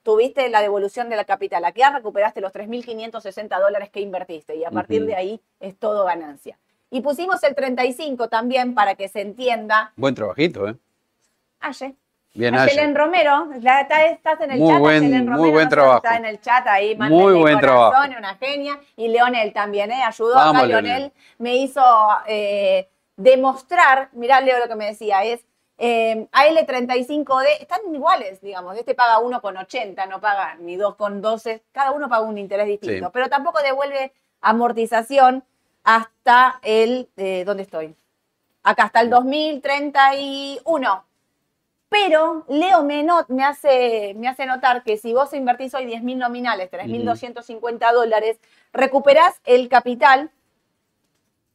tuviste 0.04 0.48
la 0.50 0.62
devolución 0.62 1.08
de 1.08 1.16
la 1.16 1.24
capital. 1.24 1.64
Aquí 1.64 1.80
ya 1.80 1.90
recuperaste 1.90 2.40
los 2.40 2.52
3.560 2.52 3.58
dólares 3.60 3.90
que 3.90 4.00
invertiste 4.00 4.54
y 4.54 4.64
a 4.64 4.70
partir 4.70 5.04
de 5.06 5.16
ahí 5.16 5.40
es 5.58 5.76
todo 5.76 6.04
ganancia. 6.04 6.56
Y 6.90 7.00
pusimos 7.00 7.42
el 7.42 7.56
35 7.56 8.28
también 8.28 8.74
para 8.74 8.94
que 8.94 9.08
se 9.08 9.22
entienda. 9.22 9.92
Buen 9.96 10.14
trabajito, 10.14 10.68
¿eh? 10.68 10.76
Aye, 11.58 11.96
Bien, 12.36 12.52
a 12.56 12.64
Ayer. 12.64 12.74
Yelen 12.74 12.94
Romero, 12.96 13.48
la- 13.60 13.80
está- 13.82 14.06
estás 14.06 14.40
en 14.40 14.50
el 14.50 14.58
Muy 14.58 14.68
chat, 14.72 14.80
buen- 14.80 15.02
Yelen 15.04 15.24
muy 15.26 15.34
Romero, 15.36 15.52
buen 15.52 15.68
trabajo. 15.68 15.96
Está 15.98 16.16
en 16.16 16.24
el 16.26 16.40
chat 16.40 16.66
ahí, 16.66 16.96
Muy 16.96 17.32
buen 17.32 17.54
corazón, 17.54 17.60
trabajo. 17.60 18.18
una 18.18 18.34
genia. 18.36 18.78
Y 18.96 19.08
Leonel 19.08 19.52
también, 19.52 19.90
¿eh? 19.92 20.02
Ayudó 20.02 20.34
Vamos, 20.34 20.56
acá, 20.56 20.66
Leonel. 20.66 20.84
Leonel. 20.92 21.12
Me 21.38 21.56
hizo 21.56 21.80
eh, 22.26 22.88
demostrar, 23.16 24.08
mirá 24.12 24.40
Leo 24.40 24.58
lo 24.58 24.66
que 24.68 24.74
me 24.74 24.86
decía, 24.86 25.24
es 25.24 25.44
eh, 25.78 26.28
AL35D, 26.32 27.46
están 27.60 27.80
iguales, 27.92 28.40
digamos, 28.40 28.76
este 28.76 28.94
paga 28.94 29.18
1,80, 29.18 30.08
no 30.08 30.20
paga 30.20 30.54
ni 30.56 30.76
2,12, 30.76 31.62
cada 31.72 31.90
uno 31.92 32.08
paga 32.08 32.22
un 32.22 32.38
interés 32.38 32.66
distinto, 32.66 33.06
Sí. 33.06 33.10
pero 33.12 33.28
tampoco 33.28 33.60
devuelve 33.62 34.12
amortización 34.40 35.44
hasta 35.82 36.60
el, 36.62 37.08
eh, 37.16 37.44
¿dónde 37.44 37.64
estoy? 37.64 37.94
Acá, 38.62 38.84
hasta 38.84 39.00
el 39.00 39.10
2031. 39.10 41.04
Pero 41.90 42.44
Leo 42.48 42.82
me, 42.82 43.04
hace, 43.44 44.14
me 44.16 44.26
hace 44.26 44.46
notar 44.46 44.82
que 44.82 44.96
si 44.96 45.12
vos 45.12 45.32
invertís 45.34 45.74
hoy 45.74 45.84
10.000 45.86 46.16
nominales, 46.16 46.70
3.250 46.70 47.92
dólares, 47.92 48.38
recuperás 48.72 49.40
el 49.44 49.68
capital 49.68 50.30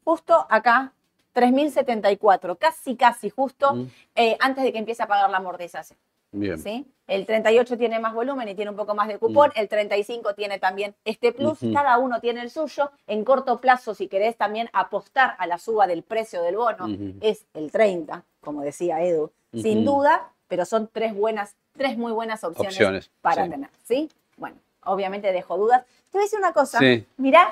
justo 0.06 0.46
acá, 0.50 0.94
3.074, 1.40 2.58
casi, 2.58 2.96
casi 2.96 3.30
justo 3.30 3.74
Mm. 3.76 3.88
eh, 4.16 4.38
antes 4.40 4.64
de 4.64 4.72
que 4.72 4.80
empiece 4.80 5.04
a 5.04 5.08
pagar 5.08 5.30
la 5.30 5.38
amortización. 5.38 5.98
Bien. 6.32 6.60
¿sí? 6.60 6.86
El 7.08 7.26
38 7.26 7.76
tiene 7.78 7.98
más 8.00 8.14
volumen 8.14 8.48
y 8.48 8.54
tiene 8.54 8.70
un 8.70 8.78
poco 8.78 8.94
más 8.94 9.08
de 9.08 9.18
cupón, 9.18 9.52
el 9.56 9.68
35 9.68 10.36
tiene 10.36 10.60
también 10.60 10.94
este 11.04 11.32
plus, 11.34 11.64
Mm. 11.64 11.74
Cada 11.74 11.98
uno 11.98 12.20
tiene 12.20 12.42
el 12.42 12.52
suyo. 12.52 12.92
En 13.08 13.24
corto 13.24 13.60
plazo, 13.60 13.96
si 13.96 14.08
querés 14.08 14.36
también 14.38 14.70
apostar 14.74 15.36
a 15.40 15.48
la 15.48 15.58
suba 15.58 15.88
del 15.88 16.04
precio 16.04 16.44
del 16.44 16.56
bono, 16.58 16.88
es 17.22 17.46
el 17.56 17.72
30, 17.72 18.24
como 18.42 18.62
decía 18.62 19.02
Edu, 19.02 19.32
sin 19.54 19.84
duda, 19.86 20.30
pero 20.48 20.66
son 20.66 20.88
tres 20.92 21.16
buenas, 21.16 21.56
tres 21.76 21.98
muy 21.98 22.12
buenas 22.12 22.44
opciones, 22.44 22.74
Opciones, 22.76 23.12
para 23.22 23.46
sí. 23.46 23.50
tener, 23.50 23.70
¿sí? 23.84 24.10
Bueno, 24.38 24.58
obviamente 24.84 25.32
dejo 25.32 25.58
dudas. 25.58 25.84
Te 26.12 26.18
voy 26.18 26.22
a 26.22 26.26
decir 26.26 26.38
una 26.40 26.54
cosa, 26.54 26.78
Sí. 26.78 27.06
mirá, 27.18 27.52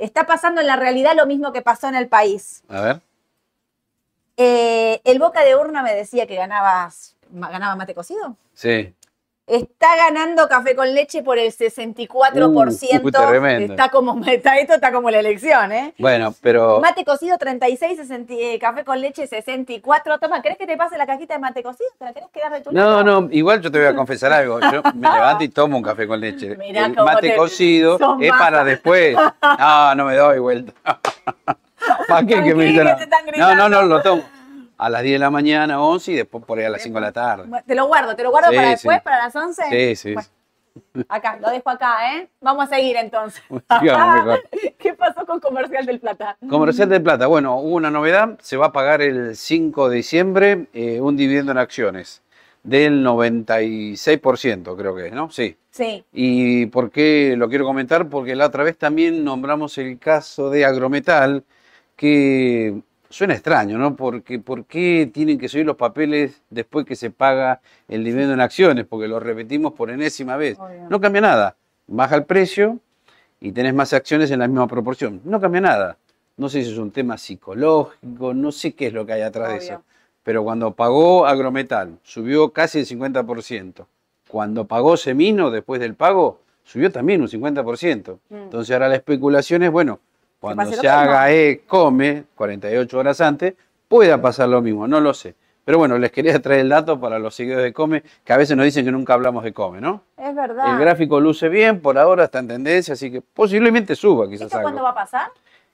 está 0.00 0.26
pasando 0.26 0.60
en 0.60 0.66
la 0.66 0.76
realidad 0.76 1.14
lo 1.14 1.26
mismo 1.26 1.52
que 1.52 1.62
pasó 1.62 1.88
en 1.88 1.94
el 1.94 2.08
país. 2.08 2.62
A 2.68 2.80
ver. 2.80 3.00
Eh, 4.36 5.00
el 5.04 5.18
Boca 5.18 5.44
de 5.44 5.54
Urna 5.54 5.82
me 5.82 5.94
decía 5.94 6.26
que 6.26 6.34
ganabas, 6.34 7.14
ganaba 7.30 7.76
mate 7.76 7.94
cocido. 7.94 8.36
Sí. 8.54 8.94
Está 9.50 9.96
ganando 9.96 10.48
café 10.48 10.76
con 10.76 10.94
leche 10.94 11.24
por 11.24 11.36
el 11.36 11.50
64%. 11.52 13.00
Uh, 13.02 13.10
tremendo. 13.10 13.72
Está 13.72 13.88
como, 13.88 14.24
está, 14.24 14.56
esto 14.58 14.74
está 14.74 14.92
como 14.92 15.10
la 15.10 15.18
elección, 15.18 15.72
¿eh? 15.72 15.92
Bueno, 15.98 16.32
pero 16.40 16.78
Mate 16.80 17.04
cocido 17.04 17.36
36, 17.36 17.96
60, 17.96 18.32
eh, 18.32 18.58
café 18.60 18.84
con 18.84 19.00
leche 19.00 19.26
64. 19.26 20.18
Toma, 20.20 20.40
¿querés 20.40 20.56
que 20.56 20.68
te 20.68 20.76
pase 20.76 20.96
la 20.96 21.04
cajita 21.04 21.34
de 21.34 21.40
mate 21.40 21.64
cocido? 21.64 21.90
¿Te 21.98 22.04
la 22.04 22.12
querés 22.12 22.28
quedar 22.30 22.52
de 22.52 22.60
tu 22.60 22.70
no, 22.70 23.02
no, 23.02 23.28
igual 23.32 23.60
yo 23.60 23.72
te 23.72 23.78
voy 23.78 23.88
a 23.88 23.96
confesar 23.96 24.32
algo. 24.32 24.60
Yo 24.60 24.82
me 24.94 25.10
levanto 25.10 25.42
y 25.42 25.48
tomo 25.48 25.76
un 25.78 25.82
café 25.82 26.06
con 26.06 26.20
leche. 26.20 26.56
Mirá 26.56 26.86
El 26.86 26.94
mate 26.94 27.30
te- 27.30 27.36
cocido 27.36 27.98
es 28.20 28.30
más- 28.30 28.38
para 28.40 28.62
después. 28.62 29.16
No, 29.58 29.94
no 29.96 30.04
me 30.04 30.14
doy 30.14 30.38
vuelta. 30.38 30.72
¿Para 32.08 32.26
qué 32.26 32.42
que 32.42 32.54
me 32.54 32.72
que 32.72 32.84
te 32.84 33.02
están 33.02 33.24
No, 33.36 33.54
no, 33.56 33.68
no, 33.68 33.82
lo 33.82 34.00
tomo. 34.00 34.22
A 34.80 34.88
las 34.88 35.02
10 35.02 35.14
de 35.14 35.18
la 35.18 35.30
mañana, 35.30 35.82
11 35.82 36.12
y 36.12 36.14
después 36.16 36.44
por 36.44 36.58
ahí 36.58 36.64
a 36.64 36.70
las 36.70 36.82
5 36.82 36.94
de 36.94 37.00
la 37.00 37.12
tarde. 37.12 37.62
Te 37.66 37.74
lo 37.74 37.86
guardo, 37.86 38.16
te 38.16 38.22
lo 38.22 38.30
guardo 38.30 38.48
Sí, 38.50 38.56
para 38.56 38.68
sí. 38.68 38.72
después, 38.72 39.02
para 39.02 39.18
las 39.24 39.36
11. 39.36 39.62
Sí, 39.68 39.96
sí. 39.96 40.14
Bueno, 40.14 40.28
acá, 41.08 41.38
lo 41.40 41.50
dejo 41.50 41.68
acá, 41.68 42.16
¿eh? 42.16 42.28
Vamos 42.40 42.64
a 42.64 42.74
seguir 42.74 42.96
entonces. 42.96 43.42
Sigamos 43.80 44.14
mejor. 44.24 44.42
¿Qué 44.78 44.94
pasó 44.94 45.26
con 45.26 45.38
Comercial 45.40 45.84
del 45.84 46.00
Plata? 46.00 46.38
Comercial 46.48 46.88
de 46.88 47.00
Plata. 47.00 47.26
Bueno, 47.26 47.56
hubo 47.58 47.76
una 47.76 47.90
novedad. 47.90 48.38
Se 48.40 48.56
va 48.56 48.66
a 48.66 48.72
pagar 48.72 49.02
el 49.02 49.36
5 49.36 49.90
de 49.90 49.96
diciembre 49.96 50.66
eh, 50.72 51.00
un 51.00 51.16
dividendo 51.16 51.52
en 51.52 51.58
acciones 51.58 52.22
del 52.62 53.04
96%, 53.04 54.76
creo 54.76 54.94
que 54.94 55.08
es, 55.08 55.12
¿no? 55.12 55.30
Sí. 55.30 55.56
Sí, 55.70 56.04
¿Y 56.12 56.66
por 56.66 56.90
qué 56.90 57.34
lo 57.36 57.48
quiero 57.48 57.64
comentar? 57.64 58.08
Porque 58.08 58.34
la 58.34 58.46
otra 58.46 58.64
vez 58.64 58.76
también 58.76 59.22
nombramos 59.24 59.78
el 59.78 59.98
caso 60.00 60.50
de 60.50 60.64
Agrometal, 60.64 61.44
que 61.94 62.80
suena 63.10 63.34
extraño, 63.34 63.76
¿no? 63.76 63.96
Porque 63.96 64.38
¿por 64.38 64.64
qué 64.64 65.10
tienen 65.12 65.38
que 65.38 65.48
subir 65.48 65.66
los 65.66 65.76
papeles 65.76 66.42
después 66.48 66.86
que 66.86 66.96
se 66.96 67.10
paga 67.10 67.60
el 67.88 68.04
dividendo 68.04 68.32
en 68.32 68.40
acciones? 68.40 68.86
Porque 68.86 69.08
lo 69.08 69.20
repetimos 69.20 69.74
por 69.74 69.90
enésima 69.90 70.36
vez. 70.36 70.56
No 70.88 71.00
cambia 71.00 71.20
nada. 71.20 71.56
Baja 71.88 72.16
el 72.16 72.24
precio 72.24 72.78
y 73.40 73.52
tenés 73.52 73.74
más 73.74 73.92
acciones 73.92 74.30
en 74.30 74.38
la 74.38 74.48
misma 74.48 74.68
proporción. 74.68 75.20
No 75.24 75.40
cambia 75.40 75.60
nada. 75.60 75.98
No 76.36 76.48
sé 76.48 76.62
si 76.62 76.70
es 76.70 76.78
un 76.78 76.92
tema 76.92 77.18
psicológico, 77.18 78.32
no 78.32 78.52
sé 78.52 78.72
qué 78.72 78.86
es 78.86 78.92
lo 78.94 79.04
que 79.04 79.12
hay 79.12 79.22
atrás 79.22 79.50
de 79.50 79.56
eso. 79.58 79.82
Pero 80.22 80.44
cuando 80.44 80.72
pagó 80.72 81.26
Agrometal, 81.26 81.98
subió 82.02 82.50
casi 82.52 82.78
el 82.78 82.86
50%. 82.86 83.86
Cuando 84.28 84.66
pagó 84.66 84.96
Semino, 84.96 85.50
después 85.50 85.80
del 85.80 85.94
pago, 85.94 86.40
subió 86.62 86.92
también 86.92 87.20
un 87.20 87.28
50%. 87.28 88.18
Mm. 88.28 88.34
Entonces 88.36 88.72
ahora 88.72 88.88
la 88.88 88.94
especulación 88.96 89.64
es, 89.64 89.70
bueno, 89.70 89.98
cuando 90.40 90.72
se 90.72 90.88
haga 90.88 91.30
E, 91.32 91.62
come, 91.66 92.24
48 92.34 92.98
horas 92.98 93.20
antes, 93.20 93.54
pueda 93.88 94.20
pasar 94.20 94.48
lo 94.48 94.60
mismo, 94.62 94.88
no 94.88 95.00
lo 95.00 95.14
sé. 95.14 95.34
Pero 95.64 95.78
bueno, 95.78 95.98
les 95.98 96.10
quería 96.10 96.40
traer 96.40 96.60
el 96.62 96.70
dato 96.70 96.98
para 96.98 97.18
los 97.18 97.34
seguidores 97.34 97.64
de 97.64 97.72
Come, 97.72 98.02
que 98.24 98.32
a 98.32 98.36
veces 98.36 98.56
nos 98.56 98.64
dicen 98.64 98.84
que 98.84 98.90
nunca 98.90 99.14
hablamos 99.14 99.44
de 99.44 99.52
Come, 99.52 99.80
¿no? 99.80 100.02
es 100.16 100.34
verdad. 100.34 100.72
El 100.72 100.80
gráfico 100.80 101.20
luce 101.20 101.48
bien, 101.48 101.80
por 101.80 101.96
ahora 101.98 102.24
está 102.24 102.38
en 102.40 102.48
tendencia, 102.48 102.94
así 102.94 103.10
que 103.12 103.20
posiblemente 103.20 103.94
suba 103.94 104.28
quizás 104.28 104.46
¿Esto 104.46 104.62
cuándo 104.62 104.78
algo. 104.80 104.84
va 104.84 104.90
a 104.90 104.94
pasar? 105.04 105.28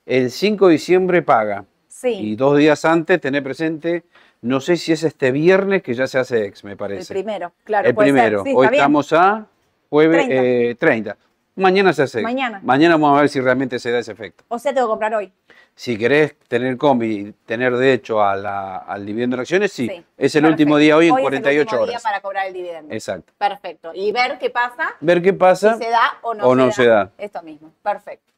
El 0.05 0.31
5 0.31 0.67
de 0.67 0.73
diciembre 0.73 1.23
paga. 1.23 1.65
Sí, 1.89 2.09
Y 2.13 2.37
dos 2.37 2.59
días 2.59 2.85
antes, 2.85 3.21
tener 3.21 3.43
presente, 3.43 4.03
no 4.43 4.61
sé 4.61 4.77
si 4.77 4.93
es 4.93 5.03
este 5.03 5.31
viernes 5.33 5.83
que 5.83 5.95
ya 5.95 6.07
se 6.07 6.19
hace 6.19 6.45
ex, 6.45 6.63
me 6.63 6.73
el 6.73 6.77
parece. 6.77 7.15
primero, 7.15 7.53
claro. 7.65 7.89
El 7.89 7.95
puede 7.95 8.09
ser. 8.09 8.15
primero. 8.15 8.45
Sí, 8.45 8.53
Hoy 8.55 8.67
estamos 8.67 9.13
a 9.15 9.47
jueves 9.89 10.27
30. 10.27 10.35
eh, 10.45 10.75
30. 10.79 11.17
Mañana 11.57 11.93
se 11.93 12.03
hace. 12.03 12.21
Mañana. 12.23 12.61
Mañana 12.63 12.95
vamos 12.97 13.17
a 13.19 13.21
ver 13.23 13.29
si 13.31 13.41
realmente 13.41 13.79
se 13.79 13.91
da 13.91 13.99
ese 13.99 14.13
efecto. 14.13 14.45
O 14.49 14.59
sea, 14.59 14.73
tengo 14.75 14.87
que 14.87 14.91
comprar 14.91 15.15
hoy. 15.15 15.33
Si 15.75 15.97
querés 15.99 16.39
tener 16.49 16.77
combi 16.77 17.07
y 17.29 17.33
tener 17.45 17.77
derecho 17.77 18.23
a 18.23 18.35
la- 18.37 18.77
al 18.79 19.05
dividendo 19.05 19.37
de 19.37 19.43
acciones, 19.43 19.73
sí. 19.73 19.87
Sí, 19.89 19.93
Es 20.17 20.35
el 20.35 20.43
perfecto. 20.43 20.49
último 20.49 20.77
día 20.79 20.97
hoy 20.97 21.07
en 21.09 21.13
es 21.15 21.17
el 21.19 21.23
48 21.23 21.61
último 21.63 21.87
día 21.87 21.93
horas. 21.93 22.03
para 22.03 22.21
cobrar 22.21 22.47
el 22.47 22.53
dividendo. 22.55 22.95
Exacto. 22.95 23.33
Perfecto. 23.37 23.91
Y 23.95 24.13
ver 24.13 24.39
qué 24.39 24.51
pasa, 24.51 24.95
Ver 25.01 25.21
qué 25.23 25.33
pasa. 25.33 25.75
si 25.77 25.85
se 25.85 25.91
da 25.91 26.19
o 26.23 26.35
no, 26.35 26.47
o 26.47 26.53
se, 26.53 26.57
no 26.57 26.67
da. 26.67 26.73
se 26.73 26.87
da. 26.87 27.11
Esto 27.19 27.43
mismo. 27.43 27.73
Perfecto. 27.83 28.33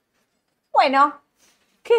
Bueno, 0.72 1.20
¿qué? 1.82 1.94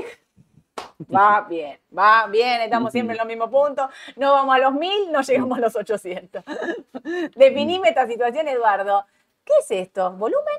Va 1.13 1.45
bien, 1.49 1.78
va 1.97 2.28
bien, 2.28 2.61
estamos 2.61 2.91
siempre 2.91 3.13
en 3.13 3.17
los 3.20 3.28
mismos 3.28 3.49
puntos. 3.49 3.89
No 4.15 4.34
vamos 4.34 4.55
a 4.55 4.59
los 4.59 4.74
mil, 4.74 5.11
no 5.11 5.22
llegamos 5.22 5.57
a 5.57 5.61
los 5.61 5.76
800. 5.76 6.43
Definime 7.36 7.89
esta 7.89 8.07
situación, 8.07 8.47
Eduardo. 8.47 9.05
¿Qué 9.45 9.53
es 9.59 9.72
esto? 9.72 10.11
¿Volumen? 10.13 10.55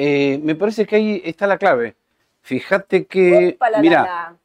Eh, 0.00 0.38
me 0.44 0.54
parece 0.54 0.86
que 0.86 0.94
ahí 0.94 1.20
está 1.24 1.48
la 1.48 1.58
clave. 1.58 1.96
Fíjate 2.42 3.06
que, 3.06 3.56
la, 3.60 3.70
la, 3.70 3.80
mira, 3.80 4.02
la. 4.04 4.36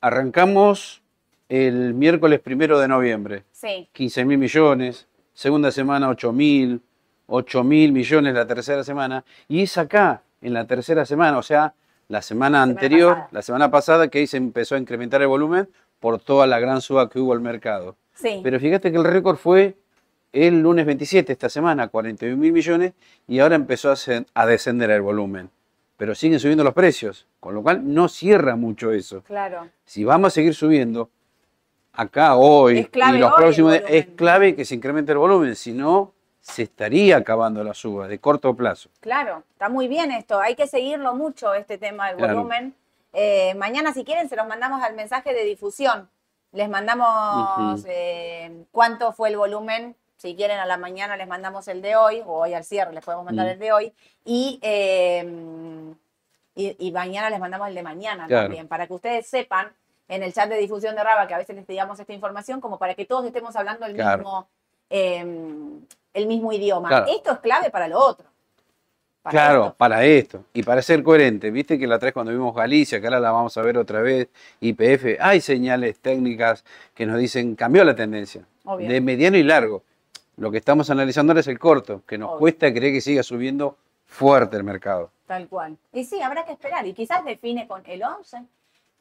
arrancamos 0.00 1.02
el 1.50 1.92
miércoles 1.92 2.40
primero 2.40 2.78
de 2.78 2.88
noviembre. 2.88 3.44
Sí, 3.52 3.86
15 3.92 4.24
mil 4.24 4.38
millones, 4.38 5.06
segunda 5.34 5.70
semana 5.70 6.08
8 6.08 6.32
mil, 6.32 6.80
8 7.26 7.64
mil 7.64 7.92
millones 7.92 8.32
la 8.32 8.46
tercera 8.46 8.82
semana, 8.82 9.26
y 9.46 9.64
es 9.64 9.76
acá, 9.76 10.22
en 10.40 10.54
la 10.54 10.66
tercera 10.66 11.04
semana, 11.04 11.36
o 11.36 11.42
sea, 11.42 11.74
la 12.08 12.22
semana 12.22 12.62
anterior, 12.62 13.12
pasada. 13.12 13.28
la 13.30 13.42
semana 13.42 13.70
pasada, 13.70 14.08
que 14.08 14.20
ahí 14.20 14.26
se 14.26 14.38
empezó 14.38 14.74
a 14.74 14.78
incrementar 14.78 15.20
el 15.20 15.28
volumen 15.28 15.68
por 16.00 16.18
toda 16.18 16.46
la 16.46 16.58
gran 16.60 16.80
suba 16.80 17.10
que 17.10 17.18
hubo 17.20 17.34
al 17.34 17.42
mercado. 17.42 17.96
sí. 18.14 18.40
Pero 18.42 18.58
fíjate 18.58 18.90
que 18.90 18.96
el 18.96 19.04
récord 19.04 19.36
fue 19.36 19.76
el 20.34 20.60
lunes 20.60 20.84
27, 20.84 21.32
esta 21.32 21.48
semana, 21.48 21.88
41 21.88 22.36
mil 22.36 22.52
millones, 22.52 22.92
y 23.28 23.38
ahora 23.38 23.54
empezó 23.54 23.94
a, 24.34 24.46
descender 24.46 24.90
el 24.90 25.00
volumen. 25.00 25.48
Pero 25.96 26.14
siguen 26.16 26.40
subiendo 26.40 26.64
los 26.64 26.74
precios, 26.74 27.26
con 27.38 27.54
lo 27.54 27.62
cual 27.62 27.94
no 27.94 28.08
cierra 28.08 28.56
mucho 28.56 28.90
eso 28.90 29.22
claro. 29.22 29.68
si 29.84 30.02
vamos 30.02 30.28
a 30.28 30.30
seguir 30.30 30.54
subiendo 30.54 31.08
acá 31.92 32.34
hoy 32.34 32.90
y 32.92 33.18
los 33.18 33.32
hoy 33.32 33.38
próximos 33.38 33.72
días, 33.72 33.84
es 33.88 34.06
clave 34.16 34.56
que 34.56 34.64
se 34.64 34.74
incremente 34.74 35.12
el 35.12 35.18
volumen, 35.18 35.54
si 35.54 35.72
no 35.72 36.12
se 36.40 36.64
estaría 36.64 37.16
acabando 37.16 37.62
la 37.62 37.72
suba 37.72 38.08
de 38.08 38.18
corto 38.18 38.54
plazo. 38.54 38.90
Claro, 39.00 39.44
está 39.52 39.68
muy 39.68 39.86
bien 39.86 40.10
esto. 40.10 40.40
Hay 40.40 40.56
que 40.56 40.66
seguirlo 40.66 41.14
mucho, 41.14 41.54
este 41.54 41.78
tema 41.78 42.08
del 42.08 42.16
Claro. 42.16 42.34
volumen. 42.38 42.74
Eh, 43.12 43.54
mañana, 43.54 43.94
si 43.94 44.04
quieren, 44.04 44.28
se 44.28 44.36
los 44.36 44.46
mandamos 44.48 44.82
al 44.82 44.94
mensaje 44.94 45.32
de 45.32 45.44
difusión. 45.44 46.10
Les 46.52 46.68
mandamos 46.68 47.84
eh, 47.88 48.64
cuánto 48.72 49.12
fue 49.12 49.30
el 49.30 49.36
volumen. 49.36 49.96
Si 50.24 50.34
quieren, 50.34 50.58
a 50.58 50.64
la 50.64 50.78
mañana 50.78 51.18
les 51.18 51.28
mandamos 51.28 51.68
el 51.68 51.82
de 51.82 51.96
hoy, 51.96 52.22
o 52.24 52.38
hoy 52.40 52.54
al 52.54 52.64
cierre 52.64 52.94
les 52.94 53.04
podemos 53.04 53.26
mandar 53.26 53.44
Mm. 53.46 53.50
el 53.50 53.58
de 53.58 53.72
hoy. 53.72 53.92
Y, 54.24 54.58
eh, 54.62 55.22
y, 56.54 56.76
y 56.78 56.92
mañana 56.92 57.28
les 57.28 57.38
mandamos 57.38 57.68
el 57.68 57.74
de 57.74 57.82
mañana 57.82 58.26
Claro. 58.26 58.44
también, 58.44 58.66
para 58.66 58.86
que 58.86 58.94
ustedes 58.94 59.26
sepan 59.26 59.70
en 60.08 60.22
el 60.22 60.32
chat 60.32 60.48
de 60.48 60.56
difusión 60.56 60.96
de 60.96 61.04
Raba, 61.04 61.26
que 61.26 61.34
a 61.34 61.36
veces 61.38 61.54
les 61.54 61.66
digamos 61.66 62.00
esta 62.00 62.14
información, 62.14 62.62
como 62.62 62.78
para 62.78 62.94
que 62.94 63.04
todos 63.04 63.26
estemos 63.26 63.54
hablando 63.54 63.84
el 63.84 63.92
Claro. 63.96 64.16
mismo, 64.16 64.48
eh, 64.88 65.26
el 66.14 66.26
mismo 66.26 66.52
idioma. 66.54 66.88
Claro. 66.88 67.06
Esto 67.14 67.32
es 67.32 67.38
clave 67.40 67.68
para 67.68 67.86
lo 67.86 67.98
otro. 67.98 68.26
para 69.20 69.30
claro, 69.32 69.64
esto. 69.64 69.74
para 69.76 70.04
esto. 70.06 70.44
Y 70.54 70.62
para 70.62 70.80
ser 70.80 71.02
coherente, 71.02 71.50
viste 71.50 71.78
que 71.78 71.86
la 71.86 71.96
vez 71.98 72.14
cuando 72.14 72.32
vimos 72.32 72.54
Galicia, 72.54 72.98
que 72.98 73.06
ahora 73.06 73.20
la 73.20 73.30
vamos 73.30 73.54
a 73.58 73.62
ver 73.62 73.76
otra 73.76 74.00
vez, 74.00 74.28
IPF, 74.60 75.18
hay 75.20 75.40
señales 75.42 75.98
técnicas 75.98 76.64
que 76.94 77.04
nos 77.04 77.18
dicen 77.18 77.54
cambió 77.56 77.84
la 77.84 77.94
tendencia. 77.94 78.46
Obvio. 78.64 78.88
De 78.88 79.00
mediano 79.02 79.36
y 79.38 79.42
largo. 79.42 79.82
Lo 80.36 80.50
que 80.50 80.58
estamos 80.58 80.90
analizando 80.90 81.32
ahora 81.32 81.40
es 81.40 81.48
el 81.48 81.58
corto, 81.58 82.02
que 82.06 82.18
nos 82.18 82.30
Obvio. 82.30 82.38
cuesta 82.38 82.72
creer 82.72 82.92
que 82.92 83.00
siga 83.00 83.22
subiendo 83.22 83.76
fuerte 84.06 84.56
el 84.56 84.64
mercado. 84.64 85.10
Tal 85.26 85.48
cual. 85.48 85.76
Y 85.92 86.04
sí, 86.04 86.20
habrá 86.20 86.44
que 86.44 86.52
esperar. 86.52 86.86
Y 86.86 86.92
quizás 86.92 87.24
define 87.24 87.66
con 87.66 87.82
el 87.86 88.02
11. 88.02 88.42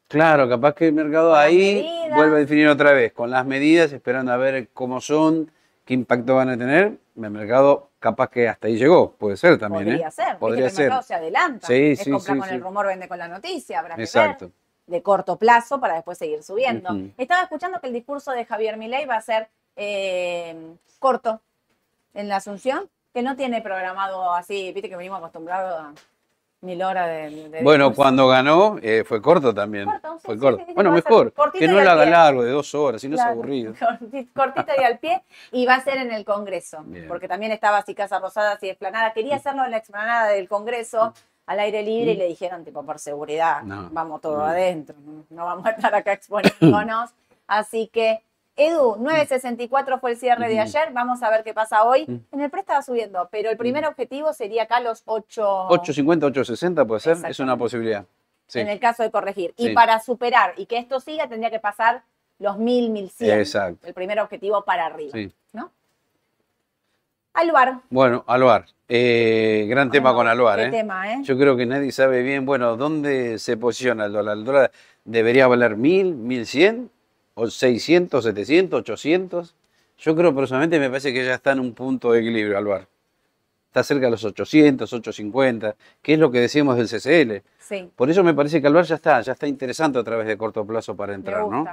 Claro, 0.08 0.48
capaz 0.48 0.76
que 0.76 0.88
el 0.88 0.94
mercado 0.94 1.36
ahí 1.36 1.84
medidas. 1.84 2.16
vuelve 2.16 2.36
a 2.36 2.40
definir 2.40 2.68
otra 2.68 2.92
vez, 2.94 3.14
con 3.14 3.32
las 3.32 3.46
medidas, 3.46 3.92
esperando 3.94 4.32
a 4.32 4.38
ver 4.38 4.70
cómo 4.74 5.02
son, 5.02 5.52
qué 5.86 5.94
impacto 5.94 6.36
van 6.36 6.50
a 6.50 6.58
tener. 6.58 6.98
El 7.16 7.30
mercado 7.32 7.90
capaz 8.00 8.30
que 8.30 8.48
hasta 8.48 8.68
ahí 8.68 8.78
llegó, 8.78 9.14
puede 9.14 9.38
ser 9.38 9.58
también. 9.58 9.86
Podría 9.86 10.08
¿eh? 10.08 10.12
ser. 10.12 10.38
Podría 10.38 10.62
que 10.62 10.68
el 10.68 10.72
ser. 10.72 10.86
mercado 10.86 11.02
se 11.02 11.14
adelanta. 11.16 11.68
Sí, 11.68 11.74
es 11.74 12.00
sí, 12.00 12.12
comprar 12.12 12.36
sí, 12.36 12.42
con 12.42 12.50
el 12.50 12.62
rumor, 12.62 12.88
vende 12.88 13.08
con 13.08 13.18
la 13.18 13.28
noticia. 13.28 13.80
Habrá 13.80 13.96
que 13.96 14.08
ver. 14.14 14.52
De 14.86 15.02
corto 15.02 15.38
plazo 15.38 15.80
para 15.80 15.96
después 15.96 16.18
seguir 16.18 16.44
subiendo. 16.44 16.90
Estaba 17.18 17.44
escuchando 17.44 17.80
que 17.80 17.88
el 17.88 17.94
discurso 17.94 18.32
de 18.32 18.46
Javier 18.46 18.78
Milei 18.78 19.06
va 19.06 19.16
a 19.16 19.22
ser 19.22 19.48
eh, 19.76 20.76
corto 21.00 21.42
en 22.14 22.28
la 22.30 22.38
Asunción, 22.38 22.90
que 23.14 23.22
no 23.22 23.36
tiene 23.36 23.62
programado 23.62 24.34
así, 24.34 24.72
viste 24.74 24.90
que 24.90 24.96
venimos 24.96 25.20
acostumbrados 25.20 25.80
a 25.82 25.94
mil 26.62 26.82
horas 26.82 27.08
de, 27.08 27.50
de 27.50 27.62
Bueno, 27.64 27.86
discurso. 27.90 27.96
cuando 27.96 28.28
ganó 28.30 28.78
eh, 28.82 29.04
fue 29.06 29.22
corto 29.22 29.54
también. 29.54 29.86
Corto, 29.86 30.14
sí, 30.20 30.26
fue 30.26 30.36
sí, 30.36 30.42
corto. 30.42 30.64
sí, 30.66 30.74
bueno, 30.74 30.92
mejor. 30.92 31.34
Que 31.54 31.68
no 31.68 31.82
lo 31.82 31.92
haga 31.92 32.06
largo, 32.06 32.44
de 32.44 32.52
dos 32.52 32.74
horas, 32.74 33.02
si 33.02 33.10
no 33.10 33.16
es 33.16 33.22
aburrido. 33.22 33.74
corti- 33.80 34.30
Cortito 34.34 34.72
y 34.80 34.84
al 34.84 34.98
pie, 35.00 35.22
y 35.52 35.66
va 35.66 35.76
a 35.76 35.82
ser 35.84 35.98
en 35.98 36.12
el 36.14 36.24
Congreso, 36.24 36.82
Bien. 36.86 37.08
porque 37.08 37.28
también 37.28 37.52
estaba 37.52 37.80
así 37.80 37.94
Casa 37.94 38.20
Rosada, 38.20 38.54
así 38.54 38.70
explanada. 38.70 39.12
Quería 39.14 39.36
hacerlo 39.36 39.66
en 39.66 39.72
la 39.72 39.78
explanada 39.78 40.28
del 40.30 40.48
Congreso, 40.48 41.14
al 41.46 41.60
aire 41.60 41.84
libre, 41.84 42.14
y 42.14 42.18
le 42.18 42.28
dijeron, 42.28 42.64
tipo, 42.64 42.84
por 42.84 42.98
seguridad, 43.00 43.62
No, 43.64 43.90
vamos 43.92 44.22
todo 44.22 44.38
no. 44.38 44.46
adentro, 44.46 44.96
no 45.32 45.46
vamos 45.46 45.66
a 45.66 45.72
estar 45.72 45.94
acá 45.94 46.14
exponiéndonos. 46.14 47.10
así 47.48 47.88
que, 47.92 48.24
Edu, 48.56 48.96
9.64 48.98 50.00
fue 50.00 50.12
el 50.12 50.18
cierre 50.18 50.48
de 50.48 50.60
ayer, 50.60 50.94
vamos 50.94 51.24
a 51.24 51.30
ver 51.32 51.44
qué 51.44 51.54
pasa 51.54 51.84
hoy. 51.84 52.06
Mm. 52.08 52.20
En 52.34 52.42
el 52.42 52.50
pre 52.52 52.60
estaba 52.60 52.82
subiendo, 52.84 53.28
pero 53.32 53.50
el 53.50 53.58
primer 53.58 53.86
objetivo 53.86 54.32
sería 54.34 54.64
acá 54.64 54.80
los 54.80 55.02
8, 55.06 55.70
8.50, 55.70 56.32
8.60 56.32 56.88
puede 56.88 57.00
ser, 57.00 57.18
es 57.28 57.40
una 57.40 57.58
posibilidad. 57.58 58.06
Sí. 58.46 58.60
en 58.60 58.68
el 58.68 58.80
caso 58.80 59.02
de 59.02 59.10
corregir. 59.10 59.54
Y 59.58 59.74
para 59.74 60.00
superar 60.00 60.54
y 60.58 60.68
que 60.68 60.78
esto 60.78 61.00
siga, 61.00 61.28
tendría 61.28 61.50
que 61.50 61.60
pasar 61.60 62.04
los 62.38 62.58
1.000, 62.58 62.92
1.100. 62.92 63.40
Exacto. 63.40 63.88
El 63.88 63.94
primer 63.94 64.20
objetivo 64.20 64.64
para 64.64 64.86
arriba. 64.86 65.12
Sí. 65.14 65.34
¿no? 65.54 65.72
Alvar. 67.34 67.80
Bueno, 67.90 68.24
Aluar. 68.28 68.66
Eh, 68.88 69.66
gran 69.68 69.90
tema 69.90 70.14
con 70.14 70.28
Aluar. 70.28 70.60
qué 70.60 70.66
¿eh? 70.66 70.72
tema, 70.72 71.12
¿eh? 71.12 71.22
Yo 71.24 71.38
creo 71.38 71.58
que 71.58 71.66
nadie 71.66 71.92
sabe 71.92 72.22
bien, 72.22 72.46
bueno, 72.46 72.78
dónde 72.78 73.40
se 73.40 73.58
posiciona 73.58 74.06
el 74.06 74.14
dólar. 74.14 74.38
¿El 74.38 74.44
dólar 74.44 74.72
debería 75.04 75.48
valer 75.48 75.76
1000, 75.76 76.14
1100, 76.14 76.92
o 77.36 77.48
600, 77.50 78.24
700, 78.24 78.80
800? 78.80 79.56
Yo 79.98 80.16
creo 80.16 80.36
personalmente, 80.36 80.80
me 80.80 80.90
parece 80.90 81.14
que 81.14 81.26
ya 81.26 81.36
está 81.36 81.52
en 81.52 81.60
un 81.60 81.74
punto 81.74 82.12
de 82.12 82.20
equilibrio, 82.20 82.58
Aluar. 82.58 82.88
Está 83.68 83.84
cerca 83.84 84.06
de 84.06 84.12
los 84.12 84.24
800, 84.24 84.92
850, 84.92 85.76
que 86.02 86.14
es 86.14 86.20
lo 86.20 86.30
que 86.30 86.40
decíamos 86.40 86.78
del 86.78 86.88
CCL. 86.88 87.44
Sí, 87.58 87.90
Por 87.96 88.10
eso 88.10 88.24
me 88.24 88.34
parece 88.34 88.62
que 88.62 88.68
Aluar 88.68 88.86
ya 88.86 88.96
está, 88.96 89.22
ya 89.22 89.32
está 89.34 89.48
interesante 89.48 89.98
a 89.98 90.04
través 90.04 90.28
de 90.28 90.38
corto 90.38 90.66
plazo 90.66 90.96
para 90.96 91.16
entrar, 91.16 91.48
¿no? 91.48 91.66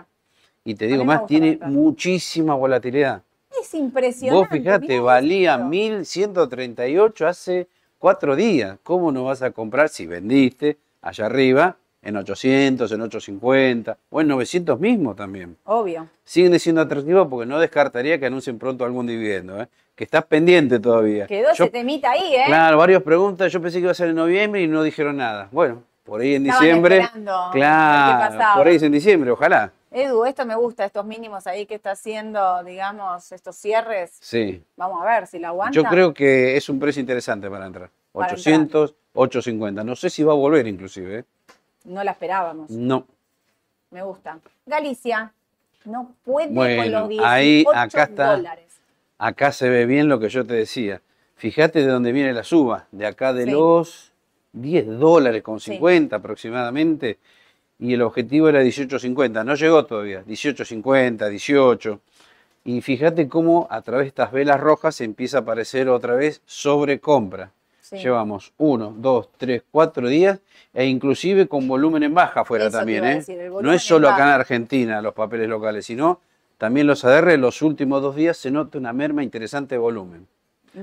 Y 0.65 0.75
te 0.75 0.87
digo 0.87 1.05
más, 1.05 1.27
tiene 1.27 1.53
entrar. 1.53 1.71
muchísima 1.71 2.55
volatilidad. 2.55 3.23
Es 3.61 3.75
impresionante. 3.75 4.39
Vos 4.39 4.49
fijate, 4.49 5.01
valía 5.01 5.55
esto. 5.55 5.67
1138 5.67 7.27
hace 7.27 7.69
cuatro 7.99 8.37
días. 8.37 8.79
¿Cómo 8.83 9.11
no 9.11 9.25
vas 9.25 9.43
a 9.43 9.51
comprar 9.51 9.89
si 9.89 10.07
vendiste 10.07 10.79
allá 11.03 11.27
arriba 11.27 11.77
en 12.03 12.17
800, 12.17 12.91
en 12.93 13.01
850 13.01 13.97
o 14.11 14.21
en 14.21 14.29
900 14.29 14.81
mismo 14.81 15.15
también? 15.15 15.57
Obvio. 15.65 16.09
Siguen 16.25 16.59
siendo 16.59 16.81
atractivos 16.81 17.29
porque 17.29 17.47
no 17.47 17.59
descartaría 17.59 18.19
que 18.19 18.27
anuncien 18.27 18.59
pronto 18.59 18.85
algún 18.85 19.07
dividendo, 19.07 19.61
¿eh? 19.61 19.69
que 19.95 20.05
estás 20.05 20.25
pendiente 20.25 20.81
todavía. 20.81 21.27
Quedó 21.27 21.53
Yo- 21.55 21.65
ese 21.65 21.69
temita 21.73 22.11
ahí, 22.13 22.35
¿eh? 22.35 22.45
Claro, 22.47 22.79
varias 22.79 23.03
preguntas. 23.03 23.53
Yo 23.53 23.61
pensé 23.61 23.79
que 23.79 23.83
iba 23.83 23.91
a 23.91 23.95
ser 23.95 24.09
en 24.09 24.17
noviembre 24.17 24.63
y 24.63 24.67
no 24.67 24.83
dijeron 24.83 25.19
nada. 25.19 25.49
Bueno, 25.53 25.83
por 26.05 26.23
ahí 26.23 26.37
en 26.37 26.47
Estaban 26.47 26.65
diciembre. 26.65 27.09
Claro, 27.53 28.59
por 28.59 28.67
ahí 28.67 28.77
es 28.77 28.83
en 28.83 28.93
diciembre, 28.93 29.31
ojalá. 29.31 29.73
Edu, 29.91 30.25
esto 30.25 30.47
me 30.47 30.55
gusta, 30.55 30.85
estos 30.85 31.05
mínimos 31.05 31.47
ahí 31.47 31.67
que 31.67 31.75
está 31.75 31.91
haciendo, 31.91 32.63
digamos, 32.65 33.33
estos 33.33 33.57
cierres. 33.57 34.13
Sí. 34.21 34.63
Vamos 34.77 35.03
a 35.03 35.05
ver 35.05 35.27
si 35.27 35.39
la 35.39 35.49
aguanta. 35.49 35.75
Yo 35.75 35.85
creo 35.85 36.15
que 36.15 36.57
es 36.57 36.69
un 36.69 36.79
precio 36.79 37.01
interesante 37.01 37.51
para 37.51 37.67
entrar. 37.67 37.91
Para 38.13 38.33
800, 38.33 38.95
850. 39.13 39.85
No 39.85 39.97
sé 39.97 40.09
si 40.09 40.23
va 40.23 40.33
a 40.33 40.37
volver 40.37 40.67
inclusive. 40.67 41.19
¿eh? 41.19 41.25
No 41.85 42.05
la 42.05 42.13
esperábamos. 42.13 42.71
No. 42.71 43.07
Me 43.91 44.03
gusta. 44.03 44.39
Galicia 44.67 45.33
no 45.85 46.15
puede 46.25 46.47
con 46.49 46.55
Bueno, 46.57 47.01
los 47.01 47.09
18 47.09 47.29
ahí, 47.29 47.65
acá 47.75 48.03
está. 48.05 48.37
dólares. 48.37 48.65
Acá 49.19 49.53
se 49.53 49.69
ve 49.69 49.87
bien 49.87 50.09
lo 50.09 50.19
que 50.21 50.29
yo 50.29 50.47
te 50.47 50.55
decía. 50.55 51.01
Fíjate 51.37 51.81
de 51.81 51.87
dónde 51.87 52.13
viene 52.13 52.33
la 52.33 52.45
suba. 52.45 52.87
De 52.93 53.07
acá 53.07 53.33
de 53.33 53.45
Sí. 53.45 53.51
los 53.51 54.13
10 54.53 54.87
dólares 54.99 55.43
con 55.43 55.59
Sí. 55.61 55.73
50 55.73 56.17
aproximadamente. 56.17 57.19
Y 57.79 57.95
el 57.95 58.03
objetivo 58.03 58.49
era 58.49 58.61
18.50. 58.63 59.43
No 59.45 59.55
llegó 59.55 59.85
todavía. 59.87 60.23
18.50, 60.25 61.29
18. 61.29 62.01
Y 62.65 62.83
fíjate 62.83 63.27
cómo 63.29 63.67
a 63.71 63.81
través 63.81 64.05
de 64.05 64.09
estas 64.09 64.33
velas 64.33 64.61
rojas 64.61 65.01
empieza 65.01 65.39
a 65.39 65.41
aparecer 65.41 65.89
otra 65.89 66.15
vez 66.15 66.43
sobrecompra. 66.45 67.53
Sí. 67.91 67.97
Llevamos 67.97 68.53
uno, 68.59 68.95
dos, 68.97 69.31
tres, 69.37 69.65
cuatro 69.69 70.07
días 70.09 70.39
e 70.73 70.87
inclusive 70.87 71.49
con 71.49 71.67
volumen 71.67 72.05
en 72.05 72.15
baja 72.15 72.43
afuera 72.43 72.67
Eso 72.67 72.79
también. 72.79 73.05
¿eh? 73.05 73.15
decir, 73.17 73.51
No 73.61 73.73
es 73.73 73.83
solo 73.83 74.09
acá 74.09 74.29
en. 74.29 74.41
Argentina 74.41 75.03
los 75.03 75.13
papeles 75.13 75.49
locales, 75.49 75.87
sino 75.87 76.21
también 76.57 76.87
los 76.87 77.05
ADR 77.05 77.37
los 77.37 77.63
últimos 77.63 78.01
dos 78.01 78.15
días 78.15 78.37
se 78.37 78.53
nota 78.53 78.79
una 78.79 78.93
merma 78.93 79.25
interesante 79.25 79.75
de 79.75 79.81
volumen. 79.81 80.29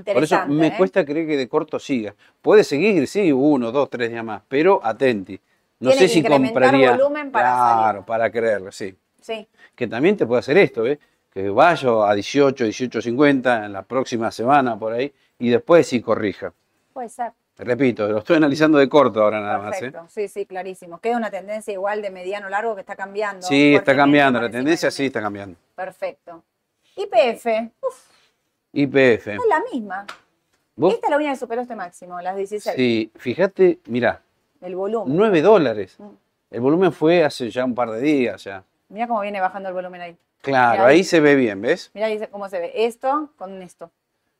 Por 0.04 0.22
eso 0.22 0.46
me 0.48 0.66
¿eh? 0.66 0.74
cuesta 0.76 1.02
creer 1.06 1.26
que 1.26 1.38
de 1.38 1.48
corto 1.48 1.78
siga. 1.78 2.14
Puede 2.42 2.62
seguir, 2.62 3.06
sí, 3.06 3.32
uno, 3.32 3.72
dos, 3.72 3.88
tres 3.88 4.10
días 4.10 4.22
más, 4.22 4.42
pero 4.46 4.80
atenti. 4.84 5.40
No 5.80 5.90
Tiene 5.90 6.08
sé 6.08 6.12
si 6.12 6.22
compraría. 6.22 6.90
volumen 6.92 7.30
para 7.30 7.48
claro, 7.54 7.92
salir. 8.00 8.04
para 8.04 8.30
creerlo, 8.30 8.70
sí. 8.70 8.94
Sí, 9.18 9.48
Que 9.74 9.86
también 9.86 10.14
te 10.16 10.26
puede 10.26 10.40
hacer 10.40 10.58
esto, 10.58 10.86
¿eh? 10.86 10.98
Que 11.32 11.48
vaya 11.48 11.88
a 12.10 12.14
18, 12.14 12.66
18.50 12.66 13.64
en 13.64 13.72
la 13.72 13.82
próxima 13.82 14.30
semana 14.30 14.78
por 14.78 14.92
ahí 14.92 15.10
y 15.38 15.48
después 15.48 15.86
sí 15.86 16.02
corrija. 16.02 16.52
Puede 16.98 17.10
ser. 17.10 17.32
Repito, 17.58 18.08
lo 18.08 18.18
estoy 18.18 18.38
analizando 18.38 18.76
de 18.76 18.88
corto 18.88 19.22
ahora 19.22 19.40
nada 19.40 19.58
más. 19.58 19.80
¿eh? 19.80 19.92
Sí, 20.08 20.26
sí, 20.26 20.46
clarísimo. 20.46 20.98
Queda 20.98 21.16
una 21.16 21.30
tendencia 21.30 21.72
igual 21.72 22.02
de 22.02 22.10
mediano 22.10 22.48
largo 22.48 22.74
que 22.74 22.80
está 22.80 22.96
cambiando. 22.96 23.46
Sí, 23.46 23.76
está 23.76 23.94
cambiando, 23.94 24.40
por 24.40 24.48
la 24.48 24.50
tendencia 24.50 24.90
sí 24.90 25.06
está 25.06 25.20
cambiando. 25.20 25.56
Perfecto. 25.76 26.42
IPF, 26.96 27.46
IPF. 28.72 29.28
es 29.28 29.40
la 29.48 29.62
misma. 29.72 30.06
¿Vos? 30.74 30.92
Esta 30.94 31.06
es 31.06 31.10
la 31.10 31.16
única 31.18 31.30
que 31.30 31.36
superó 31.36 31.62
este 31.62 31.76
máximo, 31.76 32.20
las 32.20 32.34
16. 32.34 32.74
Sí, 32.74 33.12
fíjate, 33.14 33.78
mirá, 33.86 34.20
El 34.60 34.74
volumen. 34.74 35.16
9 35.16 35.40
dólares. 35.40 35.94
Mm. 36.00 36.08
El 36.50 36.60
volumen 36.60 36.92
fue 36.92 37.22
hace 37.24 37.48
ya 37.48 37.64
un 37.64 37.76
par 37.76 37.92
de 37.92 38.00
días 38.00 38.42
ya. 38.42 38.64
Mira 38.88 39.06
cómo 39.06 39.20
viene 39.20 39.40
bajando 39.40 39.68
el 39.68 39.74
volumen 39.76 40.00
ahí. 40.00 40.16
Claro, 40.40 40.72
Mirá 40.72 40.86
ahí. 40.86 40.96
ahí 40.96 41.04
se 41.04 41.20
ve 41.20 41.36
bien, 41.36 41.60
¿ves? 41.60 41.92
Mira 41.94 42.08
ahí 42.08 42.20
cómo 42.28 42.48
se 42.48 42.58
ve 42.58 42.72
esto 42.74 43.30
con 43.36 43.62
esto. 43.62 43.92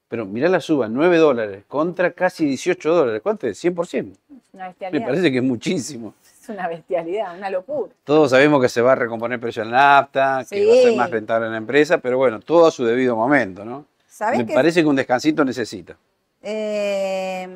Pero 0.08 0.24
mirá 0.24 0.48
la 0.48 0.60
suba, 0.60 0.88
9 0.88 1.18
dólares 1.18 1.64
contra 1.68 2.12
casi 2.12 2.46
18 2.46 2.94
dólares. 2.94 3.20
¿Cuánto 3.22 3.46
es? 3.46 3.62
100%. 3.62 4.12
Es 4.12 4.54
una 4.54 4.62
Me 4.64 4.68
bestialidad. 4.70 5.06
parece 5.06 5.30
que 5.30 5.38
es 5.38 5.44
muchísimo. 5.44 6.14
Es 6.42 6.48
una 6.48 6.66
bestialidad, 6.66 7.36
una 7.36 7.50
locura. 7.50 7.92
Todos 8.04 8.30
sabemos 8.30 8.62
que 8.62 8.70
se 8.70 8.80
va 8.80 8.92
a 8.92 8.94
recomponer 8.94 9.34
el 9.36 9.40
precio 9.40 9.62
en 9.64 9.70
nafta, 9.70 10.46
que 10.48 10.64
va 10.66 10.72
a 10.72 10.76
ser 10.76 10.90
Sí. 10.92 10.96
más 10.96 11.10
rentable 11.10 11.46
en 11.46 11.52
la 11.52 11.58
empresa, 11.58 11.98
pero 11.98 12.16
bueno, 12.16 12.40
todo 12.40 12.66
a 12.66 12.70
su 12.70 12.86
debido 12.86 13.16
momento, 13.16 13.66
¿no? 13.66 13.84
¿Sabes 14.08 14.38
Me 14.46 14.52
parece 14.54 14.80
que 14.80 14.86
un 14.88 14.96
descansito 14.96 15.44
necesita. 15.44 15.94
Eh, 16.42 17.46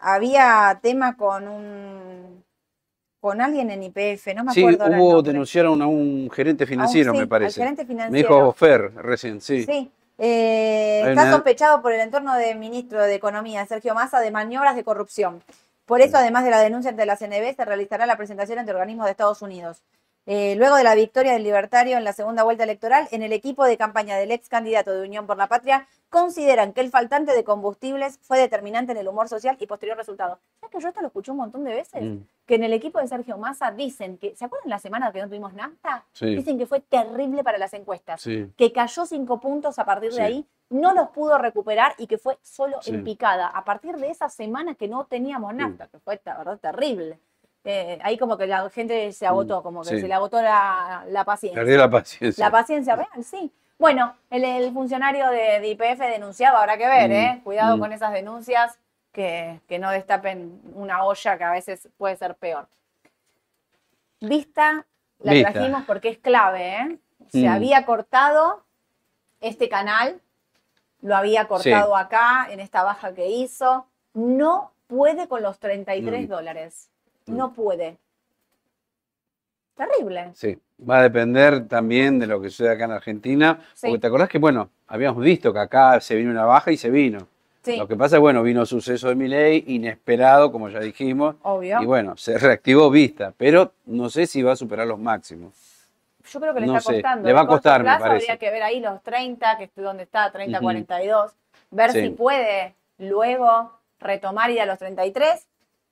había 0.00 0.78
tema 0.82 1.16
con 1.16 1.48
un 1.48 2.40
con 3.20 3.38
alguien 3.42 3.70
en 3.70 3.82
IPF, 3.82 4.34
no 4.34 4.44
me 4.44 4.52
Sí, 4.54 4.60
acuerdo. 4.62 4.86
el 4.86 4.98
hubo, 4.98 5.20
denunciaron 5.20 5.82
a 5.82 5.86
un 5.86 6.30
gerente 6.32 6.64
financiero, 6.66 7.12
sí, 7.12 7.18
me 7.18 7.22
al 7.24 7.28
parece. 7.28 7.60
gerente 7.60 7.82
Me 7.82 7.88
financiero. 7.88 8.28
dijo 8.36 8.52
Fer 8.52 8.94
recién, 8.94 9.42
sí. 9.42 9.64
Sí. 9.64 9.90
Eh, 10.22 11.00
está 11.08 11.22
una- 11.22 11.32
sospechado 11.32 11.80
por 11.80 11.92
el 11.92 12.00
entorno 12.00 12.34
del 12.36 12.58
ministro 12.58 13.02
de 13.02 13.14
Economía, 13.14 13.64
Sergio 13.66 13.94
Massa, 13.94 14.20
de 14.20 14.30
maniobras 14.30 14.76
de 14.76 14.84
corrupción. 14.84 15.42
Por 15.86 16.02
eso, 16.02 16.18
además 16.18 16.44
de 16.44 16.50
la 16.50 16.60
denuncia 16.60 16.90
ante 16.90 17.06
la 17.06 17.16
CNB, 17.16 17.54
se 17.56 17.64
realizará 17.64 18.04
la 18.06 18.16
presentación 18.16 18.58
ante 18.58 18.70
organismos 18.70 19.06
de 19.06 19.12
Estados 19.12 19.42
Unidos. 19.42 19.82
Eh, 20.26 20.54
luego 20.56 20.76
de 20.76 20.84
la 20.84 20.94
victoria 20.94 21.32
del 21.32 21.42
libertario 21.42 21.96
en 21.96 22.04
la 22.04 22.12
segunda 22.12 22.42
vuelta 22.42 22.64
electoral, 22.64 23.08
en 23.10 23.22
el 23.22 23.32
equipo 23.32 23.64
de 23.64 23.76
campaña 23.76 24.16
del 24.16 24.30
ex 24.30 24.48
candidato 24.48 24.92
de 24.92 25.06
Unión 25.06 25.26
por 25.26 25.36
la 25.36 25.48
Patria, 25.48 25.88
consideran 26.08 26.72
que 26.72 26.80
el 26.82 26.90
faltante 26.90 27.32
de 27.32 27.44
combustibles 27.44 28.18
fue 28.22 28.38
determinante 28.38 28.92
en 28.92 28.98
el 28.98 29.08
humor 29.08 29.28
social 29.28 29.56
y 29.58 29.66
posterior 29.66 29.96
resultado. 29.96 30.38
¿Sabes 30.60 30.72
que 30.72 30.80
yo 30.80 30.88
esto 30.88 31.00
lo 31.00 31.06
escuché 31.06 31.30
un 31.30 31.38
montón 31.38 31.64
de 31.64 31.72
veces? 31.72 32.02
Mm. 32.02 32.18
Que 32.46 32.56
en 32.56 32.64
el 32.64 32.72
equipo 32.72 32.98
de 33.00 33.08
Sergio 33.08 33.38
Massa 33.38 33.70
dicen 33.70 34.18
que, 34.18 34.36
¿se 34.36 34.44
acuerdan 34.44 34.70
la 34.70 34.78
semana 34.78 35.10
que 35.12 35.20
no 35.20 35.28
tuvimos 35.28 35.54
nafta? 35.54 36.04
Sí. 36.12 36.34
Dicen 36.36 36.58
que 36.58 36.66
fue 36.66 36.80
terrible 36.80 37.42
para 37.42 37.58
las 37.58 37.72
encuestas, 37.74 38.20
Sí. 38.20 38.52
que 38.56 38.72
cayó 38.72 39.06
cinco 39.06 39.40
puntos 39.40 39.78
a 39.78 39.84
partir 39.84 40.12
de 40.12 40.22
ahí, 40.22 40.46
no 40.68 40.94
los 40.94 41.08
pudo 41.10 41.38
recuperar 41.38 41.94
y 41.98 42.06
que 42.06 42.18
fue 42.18 42.38
solo 42.42 42.78
en 42.86 43.02
picada. 43.04 43.48
A 43.48 43.64
partir 43.64 43.96
de 43.96 44.10
esa 44.10 44.28
semana 44.28 44.74
que 44.74 44.86
no 44.88 45.06
teníamos 45.06 45.54
nafta, 45.54 45.88
que 45.88 45.98
fue 45.98 46.20
la 46.24 46.38
verdad 46.38 46.58
terrible. 46.58 47.18
Eh, 47.64 47.98
ahí 48.02 48.16
como 48.16 48.38
que 48.38 48.46
la 48.46 48.68
gente 48.70 49.12
se 49.12 49.26
agotó, 49.26 49.62
como 49.62 49.82
que 49.82 49.90
Mm, 49.90 49.94
Sí. 49.96 50.00
se 50.00 50.08
le 50.08 50.14
agotó 50.14 50.40
la, 50.40 51.04
la 51.08 51.24
paciencia. 51.24 51.60
Perdió 51.60 51.76
la 51.78 51.90
paciencia. 51.90 52.44
La 52.44 52.50
paciencia 52.50 52.96
real, 52.96 53.22
sí. 53.24 53.52
Bueno, 53.78 54.14
el, 54.30 54.44
el 54.44 54.72
funcionario 54.72 55.28
de, 55.30 55.60
de 55.60 55.68
IPF 55.68 55.98
denunciaba, 56.00 56.60
habrá 56.60 56.76
que 56.78 56.86
ver, 56.86 57.08
Mm, 57.10 57.12
¿eh? 57.12 57.40
Cuidado 57.44 57.76
mm. 57.76 57.80
con 57.80 57.92
esas 57.92 58.12
denuncias 58.12 58.78
que, 59.12 59.60
que 59.68 59.78
no 59.78 59.90
destapen 59.90 60.60
una 60.74 61.04
olla 61.04 61.36
que 61.36 61.44
a 61.44 61.50
veces 61.52 61.88
puede 61.98 62.16
ser 62.16 62.34
peor. 62.36 62.66
Vista, 64.20 64.86
la 65.20 65.32
Vista. 65.32 65.52
trajimos 65.52 65.84
porque 65.84 66.08
es 66.10 66.18
clave, 66.18 66.74
¿eh? 66.76 66.98
Se 67.28 67.46
Mm. 67.46 67.52
había 67.52 67.86
cortado 67.86 68.62
este 69.40 69.68
canal, 69.68 70.20
lo 71.02 71.16
había 71.16 71.46
cortado 71.48 71.96
acá 71.96 72.48
en 72.50 72.60
esta 72.60 72.82
baja 72.82 73.14
que 73.14 73.28
hizo. 73.28 73.86
No 74.12 74.72
puede 74.86 75.28
con 75.28 75.42
los 75.42 75.58
33 75.58 76.26
Mm. 76.26 76.30
dólares. 76.30 76.89
Mm. 77.30 77.36
No 77.36 77.52
puede. 77.52 77.96
Terrible. 79.76 80.30
Sí, 80.34 80.58
va 80.88 80.98
a 80.98 81.02
depender 81.02 81.66
también 81.66 82.18
de 82.18 82.26
lo 82.26 82.40
que 82.40 82.50
suceda 82.50 82.72
acá 82.72 82.84
en 82.84 82.90
Argentina. 82.92 83.58
Sí. 83.74 83.86
Porque 83.88 84.00
te 84.00 84.06
acordás 84.08 84.28
que, 84.28 84.38
bueno, 84.38 84.68
habíamos 84.88 85.22
visto 85.24 85.52
que 85.52 85.58
acá 85.58 86.00
se 86.00 86.14
vino 86.16 86.30
una 86.30 86.44
baja 86.44 86.70
y 86.70 86.76
se 86.76 86.90
vino. 86.90 87.26
Sí, 87.62 87.76
Lo 87.76 87.86
que 87.86 87.94
pasa 87.96 88.16
es, 88.16 88.20
bueno, 88.20 88.42
vino 88.42 88.64
suceso 88.64 89.08
de 89.08 89.14
Milei, 89.14 89.64
inesperado, 89.66 90.50
como 90.50 90.70
ya 90.70 90.80
dijimos, 90.80 91.36
obvio. 91.42 91.82
y 91.82 91.84
bueno, 91.84 92.16
se 92.16 92.38
reactivó 92.38 92.88
vista, 92.90 93.34
pero 93.36 93.72
no 93.84 94.08
sé 94.08 94.26
si 94.26 94.42
va 94.42 94.52
a 94.52 94.56
superar 94.56 94.86
los 94.86 94.98
máximos. 94.98 95.52
Yo 96.30 96.40
creo 96.40 96.54
que 96.54 96.60
le 96.60 96.66
No 96.66 96.78
está 96.78 96.88
sé, 96.90 97.02
costando. 97.02 97.28
le 97.28 97.34
va 97.34 97.40
a 97.42 97.46
costar, 97.46 97.82
me 97.82 97.90
parece. 97.98 98.30
Habría 98.30 98.36
que 98.38 98.50
ver 98.50 98.62
ahí 98.62 98.80
los 98.80 99.02
30, 99.02 99.58
que 99.58 99.64
es 99.64 99.70
donde 99.76 100.04
está, 100.04 100.30
30, 100.32 100.56
Ujú. 100.58 100.64
42. 100.64 101.32
Ver 101.70 101.92
Sí. 101.92 102.00
si 102.02 102.10
puede 102.10 102.74
luego 102.98 103.72
retomar 103.98 104.50
y 104.50 104.58
a 104.58 104.64
los 104.64 104.78
33. 104.78 105.46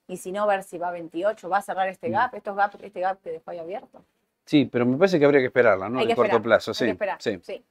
Y 0.09 0.17
si 0.17 0.33
no, 0.33 0.47
ver 0.47 0.63
si 0.65 0.79
va 0.79 0.89
a 0.89 0.93
28, 0.93 1.49
va 1.49 1.59
a 1.59 1.63
cerrar 1.63 1.89
este 1.89 2.09
Mm. 2.09 2.13
gap, 2.13 2.35
estos 2.35 2.57
gap, 2.57 2.73
este 2.83 3.01
gap 3.01 3.21
que 3.23 3.31
dejó 3.33 3.51
ahí 3.51 3.59
abierto. 3.59 4.03
Sí, 4.47 4.65
pero 4.65 4.87
me 4.87 4.97
parece 4.97 5.19
que 5.19 5.25
habría 5.27 5.41
que 5.41 5.47
esperarla, 5.47 5.89
¿no? 5.91 5.99
hay 5.99 6.05
En 6.11 6.17
corto 6.17 6.23
esperar, 6.37 6.43
plazo, 6.43 6.71
hay 6.71 6.75
sí. 6.75 6.85
que 6.87 6.91
esperar, 6.93 7.17
sí. 7.21 7.39
sí. 7.43 7.63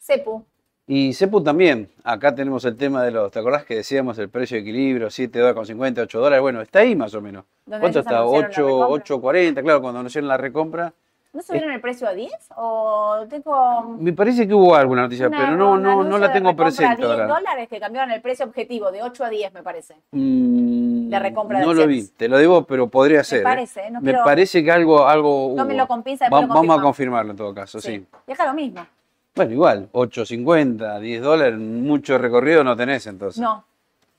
Cepu, 0.00 0.44
Y 0.90 1.12
Cepu 1.12 1.42
también, 1.42 1.88
acá 2.02 2.34
tenemos 2.34 2.64
el 2.64 2.74
tema 2.76 3.02
de 3.04 3.10
los, 3.10 3.30
¿te 3.30 3.38
acordás 3.38 3.64
que 3.64 3.74
decíamos 3.76 4.18
el 4.18 4.28
precio 4.30 4.56
de 4.56 4.62
equilibrio, 4.62 5.10
7 5.10 5.38
dólares 5.38 5.54
con 5.54 5.66
50, 5.66 6.02
8 6.02 6.18
dólares? 6.18 6.40
Bueno, 6.40 6.62
está 6.62 6.78
ahí 6.80 6.96
más 6.96 7.14
o 7.14 7.20
menos. 7.20 7.44
¿Dónde 7.66 7.80
¿Cuánto 7.80 7.98
está? 8.00 8.18
anunciaron 8.18 8.42
la 8.42 8.48
8, 8.48 8.96
recompra? 8.96 9.04
8.40, 9.04 9.62
claro, 9.62 9.80
cuando 9.82 10.00
anunciaron 10.00 10.28
la 10.28 10.36
recompra. 10.38 10.92
¿no 11.30 11.42
subieron 11.42 11.70
el 11.72 11.80
precio 11.82 12.08
a 12.08 12.14
10? 12.14 12.32
¿O 12.56 13.26
tengo 13.28 13.82
Me 14.00 14.12
parece 14.14 14.48
que 14.48 14.54
hubo 14.54 14.74
alguna 14.74 15.02
noticia, 15.02 15.28
una- 15.28 15.38
pero 15.38 15.56
no, 15.56 15.76
no, 15.76 16.02
no 16.02 16.18
la 16.18 16.32
tengo 16.32 16.56
presente 16.56 16.96
10 16.96 17.08
ahora. 17.10 17.26
dólares 17.26 17.68
que 17.68 17.78
cambiaron 17.78 18.10
el 18.10 18.22
precio 18.22 18.46
objetivo 18.46 18.90
de 18.90 19.02
8 19.02 19.24
a 19.24 19.28
10, 19.28 19.52
me 19.52 19.62
parece. 19.62 19.94
Mm, 20.12 20.97
De 21.08 21.18
recompra 21.18 21.60
No 21.60 21.68
del 21.68 21.76
lo 21.78 21.86
vi, 21.86 22.06
te 22.16 22.28
lo 22.28 22.38
digo, 22.38 22.64
pero 22.64 22.88
podría 22.88 23.24
ser. 23.24 23.40
¿eh? 23.40 23.42
parece, 23.42 23.80
¿eh? 23.86 23.90
No 23.90 24.00
Me 24.00 24.10
quiero- 24.10 24.24
parece 24.24 24.62
que 24.64 24.70
algo, 24.70 25.06
algo 25.06 25.54
después 25.56 26.30
Va- 26.30 26.40
lo 26.40 26.48
vamos 26.48 26.50
a 26.50 26.54
confirmamos. 26.54 26.82
confirmarlo 26.82 27.30
en 27.32 27.36
todo 27.36 27.54
caso, 27.54 27.80
sí. 27.80 28.06
Deja 28.26 28.46
lo 28.46 28.54
mismo. 28.54 28.86
Bueno, 29.34 29.52
igual, 29.52 29.88
8.50, 29.92 30.98
10 31.00 31.22
dólares, 31.22 31.58
mucho 31.58 32.18
recorrido 32.18 32.64
no 32.64 32.76
tenés 32.76 33.06
entonces. 33.06 33.40
No, 33.40 33.64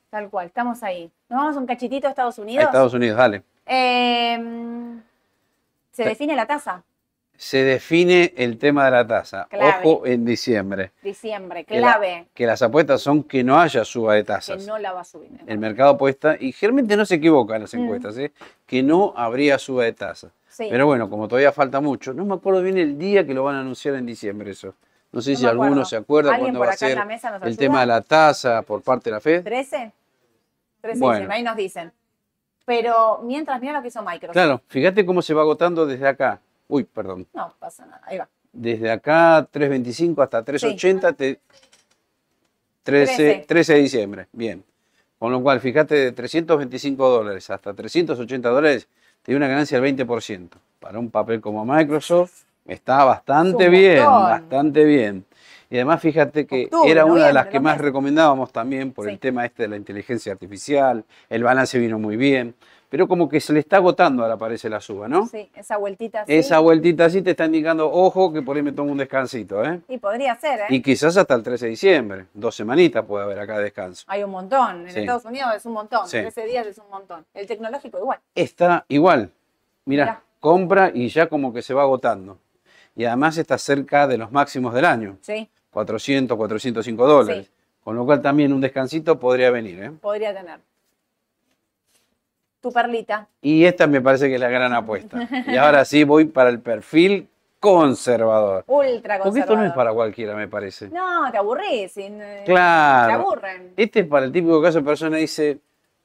tal 0.09 0.29
cual, 0.29 0.47
estamos 0.47 0.81
ahí. 0.83 1.11
Nos 1.29 1.39
vamos 1.41 1.57
un 1.57 1.65
cachitito 1.65 2.07
a 2.07 2.11
Estados 2.11 2.39
A 2.39 2.41
Unidos. 2.41 2.65
Estados 2.65 2.93
Unidos, 2.93 3.17
dale. 3.17 3.43
Eh, 3.65 4.39
se 5.91 6.03
define 6.05 6.35
la 6.35 6.45
tasa, 6.45 6.81
Se 7.41 7.63
define 7.63 8.33
el 8.35 8.57
tema 8.57 8.83
de 8.83 8.91
la 8.91 9.07
tasa. 9.07 9.47
Clave. 9.49 9.81
Ojo 9.85 10.05
en 10.05 10.25
diciembre. 10.25 10.91
diciembre, 11.01 11.63
Que 11.63 11.79
la- 11.79 11.93
clave, 11.93 12.27
Que 12.33 12.45
las 12.45 12.61
apuestas 12.61 13.01
son 13.01 13.23
que 13.23 13.45
no 13.45 13.57
haya 13.57 13.85
suba 13.85 14.15
de 14.15 14.23
que 14.23 14.27
tasas. 14.27 14.67
no 14.67 14.77
la 14.77 14.91
va 14.91 14.99
a 15.01 15.03
subir. 15.05 15.29
El 15.47 15.57
mercado 15.57 15.91
apuesta, 15.91 16.35
y 16.37 16.51
generalmente 16.51 16.97
no 16.97 17.05
se 17.05 17.15
equivoca 17.15 17.55
en 17.55 17.61
las 17.61 17.73
Mm. 17.73 17.79
encuestas, 17.79 18.17
¿eh? 18.17 18.33
que 18.67 18.83
no 18.83 19.13
habría 19.15 19.57
suba 19.57 19.85
de 19.85 19.93
tasas. 19.93 20.33
Sí, 20.49 20.67
Pero 20.69 20.85
bueno, 20.85 21.09
como 21.09 21.29
todavía 21.29 21.53
falta 21.53 21.79
mucho, 21.79 22.13
no 22.13 22.25
me 22.25 22.33
acuerdo 22.35 22.61
bien 22.61 22.77
el 22.77 22.97
día 22.97 23.25
que 23.25 23.33
lo 23.33 23.45
van 23.45 23.55
a 23.55 23.61
anunciar 23.61 23.95
en 23.95 24.05
diciembre 24.05 24.51
eso. 24.51 24.73
No 25.13 25.21
sé 25.21 25.31
No 25.31 25.37
si 25.39 25.45
alguno 25.45 25.85
se 25.85 25.95
acuerda 25.95 26.31
¿Alguien 26.35 26.55
cuándo 26.55 26.59
va 26.67 26.73
a 26.73 26.75
ser 26.77 26.97
la 26.97 27.05
mesa 27.05 27.31
nos 27.31 27.41
el 27.47 27.55
tema 27.55 27.79
de 27.79 27.85
la 27.85 28.01
tasa 28.01 28.63
por 28.63 28.81
parte 28.81 29.09
de 29.09 29.13
la 29.13 29.21
Fed. 29.21 29.45
¿13? 29.45 29.93
13 30.81 30.99
Bueno. 30.99 31.31
ahí 31.31 31.41
nos 31.41 31.55
dicen. 31.55 31.93
Pero 32.65 33.21
mientras, 33.23 33.61
mira 33.61 33.71
lo 33.71 33.81
que 33.81 33.87
hizo 33.87 34.03
Microsoft. 34.03 34.33
Claro, 34.33 34.61
fíjate 34.67 35.05
cómo 35.05 35.21
se 35.21 35.33
va 35.33 35.41
agotando 35.43 35.85
desde 35.85 36.05
acá. 36.05 36.41
Uy, 36.69 36.83
perdón. 36.85 37.27
No 37.33 37.53
pasa 37.59 37.85
nada, 37.85 38.01
ahí 38.05 38.17
va. 38.17 38.29
Desde 38.53 38.89
acá 38.89 39.45
3.25 39.51 40.23
hasta 40.23 40.43
3.80, 40.45 41.15
te- 41.15 41.39
13, 42.83 43.15
13. 43.15 43.45
13 43.47 43.73
de 43.73 43.79
diciembre. 43.79 44.27
Bien. 44.31 44.63
Con 45.17 45.31
lo 45.31 45.41
cual, 45.43 45.59
fíjate, 45.59 45.95
de 45.95 46.11
325 46.13 47.09
dólares 47.09 47.49
hasta 47.49 47.73
380 47.73 48.49
dólares, 48.49 48.87
te 49.21 49.31
dio 49.31 49.37
una 49.37 49.47
ganancia 49.47 49.79
del 49.79 49.95
20%. 49.95 50.49
Para 50.79 50.97
un 50.97 51.11
papel 51.11 51.41
como 51.41 51.65
Microsoft, 51.65 52.43
está 52.65 53.03
bastante 53.03 53.67
bien, 53.67 53.97
montón. 54.03 54.23
bastante 54.23 54.83
bien. 54.85 55.25
Y 55.69 55.75
además, 55.75 56.01
fíjate 56.01 56.47
que 56.47 56.63
Octubre, 56.65 56.89
era 56.89 57.05
una 57.05 57.27
de 57.27 57.33
las 57.33 57.47
que 57.47 57.59
más 57.59 57.77
recomendábamos 57.79 58.51
también 58.51 58.91
por 58.91 59.05
Sí. 59.05 59.11
el 59.11 59.19
tema 59.19 59.45
este 59.45 59.63
de 59.63 59.69
la 59.69 59.75
inteligencia 59.75 60.31
artificial. 60.31 61.03
El 61.29 61.43
balance 61.43 61.77
vino 61.77 61.99
muy 61.99 62.15
bien. 62.15 62.55
Pero 62.89 63.07
como 63.07 63.29
que 63.29 63.39
se 63.39 63.53
le 63.53 63.59
está 63.59 63.77
agotando 63.77 64.23
ahora 64.23 64.35
parece 64.35 64.67
la 64.67 64.81
suba, 64.81 65.07
¿no? 65.07 65.27
Sí, 65.27 65.47
esa 65.55 65.77
vueltita 65.77 66.21
así. 66.21 66.33
Esa 66.33 66.57
vueltita 66.57 67.05
así 67.05 67.21
te 67.21 67.31
está 67.31 67.45
indicando, 67.45 67.91
ojo, 67.91 68.33
que 68.33 68.41
por 68.41 68.57
ahí 68.57 68.63
me 68.63 68.71
tomo 68.71 68.91
un 68.91 68.97
descansito, 68.97 69.63
¿eh? 69.63 69.79
Y 69.87 69.99
podría 69.99 70.33
ser, 70.39 70.61
¿eh? 70.61 70.65
Y 70.69 70.81
quizás 70.81 71.15
hasta 71.15 71.35
el 71.35 71.43
13 71.43 71.65
de 71.65 71.69
diciembre, 71.69 72.25
dos 72.33 72.55
semanitas 72.55 73.05
puede 73.05 73.25
haber 73.25 73.39
acá 73.39 73.57
de 73.57 73.65
descanso. 73.65 74.05
Hay 74.07 74.23
un 74.23 74.31
montón. 74.31 74.87
En 74.87 74.91
Sí. 74.91 74.99
Estados 75.01 75.25
Unidos 75.25 75.53
es 75.55 75.65
un 75.67 75.73
montón. 75.73 76.07
Sí. 76.07 76.17
13 76.17 76.45
días 76.47 76.65
es 76.65 76.79
un 76.79 76.89
montón. 76.89 77.25
El 77.35 77.45
tecnológico 77.45 77.99
igual. 77.99 78.17
Está 78.33 78.85
igual, 78.87 79.31
mira, 79.85 80.03
Mirá. 80.05 80.21
compra 80.39 80.91
y 80.91 81.09
ya 81.09 81.27
como 81.27 81.53
que 81.53 81.61
se 81.61 81.75
va 81.75 81.83
agotando. 81.83 82.39
Y 82.95 83.05
además 83.05 83.37
está 83.37 83.59
cerca 83.59 84.07
de 84.07 84.17
los 84.17 84.31
máximos 84.31 84.73
del 84.73 84.85
año, 84.85 85.17
Sí, 85.21 85.47
400, 85.69 86.35
405 86.35 87.07
dólares. 87.07 87.45
Sí. 87.45 87.51
Con 87.83 87.95
lo 87.95 88.03
cual 88.05 88.19
también 88.21 88.51
un 88.51 88.61
descansito 88.61 89.19
podría 89.19 89.51
venir, 89.51 89.81
¿eh? 89.83 89.91
podría 90.01 90.33
tener. 90.33 90.59
Tu 92.61 92.71
perlita. 92.71 93.27
Y 93.41 93.63
esta 93.65 93.87
me 93.87 94.01
parece 94.01 94.27
que 94.27 94.35
es 94.35 94.41
la 94.41 94.49
gran 94.49 94.73
apuesta. 94.73 95.27
Y 95.47 95.55
ahora 95.55 95.85
sí 95.85 96.03
voy 96.03 96.25
para 96.25 96.49
el 96.49 96.59
perfil 96.59 97.27
conservador. 97.59 98.63
Ultra 98.67 99.19
Porque 99.19 99.39
esto 99.39 99.55
no 99.55 99.63
es 99.63 99.69
conservador. 99.69 99.75
para 99.75 99.93
cualquiera, 99.93 100.35
me 100.35 100.47
parece. 100.47 100.89
No, 100.89 101.29
te 101.31 101.37
aburrís. 101.37 101.93
Claro. 102.45 103.07
Te 103.07 103.13
aburren. 103.13 103.73
Este 103.77 104.01
es 104.01 104.07
para 104.07 104.25
el 104.25 104.31
típico 104.31 104.61
caso 104.61 104.79
de 104.79 104.85
persona 104.85 105.15
que 105.15 105.21
dice, 105.21 105.59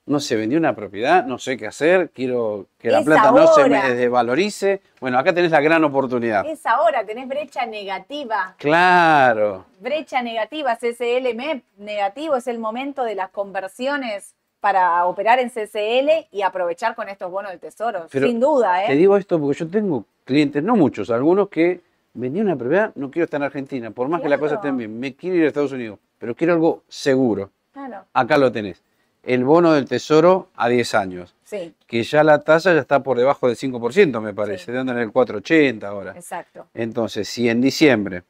no 0.06 0.20
sé, 0.20 0.36
vendí 0.36 0.54
una 0.56 0.74
propiedad, 0.74 1.24
no 1.24 1.38
sé 1.38 1.56
qué 1.56 1.66
hacer, 1.66 2.10
quiero 2.10 2.66
que 2.78 2.90
la 2.90 2.98
Es 3.00 3.04
plata 3.04 3.30
no 3.30 3.46
se 3.48 3.68
me 3.68 3.94
desvalorice. 3.94 4.80
Bueno, 5.00 5.18
acá 5.18 5.32
tenés 5.32 5.50
la 5.50 5.60
gran 5.60 5.82
oportunidad. 5.84 6.44
Es 6.46 6.66
ahora, 6.66 7.04
tenés 7.04 7.26
brecha 7.26 7.66
negativa. 7.66 8.54
Claro. 8.58 9.64
Brecha 9.80 10.22
negativa, 10.22 10.76
CCL 10.76 11.34
MEP 11.34 11.62
negativo, 11.78 12.36
es 12.36 12.46
el 12.46 12.58
momento 12.58 13.02
de 13.02 13.14
las 13.14 13.30
conversiones 13.30 14.34
para 14.64 15.04
operar 15.04 15.38
en 15.40 15.50
CCL 15.50 16.26
y 16.32 16.40
aprovechar 16.40 16.94
con 16.94 17.10
estos 17.10 17.30
bonos 17.30 17.50
del 17.50 17.60
tesoro. 17.60 18.06
Pero 18.10 18.26
Sin 18.26 18.40
duda, 18.40 18.86
Te 18.86 18.94
¿eh? 18.94 18.96
digo 18.96 19.14
esto 19.18 19.38
porque 19.38 19.58
yo 19.58 19.68
tengo 19.68 20.06
clientes, 20.24 20.62
no 20.62 20.74
muchos, 20.74 21.10
algunos 21.10 21.50
que 21.50 21.82
vendí 22.14 22.40
una 22.40 22.56
propiedad, 22.56 22.90
no 22.94 23.10
quiero 23.10 23.24
estar 23.24 23.38
en 23.40 23.44
Argentina, 23.44 23.90
por 23.90 24.08
más 24.08 24.22
que 24.22 24.28
la 24.30 24.38
cosa 24.38 24.54
esté 24.54 24.68
Claro. 24.68 24.78
bien, 24.78 24.98
me 24.98 25.14
quiero 25.14 25.36
ir 25.36 25.44
a 25.44 25.48
Estados 25.48 25.72
Unidos, 25.72 25.98
pero 26.18 26.34
quiero 26.34 26.54
algo 26.54 26.82
seguro. 26.88 27.50
Claro, 27.74 28.06
Acá 28.14 28.38
lo 28.38 28.50
tenés. 28.50 28.82
El 29.22 29.44
bono 29.44 29.74
del 29.74 29.84
tesoro 29.84 30.48
a 30.56 30.70
10 30.70 30.94
años, 30.94 31.34
sí, 31.44 31.74
que 31.86 32.02
ya 32.02 32.24
la 32.24 32.38
tasa 32.40 32.72
ya 32.72 32.80
está 32.80 33.02
por 33.02 33.18
debajo 33.18 33.48
del 33.48 33.56
5%, 33.58 34.22
me 34.22 34.32
parece, 34.32 34.64
Sí. 34.64 34.72
de 34.72 34.78
andar 34.78 34.96
en 34.96 35.02
el 35.02 35.12
480 35.12 35.86
ahora. 35.88 36.12
exacto. 36.16 36.68
Entonces, 36.72 37.28
si 37.28 37.50
en 37.50 37.60
diciembre 37.60 38.22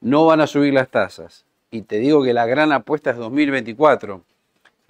no 0.00 0.24
van 0.24 0.40
a 0.40 0.46
subir 0.46 0.72
las 0.72 0.88
tasas, 0.88 1.44
y 1.70 1.82
te 1.82 1.98
digo 1.98 2.22
que 2.24 2.32
la 2.32 2.46
gran 2.46 2.72
apuesta 2.72 3.10
es 3.10 3.18
2024, 3.18 4.22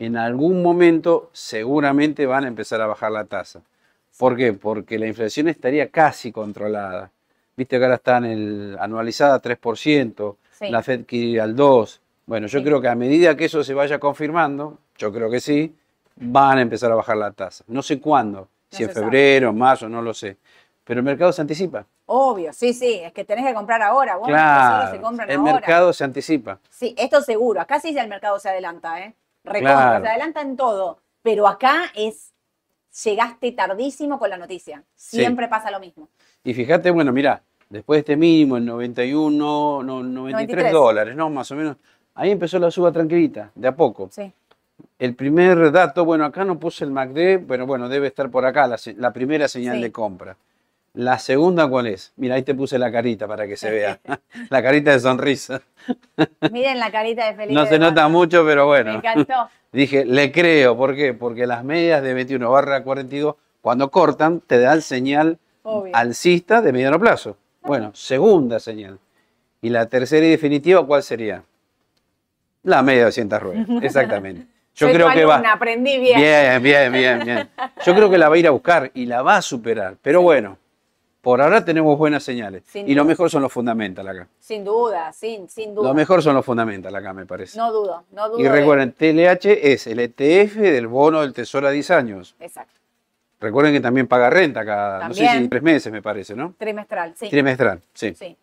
en 0.05 0.17
algún 0.17 0.63
momento 0.63 1.31
seguramente 1.33 2.27
van 2.27 2.45
a 2.45 2.49
empezar 2.49 2.81
a 2.81 2.87
bajar 2.87 3.13
la 3.13 3.25
tasa. 3.25 3.61
¿Por 4.19 4.37
qué? 4.37 4.53
Porque 4.53 4.99
la 4.99 5.07
inflación 5.07 5.49
estaría 5.49 5.89
casi 5.91 6.33
controlada. 6.33 7.11
Viste 7.57 7.79
que 7.79 7.85
ahora 7.85 7.97
está 7.97 8.19
en 8.19 8.25
el 8.25 8.77
anualizada 8.81 9.41
3%, 9.41 10.37
Sí. 10.51 10.69
la 10.71 10.83
Fed 10.83 11.05
quiere 11.07 11.27
ir 11.27 11.41
al 11.41 11.55
2%. 11.57 12.01
Bueno, 12.27 12.47
yo 12.47 12.59
Sí. 12.61 12.65
creo 12.65 12.81
que 12.81 12.89
a 12.89 12.95
medida 12.95 13.37
que 13.37 13.47
eso 13.47 13.65
se 13.65 13.75
vaya 13.75 13.99
confirmando, 13.99 14.79
yo 14.97 15.13
creo 15.13 15.31
que 15.31 15.41
sí, 15.41 15.75
van 16.17 16.59
a 16.59 16.63
empezar 16.63 16.91
a 16.93 16.95
bajar 16.95 17.17
la 17.17 17.33
tasa. 17.33 17.65
No 17.69 17.83
sé 17.83 18.01
cuándo, 18.01 18.49
si 18.71 18.83
en 18.85 18.89
se 18.89 18.95
sabe. 18.95 19.07
febrero, 19.07 19.53
mayo, 19.53 19.89
no 19.89 20.01
lo 20.03 20.15
sé. 20.15 20.37
Pero 20.85 21.01
el 21.01 21.05
mercado 21.05 21.33
se 21.33 21.41
anticipa. 21.43 21.87
Obvio, 22.07 22.53
sí, 22.53 22.75
sí, 22.75 23.01
es 23.03 23.13
que 23.13 23.25
tenés 23.25 23.47
que 23.47 23.55
comprar 23.55 23.81
ahora. 23.83 24.17
Bueno, 24.17 24.35
claro, 24.35 24.91
se 24.91 25.01
compran 25.01 25.31
el 25.31 25.39
ahora. 25.39 25.53
mercado 25.55 25.93
se 25.93 26.05
anticipa. 26.05 26.59
Sí, 26.69 26.95
esto 26.99 27.21
seguro. 27.23 27.61
Acá 27.61 27.81
sí 27.81 27.97
el 27.97 28.09
mercado 28.09 28.39
se 28.39 28.49
adelanta, 28.51 29.01
¿eh? 29.01 29.15
Recontra, 29.45 29.73
Claro. 29.75 30.05
se 30.05 30.11
adelanta 30.11 30.41
en 30.41 30.57
todo. 30.57 30.99
Pero 31.23 31.47
acá 31.47 31.85
es, 31.95 32.33
llegaste 33.05 33.53
tardísimo 33.53 34.19
con 34.19 34.31
la 34.31 34.37
noticia. 34.37 34.83
Sí. 34.95 35.19
Siempre 35.19 35.49
pasa 35.49 35.71
lo 35.71 35.81
mismo. 35.81 36.09
Y 36.45 36.55
fíjate, 36.55 36.91
bueno, 36.91 37.13
mira, 37.13 37.43
después 37.69 37.97
de 37.99 38.01
este 38.01 38.17
mínimo, 38.17 38.57
en 38.57 38.67
91, 38.67 39.83
no, 39.83 40.03
93 40.03 40.13
93. 40.13 40.73
dólares, 40.73 41.17
¿no? 41.17 41.31
Más 41.31 41.51
o 41.51 41.55
menos. 41.57 41.77
Ahí 42.15 42.31
empezó 42.31 42.59
la 42.59 42.71
suba 42.71 42.93
tranquilita, 42.93 43.51
de 43.55 43.69
a 43.69 43.75
poco. 43.75 44.09
Sí. 44.13 44.33
El 44.99 45.15
primer 45.15 45.71
dato, 45.73 46.05
bueno, 46.05 46.25
acá 46.25 46.45
no 46.45 46.59
puse 46.59 46.85
el 46.85 46.91
MACD, 46.91 47.45
pero 47.47 47.67
bueno, 47.67 47.89
debe 47.89 48.09
estar 48.09 48.31
por 48.31 48.45
acá, 48.45 48.67
la, 48.97 49.13
primera 49.13 49.49
señal 49.49 49.77
Sí. 49.77 49.83
de 49.83 49.93
compra. 49.93 50.37
La 50.95 51.19
segunda, 51.19 51.67
¿cuál 51.69 51.87
es? 51.87 52.13
Mira, 52.17 52.35
ahí 52.35 52.43
te 52.43 52.55
puse 52.55 52.79
la 52.79 52.93
carita 52.93 53.27
para 53.27 53.47
que 53.47 53.57
se 53.57 53.71
vea. 53.71 53.99
la 54.51 54.63
carita 54.63 54.91
de 54.93 55.01
sonrisa. 55.01 55.63
Miren 56.51 56.79
la 56.79 56.91
carita 56.91 57.27
de 57.27 57.35
Felipe. 57.35 57.55
No 57.55 57.65
se 57.67 57.79
nota 57.79 58.09
mucho, 58.09 58.45
pero 58.45 58.63
Me 58.63 58.67
bueno. 58.67 58.95
encantó. 58.97 59.49
Dije, 59.73 60.05
le 60.05 60.31
creo, 60.31 60.77
¿por 60.77 60.95
qué? 60.95 61.15
Porque 61.15 61.47
las 61.47 61.65
medias 61.65 62.03
de 62.03 62.13
21 62.13 62.51
barra 62.51 62.83
42, 62.83 63.37
cuando 63.63 63.91
cortan, 63.91 64.41
te 64.41 64.59
dan 64.59 64.83
señal 64.83 65.39
Obvio. 65.63 65.97
alcista 65.97 66.61
de 66.61 66.73
mediano 66.73 67.01
plazo. 67.01 67.39
Bueno, 67.63 67.93
segunda 67.95 68.61
señal. 68.61 68.99
Y 69.63 69.71
la 69.71 69.87
tercera 69.87 70.27
y 70.27 70.31
definitiva, 70.31 70.87
¿cuál 70.87 71.03
sería? 71.03 71.43
La 72.65 72.83
media 72.83 73.01
de 73.01 73.05
200 73.07 73.41
ruedas, 73.43 73.67
exactamente. 73.83 74.47
Yo 74.75 74.87
Soy 74.89 74.95
creo 74.95 75.09
tu 75.09 75.15
que 75.15 75.25
va. 75.25 75.37
aprendí 75.53 75.99
bien. 75.99 76.19
Bien, 76.21 76.63
bien, 76.63 76.93
bien, 76.93 77.21
bien. 77.25 77.51
Yo 77.85 77.95
creo 77.95 78.11
que 78.11 78.19
la 78.19 78.29
va 78.29 78.35
a 78.35 78.39
ir 78.39 78.47
a 78.47 78.51
buscar 78.51 78.91
y 78.95 79.07
la 79.07 79.23
va 79.23 79.37
a 79.37 79.43
superar. 79.43 79.97
Pero 80.03 80.23
bueno, 80.23 80.59
por 81.23 81.41
ahora 81.41 81.65
tenemos 81.65 81.97
buenas 81.97 82.23
señales. 82.25 82.65
Sin 82.67 82.87
y 82.89 82.95
lo 82.95 83.05
mejor 83.07 83.31
son 83.31 83.41
los 83.43 83.51
fundamentals 83.53 84.09
acá. 84.11 84.29
Sin 84.41 84.65
duda, 84.65 85.11
sin, 85.13 85.49
sin 85.49 85.75
duda. 85.75 85.89
Lo 85.89 85.95
mejor 85.95 86.23
son 86.23 86.35
los 86.35 86.45
fundamentals 86.45 86.95
acá, 86.95 87.15
me 87.15 87.25
parece. 87.25 87.57
No 87.57 87.73
dudo, 87.73 88.05
no 88.13 88.29
dudo. 88.29 88.41
y 88.41 88.43
de- 88.43 88.49
recuerden, 88.51 88.93
TLH 88.93 89.73
es 89.73 89.87
el 89.87 90.01
ETF 90.01 90.57
del 90.57 90.87
bono 90.89 91.21
del 91.23 91.33
Tesoro 91.33 91.69
a 91.69 91.71
10 91.71 91.91
años. 91.93 92.35
Exacto. 92.41 92.75
Recuerden 93.41 93.73
que 93.73 93.81
también 93.81 94.07
paga 94.07 94.29
renta 94.31 94.65
cada, 94.65 95.09
no 95.09 95.15
sé 95.15 95.27
si 95.29 95.49
tres 95.49 95.63
meses, 95.63 95.93
me 95.93 96.03
parece, 96.03 96.35
¿no? 96.37 96.55
Trimestral, 96.59 97.15
sí. 97.17 97.29
Trimestral, 97.29 97.81
sí. 97.95 98.15
sí. 98.15 98.37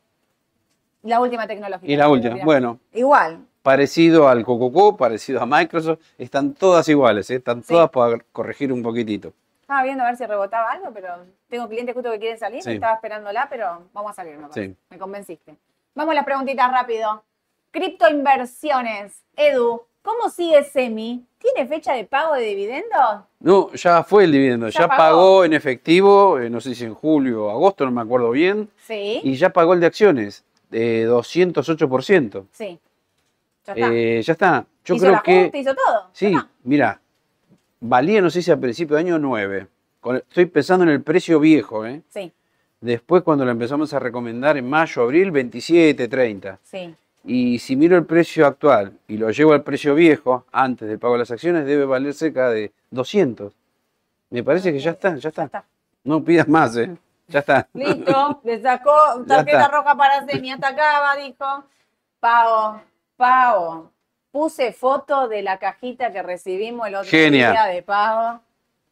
La 1.03 1.19
última 1.21 1.47
tecnología. 1.47 1.89
Y 1.89 1.95
la 1.95 2.09
última, 2.09 2.35
bueno, 2.43 2.79
Igual. 2.93 3.39
parecido 3.61 4.27
al 4.27 4.43
Cococo, 4.43 4.97
parecido 4.97 5.41
a 5.41 5.45
Microsoft, 5.45 5.99
están 6.17 6.53
todas 6.53 6.89
iguales, 6.89 7.29
¿eh? 7.29 7.35
están 7.35 7.61
Sí. 7.63 7.73
todas 7.73 7.89
para 7.89 8.17
corregir 8.33 8.73
un 8.73 8.83
poquitito. 8.83 9.31
Estaba 9.69 9.83
viendo 9.83 10.03
a 10.03 10.07
ver 10.07 10.17
si 10.17 10.25
rebotaba 10.25 10.71
algo, 10.71 10.89
pero 10.91 11.09
tengo 11.47 11.69
clientes 11.69 11.93
justo 11.93 12.09
que 12.09 12.17
quieren 12.17 12.39
salir. 12.39 12.63
Sí. 12.63 12.71
Estaba 12.71 12.95
esperándola, 12.95 13.45
pero 13.51 13.83
vamos 13.93 14.09
a 14.09 14.15
salir, 14.15 14.35
me 14.35 14.47
parece. 14.47 14.69
Sí. 14.69 14.75
Me 14.89 14.97
convenciste. 14.97 15.55
Vamos 15.93 16.13
a 16.13 16.15
las 16.15 16.25
preguntitas 16.25 16.71
rápido. 16.71 17.23
Criptoinversiones. 17.69 19.23
Edu, 19.35 19.83
¿cómo 20.01 20.27
sigue 20.29 20.63
Semi? 20.63 21.23
¿Tiene 21.37 21.67
fecha 21.67 21.93
de 21.93 22.03
pago 22.05 22.33
de 22.33 22.45
dividendos? 22.45 23.21
No, 23.41 23.71
ya 23.73 24.01
fue 24.03 24.23
el 24.23 24.31
dividendo, 24.31 24.69
Ya 24.69 24.79
ya, 24.79 24.87
pagó. 24.87 24.97
pagó 24.97 25.45
en 25.45 25.53
efectivo, 25.53 26.39
eh, 26.39 26.49
no 26.49 26.59
sé 26.61 26.73
si 26.73 26.85
en 26.85 26.95
julio 26.95 27.45
o 27.45 27.49
agosto, 27.51 27.85
no 27.85 27.91
me 27.91 28.01
acuerdo 28.01 28.31
bien, 28.31 28.71
Sí. 28.87 29.21
y 29.23 29.35
ya 29.35 29.51
pagó 29.51 29.75
el 29.75 29.81
de 29.81 29.85
acciones, 29.85 30.43
de 30.71 31.05
208%. 31.05 32.47
Sí. 32.53 32.79
Ya 33.67 33.73
está. 33.73 33.93
Eh, 33.93 34.21
ya 34.23 34.33
está. 34.33 34.65
Yo 34.83 34.95
hizo 34.95 35.05
creo 35.05 35.15
el 35.17 35.21
que... 35.21 35.39
ajuste, 35.41 35.57
hizo 35.59 35.75
todo. 35.75 36.09
Sí, 36.11 36.35
mira, 36.63 36.99
valía, 37.79 38.21
no 38.21 38.29
sé 38.29 38.41
si 38.41 38.51
a 38.51 38.57
principio 38.57 38.95
de 38.95 39.01
año 39.01 39.19
9. 39.19 39.67
Con- 40.01 40.17
Estoy 40.17 40.45
pensando 40.45 40.83
en 40.83 40.89
el 40.91 41.01
precio 41.01 41.39
viejo, 41.39 41.85
¿eh? 41.85 42.01
Sí, 42.09 42.31
Después 42.81 43.23
cuando 43.23 43.43
lo 43.43 43.51
empezamos 43.51 43.93
a 43.93 43.99
recomendar 43.99 44.55
en 44.55 44.69
mayo, 44.69 45.01
abril, 45.01 45.31
27, 45.31 46.07
30. 46.07 46.59
sí. 46.63 46.95
Y 47.25 47.59
si 47.59 47.75
miro 47.75 47.97
el 47.97 48.05
precio 48.05 48.47
actual 48.47 48.93
y 49.09 49.17
lo 49.17 49.29
llevo 49.29 49.51
al 49.51 49.61
precio 49.61 49.93
viejo, 49.93 50.45
antes 50.53 50.87
del 50.87 50.97
pago 50.99 51.13
de 51.15 51.19
las 51.19 51.29
acciones, 51.31 51.65
debe 51.65 51.83
valer 51.83 52.13
cerca 52.13 52.49
de 52.49 52.71
200. 52.91 53.51
Me 54.29 54.41
parece 54.41 54.71
que 54.71 54.79
ya 54.79 54.91
está, 54.91 55.17
ya 55.17 55.27
está. 55.27 55.43
está. 55.43 55.65
No 56.05 56.23
pidas 56.23 56.47
más, 56.47 56.77
¿eh? 56.77 56.95
Ya 57.27 57.39
está. 57.39 57.67
Listo, 57.73 58.39
le 58.45 58.61
sacó 58.61 58.93
tarjeta 59.27 59.67
roja 59.67 59.95
para 59.97 60.25
Semi, 60.25 60.49
atacaba, 60.51 61.17
dijo. 61.17 61.65
Pago, 62.21 62.81
pago. 63.17 63.91
Puse 64.31 64.73
foto 64.73 65.27
de 65.27 65.41
la 65.41 65.57
cajita 65.57 66.11
que 66.11 66.21
recibimos 66.21 66.87
el 66.87 66.95
otro 66.95 67.09
Genia. 67.09 67.51
día 67.51 67.65
de 67.65 67.81
pago. 67.81 68.39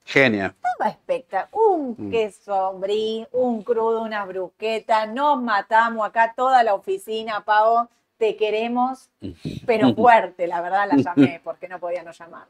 Genia. 0.06 0.48
Estaba 0.56 0.90
espectacular. 0.90 1.50
Un 1.70 1.96
Mm. 1.98 2.12
queso 2.12 2.74
brie, 2.74 3.28
un 3.34 3.62
crudo, 3.62 4.02
una 4.02 4.26
bruqueta. 4.26 5.06
Nos 5.06 5.42
matamos 5.42 6.08
acá 6.08 6.34
toda 6.36 6.64
la 6.64 6.74
oficina, 6.74 7.44
Pavo. 7.46 7.88
Te 8.18 8.36
queremos, 8.36 9.10
pero 9.68 9.94
fuerte, 9.96 10.48
la 10.48 10.62
verdad 10.62 10.88
la 10.92 10.96
llamé 10.96 11.40
porque 11.44 11.68
no 11.68 11.80
podía 11.80 12.02
no 12.02 12.12
llamar. 12.12 12.48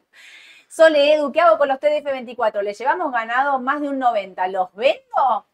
Sole 0.69 1.15
Edu, 1.15 1.31
¿qué 1.31 1.41
hago 1.41 1.57
con 1.57 1.67
los 1.67 1.79
TDF24? 1.79 2.61
¿Le 2.61 2.73
llevamos 2.73 3.11
ganado 3.11 3.59
más 3.59 3.81
de 3.81 3.89
un 3.89 3.99
90? 3.99 4.47
¿Los 4.47 4.73
vendo? 4.75 5.45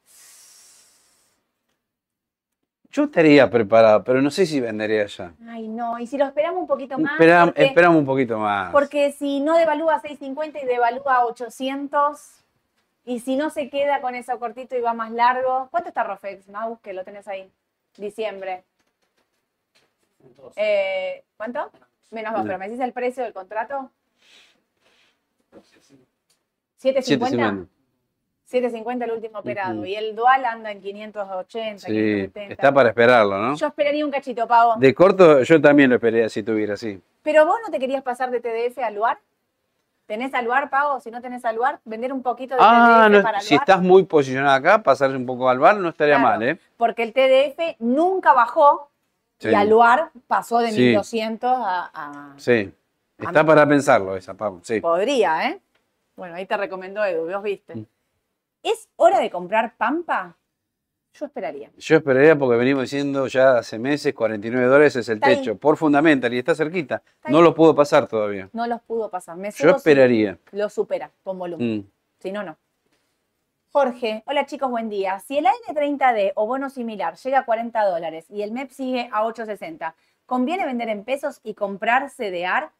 Yo 2.93 3.05
estaría 3.05 3.49
preparado, 3.49 4.03
pero 4.03 4.21
no 4.21 4.29
sé 4.29 4.45
si 4.45 4.59
vendería 4.61 5.07
ya. 5.07 5.33
Ay, 5.49 5.67
no. 5.67 5.97
¿Y 5.97 6.05
si 6.05 6.15
lo 6.15 6.25
esperamos 6.25 6.61
un 6.61 6.67
poquito 6.67 6.99
más? 6.99 7.13
Espera- 7.13 7.45
porque, 7.45 7.65
esperamos 7.65 7.97
un 7.97 8.05
poquito 8.05 8.37
más. 8.37 8.71
porque 8.71 9.11
si 9.11 9.39
no 9.39 9.57
devalúa 9.57 9.99
650 9.99 10.59
y 10.61 10.65
devalúa 10.65 11.25
800, 11.25 12.43
y 13.05 13.19
si 13.19 13.35
no 13.35 13.49
se 13.49 13.71
queda 13.71 13.99
con 13.99 14.13
eso 14.13 14.37
cortito 14.37 14.77
y 14.77 14.81
va 14.81 14.93
más 14.93 15.11
largo, 15.11 15.69
¿cuánto 15.71 15.89
está 15.89 16.03
Rofex, 16.03 16.47
Mau, 16.49 16.77
que 16.81 16.93
lo 16.93 17.03
tenés 17.03 17.27
ahí? 17.27 17.51
Diciembre. 17.97 18.63
Eh, 20.55 21.23
¿Cuánto? 21.35 21.71
Menos 22.11 22.33
dos, 22.33 22.43
pero 22.45 22.59
¿me 22.59 22.67
decís 22.67 22.79
el 22.79 22.93
precio 22.93 23.23
del 23.23 23.33
contrato? 23.33 23.89
750. 26.77 27.67
750. 28.53 29.05
750 29.05 29.05
el 29.05 29.11
último 29.11 29.39
operado. 29.39 29.85
Y 29.85 29.95
el 29.95 30.15
dual 30.15 30.45
anda 30.45 30.71
en 30.71 30.81
580, 30.81 31.79
Sí, 31.79 31.87
570. 31.87 32.53
está 32.53 32.71
para 32.73 32.89
esperarlo, 32.89 33.37
¿no? 33.39 33.55
Yo 33.55 33.67
esperaría 33.67 34.05
un 34.05 34.11
cachito, 34.11 34.47
Pavo. 34.47 34.75
De 34.77 34.93
corto, 34.93 35.41
yo 35.41 35.59
también 35.61 35.89
lo 35.89 35.95
esperaría 35.95 36.29
si 36.29 36.43
tuviera 36.43 36.75
así. 36.75 37.01
Pero 37.23 37.45
vos 37.45 37.57
no 37.65 37.71
te 37.71 37.79
querías 37.79 38.03
pasar 38.03 38.29
de 38.31 38.39
TDF 38.39 38.77
a 38.79 38.91
Luar. 38.91 39.19
¿Tenés 40.05 40.33
al 40.33 40.45
Luar, 40.45 40.69
Pavo? 40.69 40.99
Si 40.99 41.09
no 41.09 41.21
tenés 41.21 41.45
al 41.45 41.55
Luar, 41.55 41.79
vender 41.85 42.11
un 42.11 42.21
poquito 42.21 42.55
de 42.55 42.61
Ah, 42.63 43.05
TDF 43.07 43.17
no, 43.17 43.23
para 43.23 43.39
si 43.41 43.53
Luar. 43.55 43.63
estás 43.63 43.81
muy 43.81 44.03
posicionado 44.03 44.53
acá, 44.55 44.83
pasarse 44.83 45.15
un 45.15 45.25
poco 45.25 45.49
al 45.49 45.59
bar 45.59 45.77
no 45.77 45.89
estaría 45.89 46.15
Claro, 46.17 46.27
mal, 46.39 46.43
¿eh? 46.43 46.59
Porque 46.77 47.03
el 47.03 47.13
TDF 47.13 47.77
nunca 47.79 48.33
bajó 48.33 48.89
y 49.39 49.53
al 49.53 49.69
Luar 49.69 50.11
pasó 50.27 50.59
de 50.59 50.71
Sí. 50.71 50.81
1200 50.81 51.49
a, 51.51 51.89
a- 51.93 52.33
Sí. 52.37 52.71
Está 53.17 53.45
para 53.45 53.65
pensarlo 53.65 54.17
esa, 54.17 54.33
Pau. 54.33 54.59
Sí. 54.63 54.81
Podría, 54.81 55.49
¿eh? 55.49 55.61
Bueno, 56.17 56.35
ahí 56.35 56.45
te 56.45 56.57
recomendó 56.57 57.03
Edu, 57.05 57.31
vos 57.31 57.41
viste. 57.43 57.73
Mm. 57.75 57.85
¿Es 58.63 58.89
hora 58.95 59.19
de 59.19 59.29
comprar 59.29 59.75
Pampa? 59.77 60.37
Yo 61.13 61.25
esperaría. 61.25 61.69
Yo 61.77 61.97
esperaría 61.97 62.35
porque 62.35 62.57
venimos 62.57 62.83
diciendo 62.83 63.27
ya 63.27 63.57
hace 63.57 63.77
meses 63.77 64.13
49 64.15 64.65
dólares 64.65 64.95
es 64.95 65.07
el 65.09 65.15
Está 65.15 65.27
ahí. 65.27 65.35
techo 65.37 65.57
por 65.57 65.77
fundamental 65.77 66.33
y 66.33 66.39
está 66.39 66.55
cerquita. 66.55 67.03
Está 67.05 67.29
no 67.29 67.37
ahí. 67.37 67.43
lo 67.43 67.53
puedo 67.53 67.75
pasar 67.75 68.07
todavía. 68.07 68.49
No 68.51 68.65
los 68.65 68.81
pudo 68.81 69.11
pasar. 69.11 69.37
Me 69.37 69.51
Yo 69.51 69.69
esperaría. 69.75 70.39
lo 70.53 70.69
supera 70.69 71.11
con 71.23 71.37
volumen. 71.37 71.77
Mm. 71.77 71.91
Si 72.19 72.31
no, 72.31 72.41
no. 72.41 72.57
Jorge, 73.71 74.23
hola 74.25 74.45
chicos, 74.45 74.69
buen 74.71 74.89
día. 74.89 75.19
Si 75.19 75.37
el 75.37 75.45
AN30D 75.45 76.31
o 76.35 76.47
bono 76.47 76.69
similar 76.69 77.15
llega 77.17 77.39
a 77.39 77.45
40 77.45 77.83
dólares 77.85 78.25
y 78.29 78.41
el 78.43 78.51
MEP 78.51 78.71
sigue 78.71 79.09
a 79.11 79.23
8.60, 79.23 79.93
¿conviene 80.25 80.65
vender 80.65 80.89
en 80.89 81.03
pesos 81.03 81.39
y 81.43 81.53
comprar 81.53 82.09
CDR? 82.09 82.71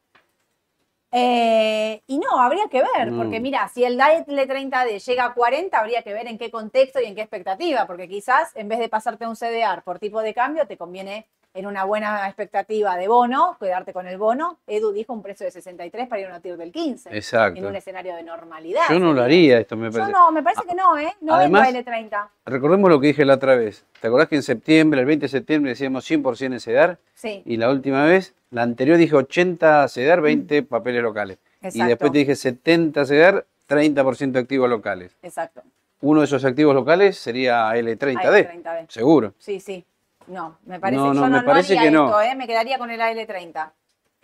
Eh, 1.16 2.02
y 2.08 2.18
no, 2.18 2.42
habría 2.42 2.68
que 2.70 2.82
ver, 2.82 3.12
Mm. 3.12 3.18
porque 3.18 3.40
mira, 3.40 3.68
si 3.68 3.84
el 3.84 4.00
AN30D 4.02 4.98
llega 4.98 5.26
a 5.26 5.34
40, 5.36 5.80
habría 5.80 6.02
que 6.02 6.12
ver 6.12 6.26
en 6.28 6.40
qué 6.40 6.50
contexto 6.50 7.00
y 7.00 7.06
en 7.06 7.14
qué 7.14 7.22
expectativa, 7.22 7.86
porque 7.86 8.08
quizás 8.10 8.52
en 8.56 8.68
vez 8.68 8.80
de 8.80 8.90
pasarte 8.90 9.24
a 9.26 9.30
un 9.30 9.36
CDR 9.36 9.84
por 9.84 10.00
tipo 10.00 10.22
de 10.22 10.34
cambio, 10.34 10.66
te 10.66 10.76
conviene 10.76 11.28
en 11.54 11.68
una 11.68 11.84
buena 11.84 12.26
expectativa 12.28 12.98
de 12.98 13.08
bono, 13.08 13.58
quedarte 13.60 13.94
con 13.94 14.08
el 14.08 14.18
bono. 14.18 14.58
Edu 14.66 14.92
dijo 14.92 15.14
un 15.14 15.22
precio 15.22 15.46
de 15.46 15.52
63 15.52 16.08
para 16.08 16.20
ir 16.22 16.28
a 16.28 16.30
una 16.32 16.40
TIR 16.40 16.58
del 16.58 16.72
15, 16.72 17.10
en 17.10 17.16
Exacto. 17.16 17.68
un 17.68 17.76
escenario 17.76 18.16
de 18.16 18.24
normalidad. 18.24 18.82
Yo 18.90 19.00
no 19.00 19.14
lo 19.14 19.22
haría 19.22 19.60
esto, 19.60 19.78
me 19.78 19.88
Yo 19.92 20.00
parece. 20.00 20.12
no, 20.12 20.32
me 20.32 20.42
parece 20.42 20.64
que 20.68 20.74
no, 20.74 20.98
¿eh? 20.98 21.14
No 21.22 21.36
Además- 21.36 21.72
vendo 21.72 21.92
L30. 21.92 22.28
Recordemos 22.46 22.90
lo 22.90 23.00
que 23.00 23.08
dije 23.08 23.24
la 23.26 23.36
otra 23.36 23.56
vez. 23.56 23.86
¿Te 24.02 24.08
acordás 24.08 24.28
que 24.30 24.36
en 24.36 24.44
septiembre, 24.44 25.00
el 25.02 25.06
20 25.06 25.26
de 25.26 25.30
septiembre, 25.30 25.70
decíamos 25.72 26.06
100% 26.10 26.54
en 26.54 26.60
CEDAR? 26.60 26.98
Sí, 27.14 27.44
Y 27.46 27.58
la 27.58 27.70
última 27.70 28.04
vez, 28.06 28.34
la 28.50 28.64
anterior 28.64 28.98
dije 28.98 29.16
80 29.16 29.88
CEDAR, 29.90 30.22
20 30.22 30.64
papeles 30.64 31.04
locales. 31.04 31.38
Y 31.62 31.68
exacto. 31.68 31.88
después 31.88 32.12
te 32.12 32.18
dije 32.18 32.36
70 32.36 33.06
CEDAR, 33.06 33.46
30% 33.68 34.40
activos 34.40 34.70
locales. 34.70 35.16
Exacto. 35.22 35.62
Uno 36.02 36.20
de 36.22 36.26
esos 36.26 36.44
activos 36.44 36.76
locales 36.76 37.18
sería 37.18 37.70
L30D, 37.76 38.50
AL30D. 38.50 38.86
seguro. 38.90 39.34
Sí, 39.38 39.60
sí. 39.62 39.86
No, 40.28 40.58
me 40.66 40.80
parece, 40.80 41.02
No, 41.02 41.08
no, 41.14 41.14
yo 41.16 41.30
no, 41.30 41.38
me 41.38 41.44
parece 41.44 41.74
haría 41.78 41.90
que 41.90 41.92
no. 41.96 42.06
esto, 42.06 42.22
¿eh? 42.22 42.36
Me 42.36 42.48
quedaría 42.48 42.78
con 42.78 42.90
el 42.90 43.02
AL30. 43.02 43.72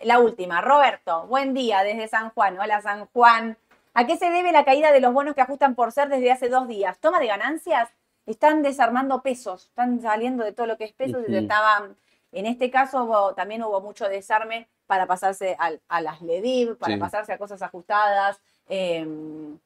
La 0.00 0.18
última, 0.18 0.60
Roberto, 0.62 1.26
buen 1.26 1.52
día 1.52 1.82
desde 1.82 2.08
San 2.08 2.30
Juan. 2.30 2.58
Hola 2.58 2.80
San 2.80 3.06
Juan. 3.12 3.56
¿A 3.92 4.06
qué 4.06 4.16
se 4.16 4.30
debe 4.30 4.50
la 4.52 4.64
caída 4.64 4.92
de 4.92 5.00
los 5.00 5.12
bonos 5.12 5.34
que 5.34 5.42
ajustan 5.42 5.74
por 5.74 5.92
ser 5.92 6.08
desde 6.08 6.32
hace 6.32 6.48
dos 6.48 6.68
días? 6.68 6.98
¿Toma 6.98 7.18
de 7.20 7.26
ganancias? 7.26 7.88
están 8.26 8.62
desarmando 8.62 9.22
pesos, 9.22 9.64
están 9.64 10.00
saliendo 10.02 10.44
de 10.44 10.52
todo 10.52 10.66
lo 10.66 10.76
que 10.76 10.84
es 10.84 10.92
pesos 10.92 11.22
y 11.26 11.32
Ujú. 11.32 11.40
estaban, 11.40 11.96
en 12.30 12.46
este 12.46 12.70
caso 12.70 13.02
hubo- 13.02 13.34
también 13.34 13.64
hubo 13.64 13.80
mucho 13.80 14.08
desarme 14.08 14.68
para 14.86 15.06
pasarse 15.06 15.56
al- 15.58 15.80
a, 15.88 16.00
las 16.00 16.20
LEDIV, 16.22 16.76
para 16.76 16.94
Sí. 16.94 17.00
pasarse 17.00 17.32
a 17.32 17.38
cosas 17.38 17.60
ajustadas, 17.62 18.38
em, 18.68 19.58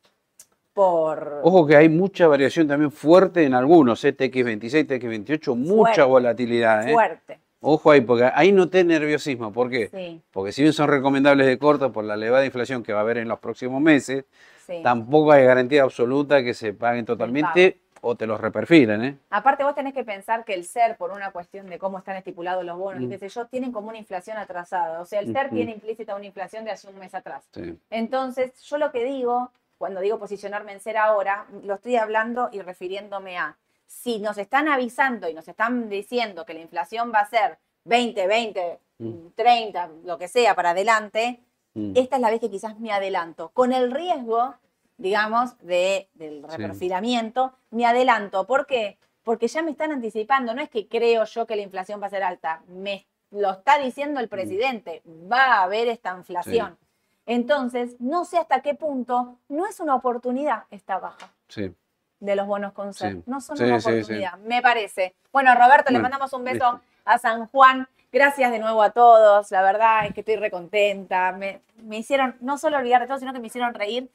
por... 0.74 1.40
Ojo 1.44 1.66
que 1.66 1.76
hay 1.76 1.88
mucha 1.88 2.26
variación 2.26 2.66
también 2.68 2.90
fuerte 2.90 3.44
en 3.44 3.54
algunos, 3.54 4.04
¿eh? 4.04 4.14
TX26, 4.16 4.86
TX28, 4.86 5.54
mucha 5.56 5.82
Fuerte. 5.84 6.02
volatilidad. 6.02 6.88
¿eh? 6.88 6.92
fuerte. 6.92 7.38
Ojo 7.60 7.90
ahí, 7.90 8.02
porque 8.02 8.30
ahí 8.34 8.52
no 8.52 8.68
te 8.68 8.84
nerviosismo. 8.84 9.50
¿Por 9.50 9.70
qué? 9.70 9.88
Sí, 9.88 10.20
Porque 10.32 10.52
si 10.52 10.60
bien 10.60 10.74
son 10.74 10.88
recomendables 10.90 11.46
de 11.46 11.56
corto 11.58 11.90
por 11.92 12.04
la 12.04 12.12
elevada 12.14 12.44
inflación 12.44 12.82
que 12.82 12.92
va 12.92 12.98
a 12.98 13.02
haber 13.02 13.16
en 13.16 13.28
los 13.28 13.38
próximos 13.38 13.80
meses, 13.80 14.26
sí. 14.66 14.80
tampoco 14.82 15.32
hay 15.32 15.44
garantía 15.46 15.82
absoluta 15.84 16.42
que 16.42 16.52
se 16.52 16.74
paguen 16.74 17.06
totalmente 17.06 17.78
o 18.02 18.16
te 18.16 18.26
los 18.26 18.38
reperfilan. 18.38 19.02
¿eh? 19.02 19.16
Aparte 19.30 19.64
vos 19.64 19.74
tenés 19.74 19.94
que 19.94 20.04
pensar 20.04 20.44
que 20.44 20.52
el 20.52 20.64
SER, 20.64 20.98
por 20.98 21.10
una 21.10 21.30
cuestión 21.30 21.70
de 21.70 21.78
cómo 21.78 21.96
están 21.96 22.16
estipulados 22.16 22.62
los 22.62 22.76
bonos, 22.76 23.00
y 23.02 23.06
Mm. 23.06 23.08
qué 23.10 23.18
sé 23.18 23.28
yo, 23.30 23.46
tienen 23.46 23.72
como 23.72 23.88
una 23.88 23.96
inflación 23.96 24.36
atrasada. 24.36 25.00
O 25.00 25.06
sea, 25.06 25.20
el 25.20 25.32
SER 25.32 25.48
tiene 25.48 25.72
implícita 25.72 26.14
una 26.14 26.26
inflación 26.26 26.66
de 26.66 26.72
hace 26.72 26.86
un 26.86 26.98
mes 26.98 27.14
atrás. 27.14 27.48
Sí. 27.54 27.78
Entonces, 27.88 28.60
yo 28.60 28.76
lo 28.76 28.92
que 28.92 29.04
digo, 29.04 29.50
cuando 29.84 30.00
digo 30.00 30.18
posicionarme 30.18 30.72
en 30.72 30.80
ser 30.80 30.96
ahora, 30.96 31.46
lo 31.62 31.74
estoy 31.74 31.96
hablando 31.96 32.48
y 32.50 32.62
refiriéndome 32.62 33.36
a, 33.36 33.58
si 33.84 34.18
nos 34.18 34.38
están 34.38 34.66
avisando 34.66 35.28
y 35.28 35.34
nos 35.34 35.46
están 35.46 35.90
diciendo 35.90 36.46
que 36.46 36.54
la 36.54 36.60
inflación 36.60 37.12
va 37.14 37.18
a 37.20 37.26
ser 37.28 37.58
20, 37.84 38.26
20, 38.26 38.80
Mm. 38.96 39.26
30, 39.34 39.90
lo 40.04 40.16
que 40.16 40.26
sea 40.26 40.54
para 40.54 40.70
adelante, 40.70 41.40
Mm. 41.74 41.92
esta 41.96 42.16
es 42.16 42.22
la 42.22 42.30
vez 42.30 42.40
que 42.40 42.48
quizás 42.50 42.80
me 42.80 42.92
adelanto. 42.92 43.50
Con 43.50 43.74
el 43.74 43.90
riesgo, 43.90 44.54
digamos, 44.96 45.58
de, 45.58 46.08
del 46.14 46.42
Sí. 46.48 46.56
reperfilamiento, 46.56 47.52
me 47.70 47.84
adelanto. 47.84 48.46
¿Por 48.46 48.66
qué? 48.66 48.96
Porque 49.22 49.48
ya 49.48 49.60
me 49.62 49.70
están 49.72 49.92
anticipando. 49.92 50.54
No 50.54 50.62
es 50.62 50.70
que 50.70 50.88
creo 50.88 51.24
yo 51.24 51.46
que 51.46 51.56
la 51.56 51.62
inflación 51.62 52.00
va 52.00 52.06
a 52.06 52.10
ser 52.10 52.22
alta. 52.22 52.62
Me 52.68 53.06
lo 53.30 53.50
está 53.50 53.78
diciendo 53.78 54.18
el 54.20 54.28
presidente. 54.30 55.02
Va 55.30 55.56
a 55.56 55.62
haber 55.64 55.88
esta 55.88 56.16
inflación. 56.16 56.78
Entonces, 57.26 57.96
no 58.00 58.24
sé 58.24 58.38
hasta 58.38 58.60
qué 58.60 58.74
punto 58.74 59.38
no 59.48 59.66
es 59.66 59.80
una 59.80 59.94
oportunidad 59.94 60.64
esta 60.70 60.98
baja 60.98 61.32
Sí. 61.48 61.74
de 62.20 62.36
los 62.36 62.46
bonos 62.46 62.72
con. 62.72 62.92
Sí. 62.92 63.22
No 63.26 63.40
son 63.40 63.56
Sí, 63.56 63.64
una 63.64 63.76
oportunidad, 63.78 64.38
me 64.38 64.60
parece. 64.62 65.14
Bueno, 65.32 65.54
Roberto, 65.54 65.90
le 65.92 65.98
mandamos 66.00 66.32
un 66.32 66.44
beso 66.44 66.72
listo. 66.72 66.80
a 67.04 67.18
San 67.18 67.46
Juan. 67.48 67.88
Gracias 68.12 68.50
de 68.52 68.58
nuevo 68.60 68.82
a 68.82 68.90
todos. 68.90 69.50
La 69.50 69.62
verdad 69.62 70.06
es 70.06 70.14
que 70.14 70.20
estoy 70.20 70.36
recontenta. 70.36 71.32
Me, 71.32 71.60
me 71.82 71.98
hicieron 71.98 72.36
no 72.40 72.58
solo 72.58 72.76
olvidar 72.76 73.00
de 73.00 73.06
todo, 73.08 73.18
sino 73.18 73.32
que 73.32 73.40
me 73.40 73.48
hicieron 73.48 73.74
reír. 73.74 74.10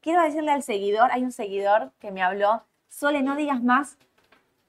Quiero 0.00 0.22
decirle 0.22 0.50
al 0.52 0.62
seguidor, 0.62 1.10
hay 1.12 1.22
un 1.24 1.32
seguidor 1.32 1.92
que 2.00 2.10
me 2.10 2.22
habló, 2.22 2.62
Sole, 2.88 3.22
no 3.22 3.36
digas 3.36 3.62
más 3.62 3.96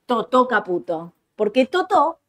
Totó 0.06 0.48
Caputo. 0.48 1.14
Porque 1.36 1.66
Totó, 1.66 2.20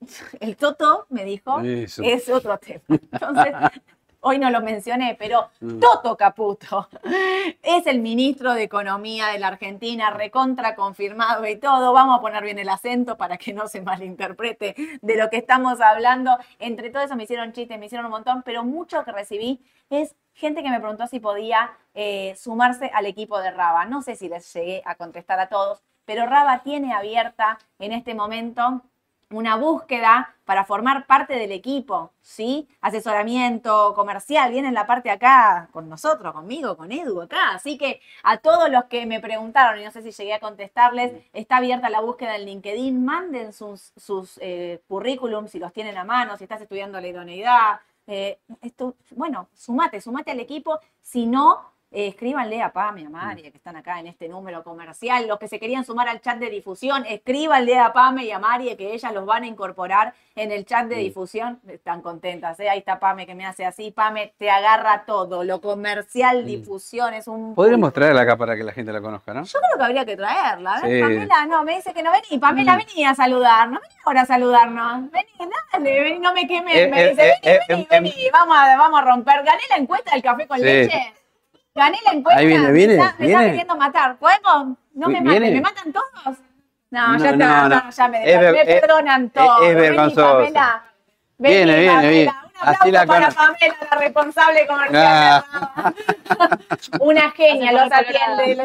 el 0.40 0.56
Totó, 0.56 1.06
me 1.08 1.24
dijo, 1.24 1.60
Eso. 1.60 2.02
es 2.04 2.28
otro 2.28 2.58
tema. 2.58 2.82
Entonces, 2.88 3.54
hoy 4.20 4.38
no 4.38 4.50
lo 4.50 4.60
mencioné, 4.60 5.16
pero 5.18 5.48
Mm. 5.60 5.80
Toto 5.80 6.16
Caputo 6.16 6.88
es 7.62 7.86
el 7.86 8.00
ministro 8.00 8.54
de 8.54 8.62
Economía 8.62 9.28
de 9.28 9.38
la 9.38 9.48
Argentina, 9.48 10.10
recontra 10.10 10.76
confirmado 10.76 11.46
y 11.46 11.56
todo. 11.56 11.92
Vamos 11.92 12.18
a 12.18 12.20
poner 12.20 12.44
bien 12.44 12.58
el 12.58 12.68
acento 12.68 13.16
para 13.16 13.36
que 13.38 13.52
no 13.52 13.66
se 13.66 13.80
malinterprete 13.80 14.76
de 15.02 15.16
lo 15.16 15.28
que 15.30 15.38
estamos 15.38 15.80
hablando. 15.80 16.36
Entre 16.58 16.90
todo 16.90 17.02
eso 17.02 17.16
me 17.16 17.24
hicieron 17.24 17.52
chistes, 17.52 17.78
me 17.78 17.86
hicieron 17.86 18.06
un 18.06 18.12
montón, 18.12 18.42
pero 18.44 18.64
mucho 18.64 19.04
que 19.04 19.12
recibí 19.12 19.60
es 19.90 20.14
gente 20.34 20.62
que 20.62 20.70
me 20.70 20.78
preguntó 20.78 21.06
si 21.08 21.18
podía 21.18 21.72
eh, 21.94 22.34
sumarse 22.36 22.90
al 22.94 23.06
equipo 23.06 23.40
de 23.40 23.50
Raba. 23.50 23.84
No 23.84 24.02
sé 24.02 24.14
si 24.14 24.28
les 24.28 24.52
llegué 24.52 24.82
a 24.84 24.94
contestar 24.94 25.40
a 25.40 25.48
todos, 25.48 25.82
pero 26.04 26.26
Raba 26.26 26.62
tiene 26.62 26.94
abierta 26.94 27.58
en 27.80 27.92
este 27.92 28.14
momento 28.14 28.82
una 29.30 29.56
búsqueda 29.56 30.34
para 30.44 30.64
formar 30.64 31.06
parte 31.06 31.34
del 31.34 31.52
equipo, 31.52 32.12
¿sí? 32.22 32.66
Asesoramiento 32.80 33.92
comercial, 33.94 34.50
viene 34.50 34.68
en 34.68 34.74
la 34.74 34.86
parte 34.86 35.10
acá 35.10 35.68
con 35.72 35.88
nosotros, 35.88 36.32
conmigo, 36.32 36.76
con 36.76 36.90
Edu 36.90 37.20
acá. 37.20 37.50
Así 37.52 37.76
que 37.76 38.00
a 38.22 38.38
todos 38.38 38.70
los 38.70 38.84
que 38.84 39.04
me 39.04 39.20
preguntaron, 39.20 39.80
y 39.80 39.84
no 39.84 39.90
sé 39.90 40.02
si 40.02 40.10
llegué 40.10 40.34
a 40.34 40.40
contestarles, 40.40 41.12
está 41.34 41.58
abierta 41.58 41.90
la 41.90 42.00
búsqueda 42.00 42.36
en 42.36 42.46
LinkedIn, 42.46 43.04
manden 43.04 43.52
sus, 43.52 43.92
sus 43.96 44.38
eh, 44.40 44.80
currículums 44.88 45.50
si 45.50 45.58
los 45.58 45.72
tienen 45.72 45.98
a 45.98 46.04
mano, 46.04 46.36
si 46.38 46.44
estás 46.44 46.62
estudiando 46.62 47.00
la 47.00 47.08
idoneidad. 47.08 47.80
eh, 48.06 48.38
esto, 48.62 48.96
bueno, 49.10 49.48
sumate, 49.54 50.00
sumate 50.00 50.30
al 50.30 50.40
equipo. 50.40 50.80
Si 51.02 51.26
no, 51.26 51.72
eh, 51.90 52.08
escríbanle 52.08 52.60
a 52.62 52.72
Pame, 52.72 53.06
a 53.06 53.10
María, 53.10 53.50
que 53.50 53.56
están 53.56 53.76
acá 53.76 53.98
en 53.98 54.06
este 54.08 54.28
número 54.28 54.62
comercial. 54.62 55.26
Los 55.26 55.38
que 55.38 55.48
se 55.48 55.58
querían 55.58 55.84
sumar 55.84 56.08
al 56.08 56.20
chat 56.20 56.38
de 56.38 56.50
difusión, 56.50 57.04
escríbanle 57.06 57.78
a 57.78 57.92
Pame 57.92 58.24
y 58.24 58.30
a 58.30 58.38
María, 58.38 58.76
que 58.76 58.92
ellas 58.92 59.12
los 59.14 59.24
van 59.24 59.44
a 59.44 59.46
incorporar 59.46 60.12
en 60.36 60.52
el 60.52 60.64
chat 60.66 60.86
de 60.86 60.96
Sí. 60.96 61.02
difusión. 61.04 61.60
Están 61.66 62.02
contentas, 62.02 62.60
¿eh? 62.60 62.68
Ahí 62.68 62.80
está 62.80 62.98
Pame 63.00 63.26
que 63.26 63.34
me 63.34 63.46
hace 63.46 63.64
así. 63.64 63.90
Pame 63.90 64.34
te 64.38 64.50
agarra 64.50 65.04
todo. 65.06 65.44
Lo 65.44 65.60
comercial, 65.60 66.44
Sí. 66.44 66.56
difusión, 66.56 67.14
es 67.14 67.26
un. 67.26 67.54
Podríamos 67.54 67.92
traerla 67.92 68.20
acá 68.22 68.36
para 68.36 68.54
que 68.56 68.62
la 68.64 68.72
gente 68.72 68.92
la 68.92 69.00
conozca, 69.00 69.32
¿no? 69.32 69.44
Yo 69.44 69.58
creo 69.58 69.78
que 69.78 69.84
habría 69.84 70.04
que 70.04 70.16
traerla. 70.16 70.74
A 70.74 70.80
ver, 70.82 70.90
Sí. 70.90 71.00
Pamela, 71.00 71.46
no, 71.46 71.64
me 71.64 71.76
dice 71.76 71.94
que 71.94 72.02
no 72.02 72.12
vení. 72.12 72.38
Pamela, 72.38 72.74
Mm. 72.74 72.78
vení 72.78 73.04
a 73.06 73.14
saludar. 73.14 73.68
No 73.68 73.80
vení 73.80 73.94
ahora 74.04 74.20
a 74.22 74.26
saludarnos. 74.26 75.10
Vení, 75.10 75.50
dale, 75.72 76.02
vení, 76.02 76.18
no 76.18 76.32
me 76.34 76.46
quemes. 76.46 76.76
Eh, 76.76 76.88
me 76.88 77.02
eh, 77.02 77.08
dice, 77.10 77.28
eh, 77.42 77.58
vení, 77.68 77.86
vení, 77.86 77.86
em, 77.90 78.14
vení. 78.14 78.30
Vamos 78.32 78.56
a, 78.56 78.76
vamos 78.76 79.00
a 79.00 79.04
romper. 79.04 79.36
Gané 79.42 79.62
la 79.70 79.76
encuesta 79.76 80.12
del 80.12 80.22
café 80.22 80.46
con 80.46 80.58
Sí. 80.58 80.64
leche. 80.64 81.14
Gané 81.78 81.98
la 82.04 82.12
encuesta. 82.12 82.40
Ahí 82.40 82.46
viene, 82.46 82.64
me 82.66 82.72
viene, 82.72 82.94
está- 82.94 83.14
Me 83.18 83.26
está 83.26 83.38
queriendo 83.44 83.76
matar. 83.76 84.16
¿Podemos? 84.18 84.76
No 84.94 85.08
me 85.08 85.20
maten. 85.20 85.54
¿Me 85.54 85.60
matan 85.60 85.92
todos? 85.92 86.36
No, 86.90 87.12
No, 87.12 87.18
ya 87.24 87.30
está. 87.30 87.68
no, 87.68 87.90
ya 87.90 88.08
me, 88.08 88.30
Es 88.32 88.40
ver- 88.40 88.52
me 88.52 88.60
es- 88.74 88.80
perdonan 88.80 89.24
es- 89.26 89.32
todos. 89.32 89.62
es 89.62 89.68
Vení, 89.74 89.80
vergonzoso. 89.80 90.32
Pamela. 90.38 90.82
Vení, 91.38 91.54
Viene, 91.56 91.76
viene, 91.78 91.92
Pamela. 91.94 92.10
viene. 92.10 92.32
Un 92.60 92.68
Así 92.68 92.90
la 92.90 93.06
para 93.06 93.30
Pamela, 93.30 93.76
la 93.90 93.96
responsable 93.98 94.66
comercial. 94.66 95.04
Ah. 95.06 95.92
Una 97.00 97.30
genia, 97.30 97.72
los 97.72 97.92
atiende. 97.92 98.60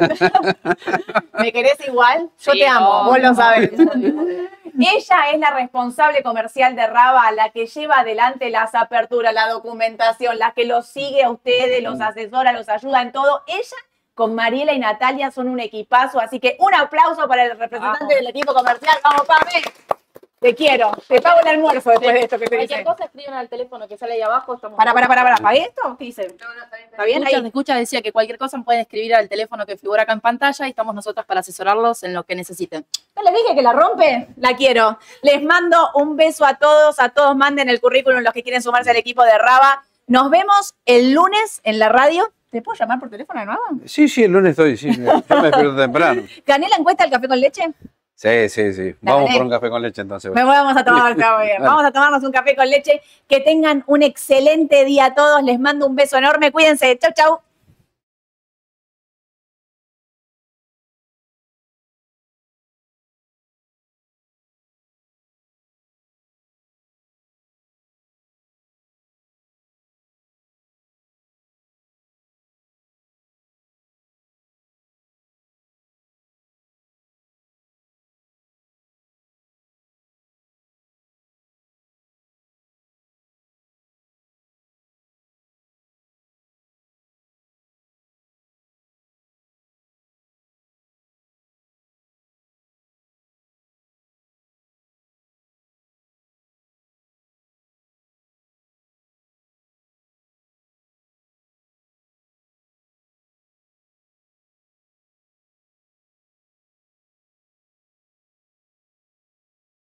¿Me 1.39 1.51
querés 1.51 1.77
igual? 1.87 2.29
Yo 2.39 2.51
Sí, 2.53 2.59
te 2.59 2.67
amo, 2.67 3.03
vos 3.03 3.19
lo 3.19 3.35
sabés. 3.35 3.69
Ella 4.79 5.29
es 5.31 5.39
la 5.39 5.51
responsable 5.51 6.23
comercial 6.23 6.75
de 6.75 6.87
Raba, 6.87 7.31
la 7.31 7.49
que 7.49 7.67
lleva 7.67 7.99
adelante 7.99 8.49
las 8.49 8.73
aperturas, 8.73 9.33
la 9.33 9.47
documentación, 9.49 10.39
la 10.39 10.51
que 10.51 10.65
los 10.65 10.87
sigue 10.87 11.23
a 11.23 11.29
ustedes, 11.29 11.83
los 11.83 12.01
asesora, 12.01 12.51
los 12.51 12.67
ayuda 12.69 13.01
en 13.01 13.11
todo. 13.11 13.43
Ella 13.47 13.77
con 14.15 14.35
Mariela 14.35 14.73
y 14.73 14.79
Natalia 14.79 15.31
son 15.31 15.47
un 15.47 15.59
equipazo, 15.59 16.19
así 16.19 16.39
que 16.39 16.55
un 16.59 16.73
aplauso 16.73 17.27
para 17.27 17.43
el 17.45 17.51
representante 17.51 17.99
Vamos. 17.99 18.15
del 18.15 18.27
equipo 18.27 18.53
comercial. 18.53 18.97
Vamos, 19.03 19.25
Pame. 19.25 19.63
Te 20.43 20.53
quiero. 20.53 20.91
Te 21.07 21.21
pago 21.21 21.39
el 21.41 21.47
almuerzo 21.47 21.89
después 21.89 22.13
de 22.13 22.19
esto 22.19 22.37
que 22.37 22.45
te 22.47 22.55
Cualquier 22.57 22.83
cosa 22.83 23.05
escriban 23.05 23.33
al 23.35 23.49
teléfono 23.49 23.87
que 23.87 23.97
sale 23.97 24.13
ahí 24.13 24.21
abajo. 24.21 24.53
Estamos 24.55 24.77
Para, 24.77 24.93
para, 24.93 25.07
para, 25.07 25.23
para. 25.23 25.37
¿Pagué 25.37 25.61
esto? 25.61 25.95
¿Qué 25.97 26.05
hice? 26.05 26.23
¿Está 26.27 27.03
bien 27.05 27.23
Escucha, 27.23 27.37
ahí? 27.39 27.45
escucha, 27.47 27.75
decía 27.75 28.01
que 28.01 28.11
cualquier 28.11 28.37
cosa 28.37 28.57
pueden 28.59 28.81
escribir 28.81 29.15
al 29.15 29.29
teléfono 29.29 29.65
que 29.65 29.77
figura 29.77 30.03
acá 30.03 30.13
en 30.13 30.21
pantalla 30.21 30.67
y 30.67 30.69
estamos 30.71 30.93
nosotros 30.93 31.25
para 31.25 31.39
asesorarlos 31.39 32.03
en 32.03 32.13
lo 32.13 32.23
que 32.23 32.35
necesiten. 32.35 32.85
¿No 33.15 33.23
les 33.23 33.33
dije 33.33 33.55
que 33.55 33.61
la 33.61 33.73
rompe? 33.73 34.27
La 34.37 34.55
quiero. 34.55 34.99
Les 35.21 35.41
mando 35.41 35.77
un 35.95 36.15
beso 36.17 36.45
a 36.45 36.55
todos, 36.55 36.99
a 36.99 37.09
todos 37.09 37.35
manden 37.35 37.69
el 37.69 37.79
currículum 37.81 38.19
los 38.21 38.33
que 38.33 38.43
quieren 38.43 38.61
sumarse 38.61 38.89
al 38.89 38.97
equipo 38.97 39.23
de 39.23 39.37
Raba. 39.37 39.83
Nos 40.07 40.29
vemos 40.29 40.75
el 40.85 41.13
lunes 41.13 41.61
en 41.63 41.79
la 41.79 41.87
radio. 41.89 42.29
¿Te 42.51 42.61
puedo 42.61 42.77
llamar 42.77 42.99
por 42.99 43.09
teléfono 43.09 43.39
de 43.39 43.45
nuevo? 43.45 43.61
Sí, 43.85 44.07
sí, 44.09 44.25
el 44.25 44.31
lunes 44.31 44.51
estoy, 44.51 44.77
sí, 44.77 44.87
me- 44.89 45.05
yo 45.05 45.35
me 45.37 45.43
despierto 45.47 45.75
temprano. 45.75 46.21
¿Gané 46.45 46.67
la 46.69 46.75
encuesta 46.75 47.03
del 47.05 47.11
café 47.13 47.27
con 47.27 47.39
leche? 47.39 47.63
Sí, 48.15 48.47
sí, 48.49 48.73
sí. 48.73 48.95
Vamos 49.01 49.31
por 49.33 49.41
un 49.41 49.49
café 49.49 49.69
con 49.69 49.81
leche 49.81 50.01
entonces. 50.01 50.31
Me 50.33 50.43
vamos 50.43 50.77
a 50.77 50.83
tomar 50.83 51.15
café. 51.15 51.57
Vamos 51.59 51.83
a 51.83 51.91
tomarnos 51.91 52.23
un 52.23 52.31
café 52.31 52.55
con 52.55 52.69
leche. 52.69 53.01
Que 53.27 53.41
tengan 53.41 53.83
un 53.87 54.03
excelente 54.03 54.85
día 54.85 55.05
a 55.05 55.13
todos. 55.13 55.43
Les 55.43 55.59
mando 55.59 55.87
un 55.87 55.95
beso 55.95 56.17
enorme. 56.17 56.51
Cuídense. 56.51 56.97
Chau, 56.99 57.11
chau. 57.15 57.39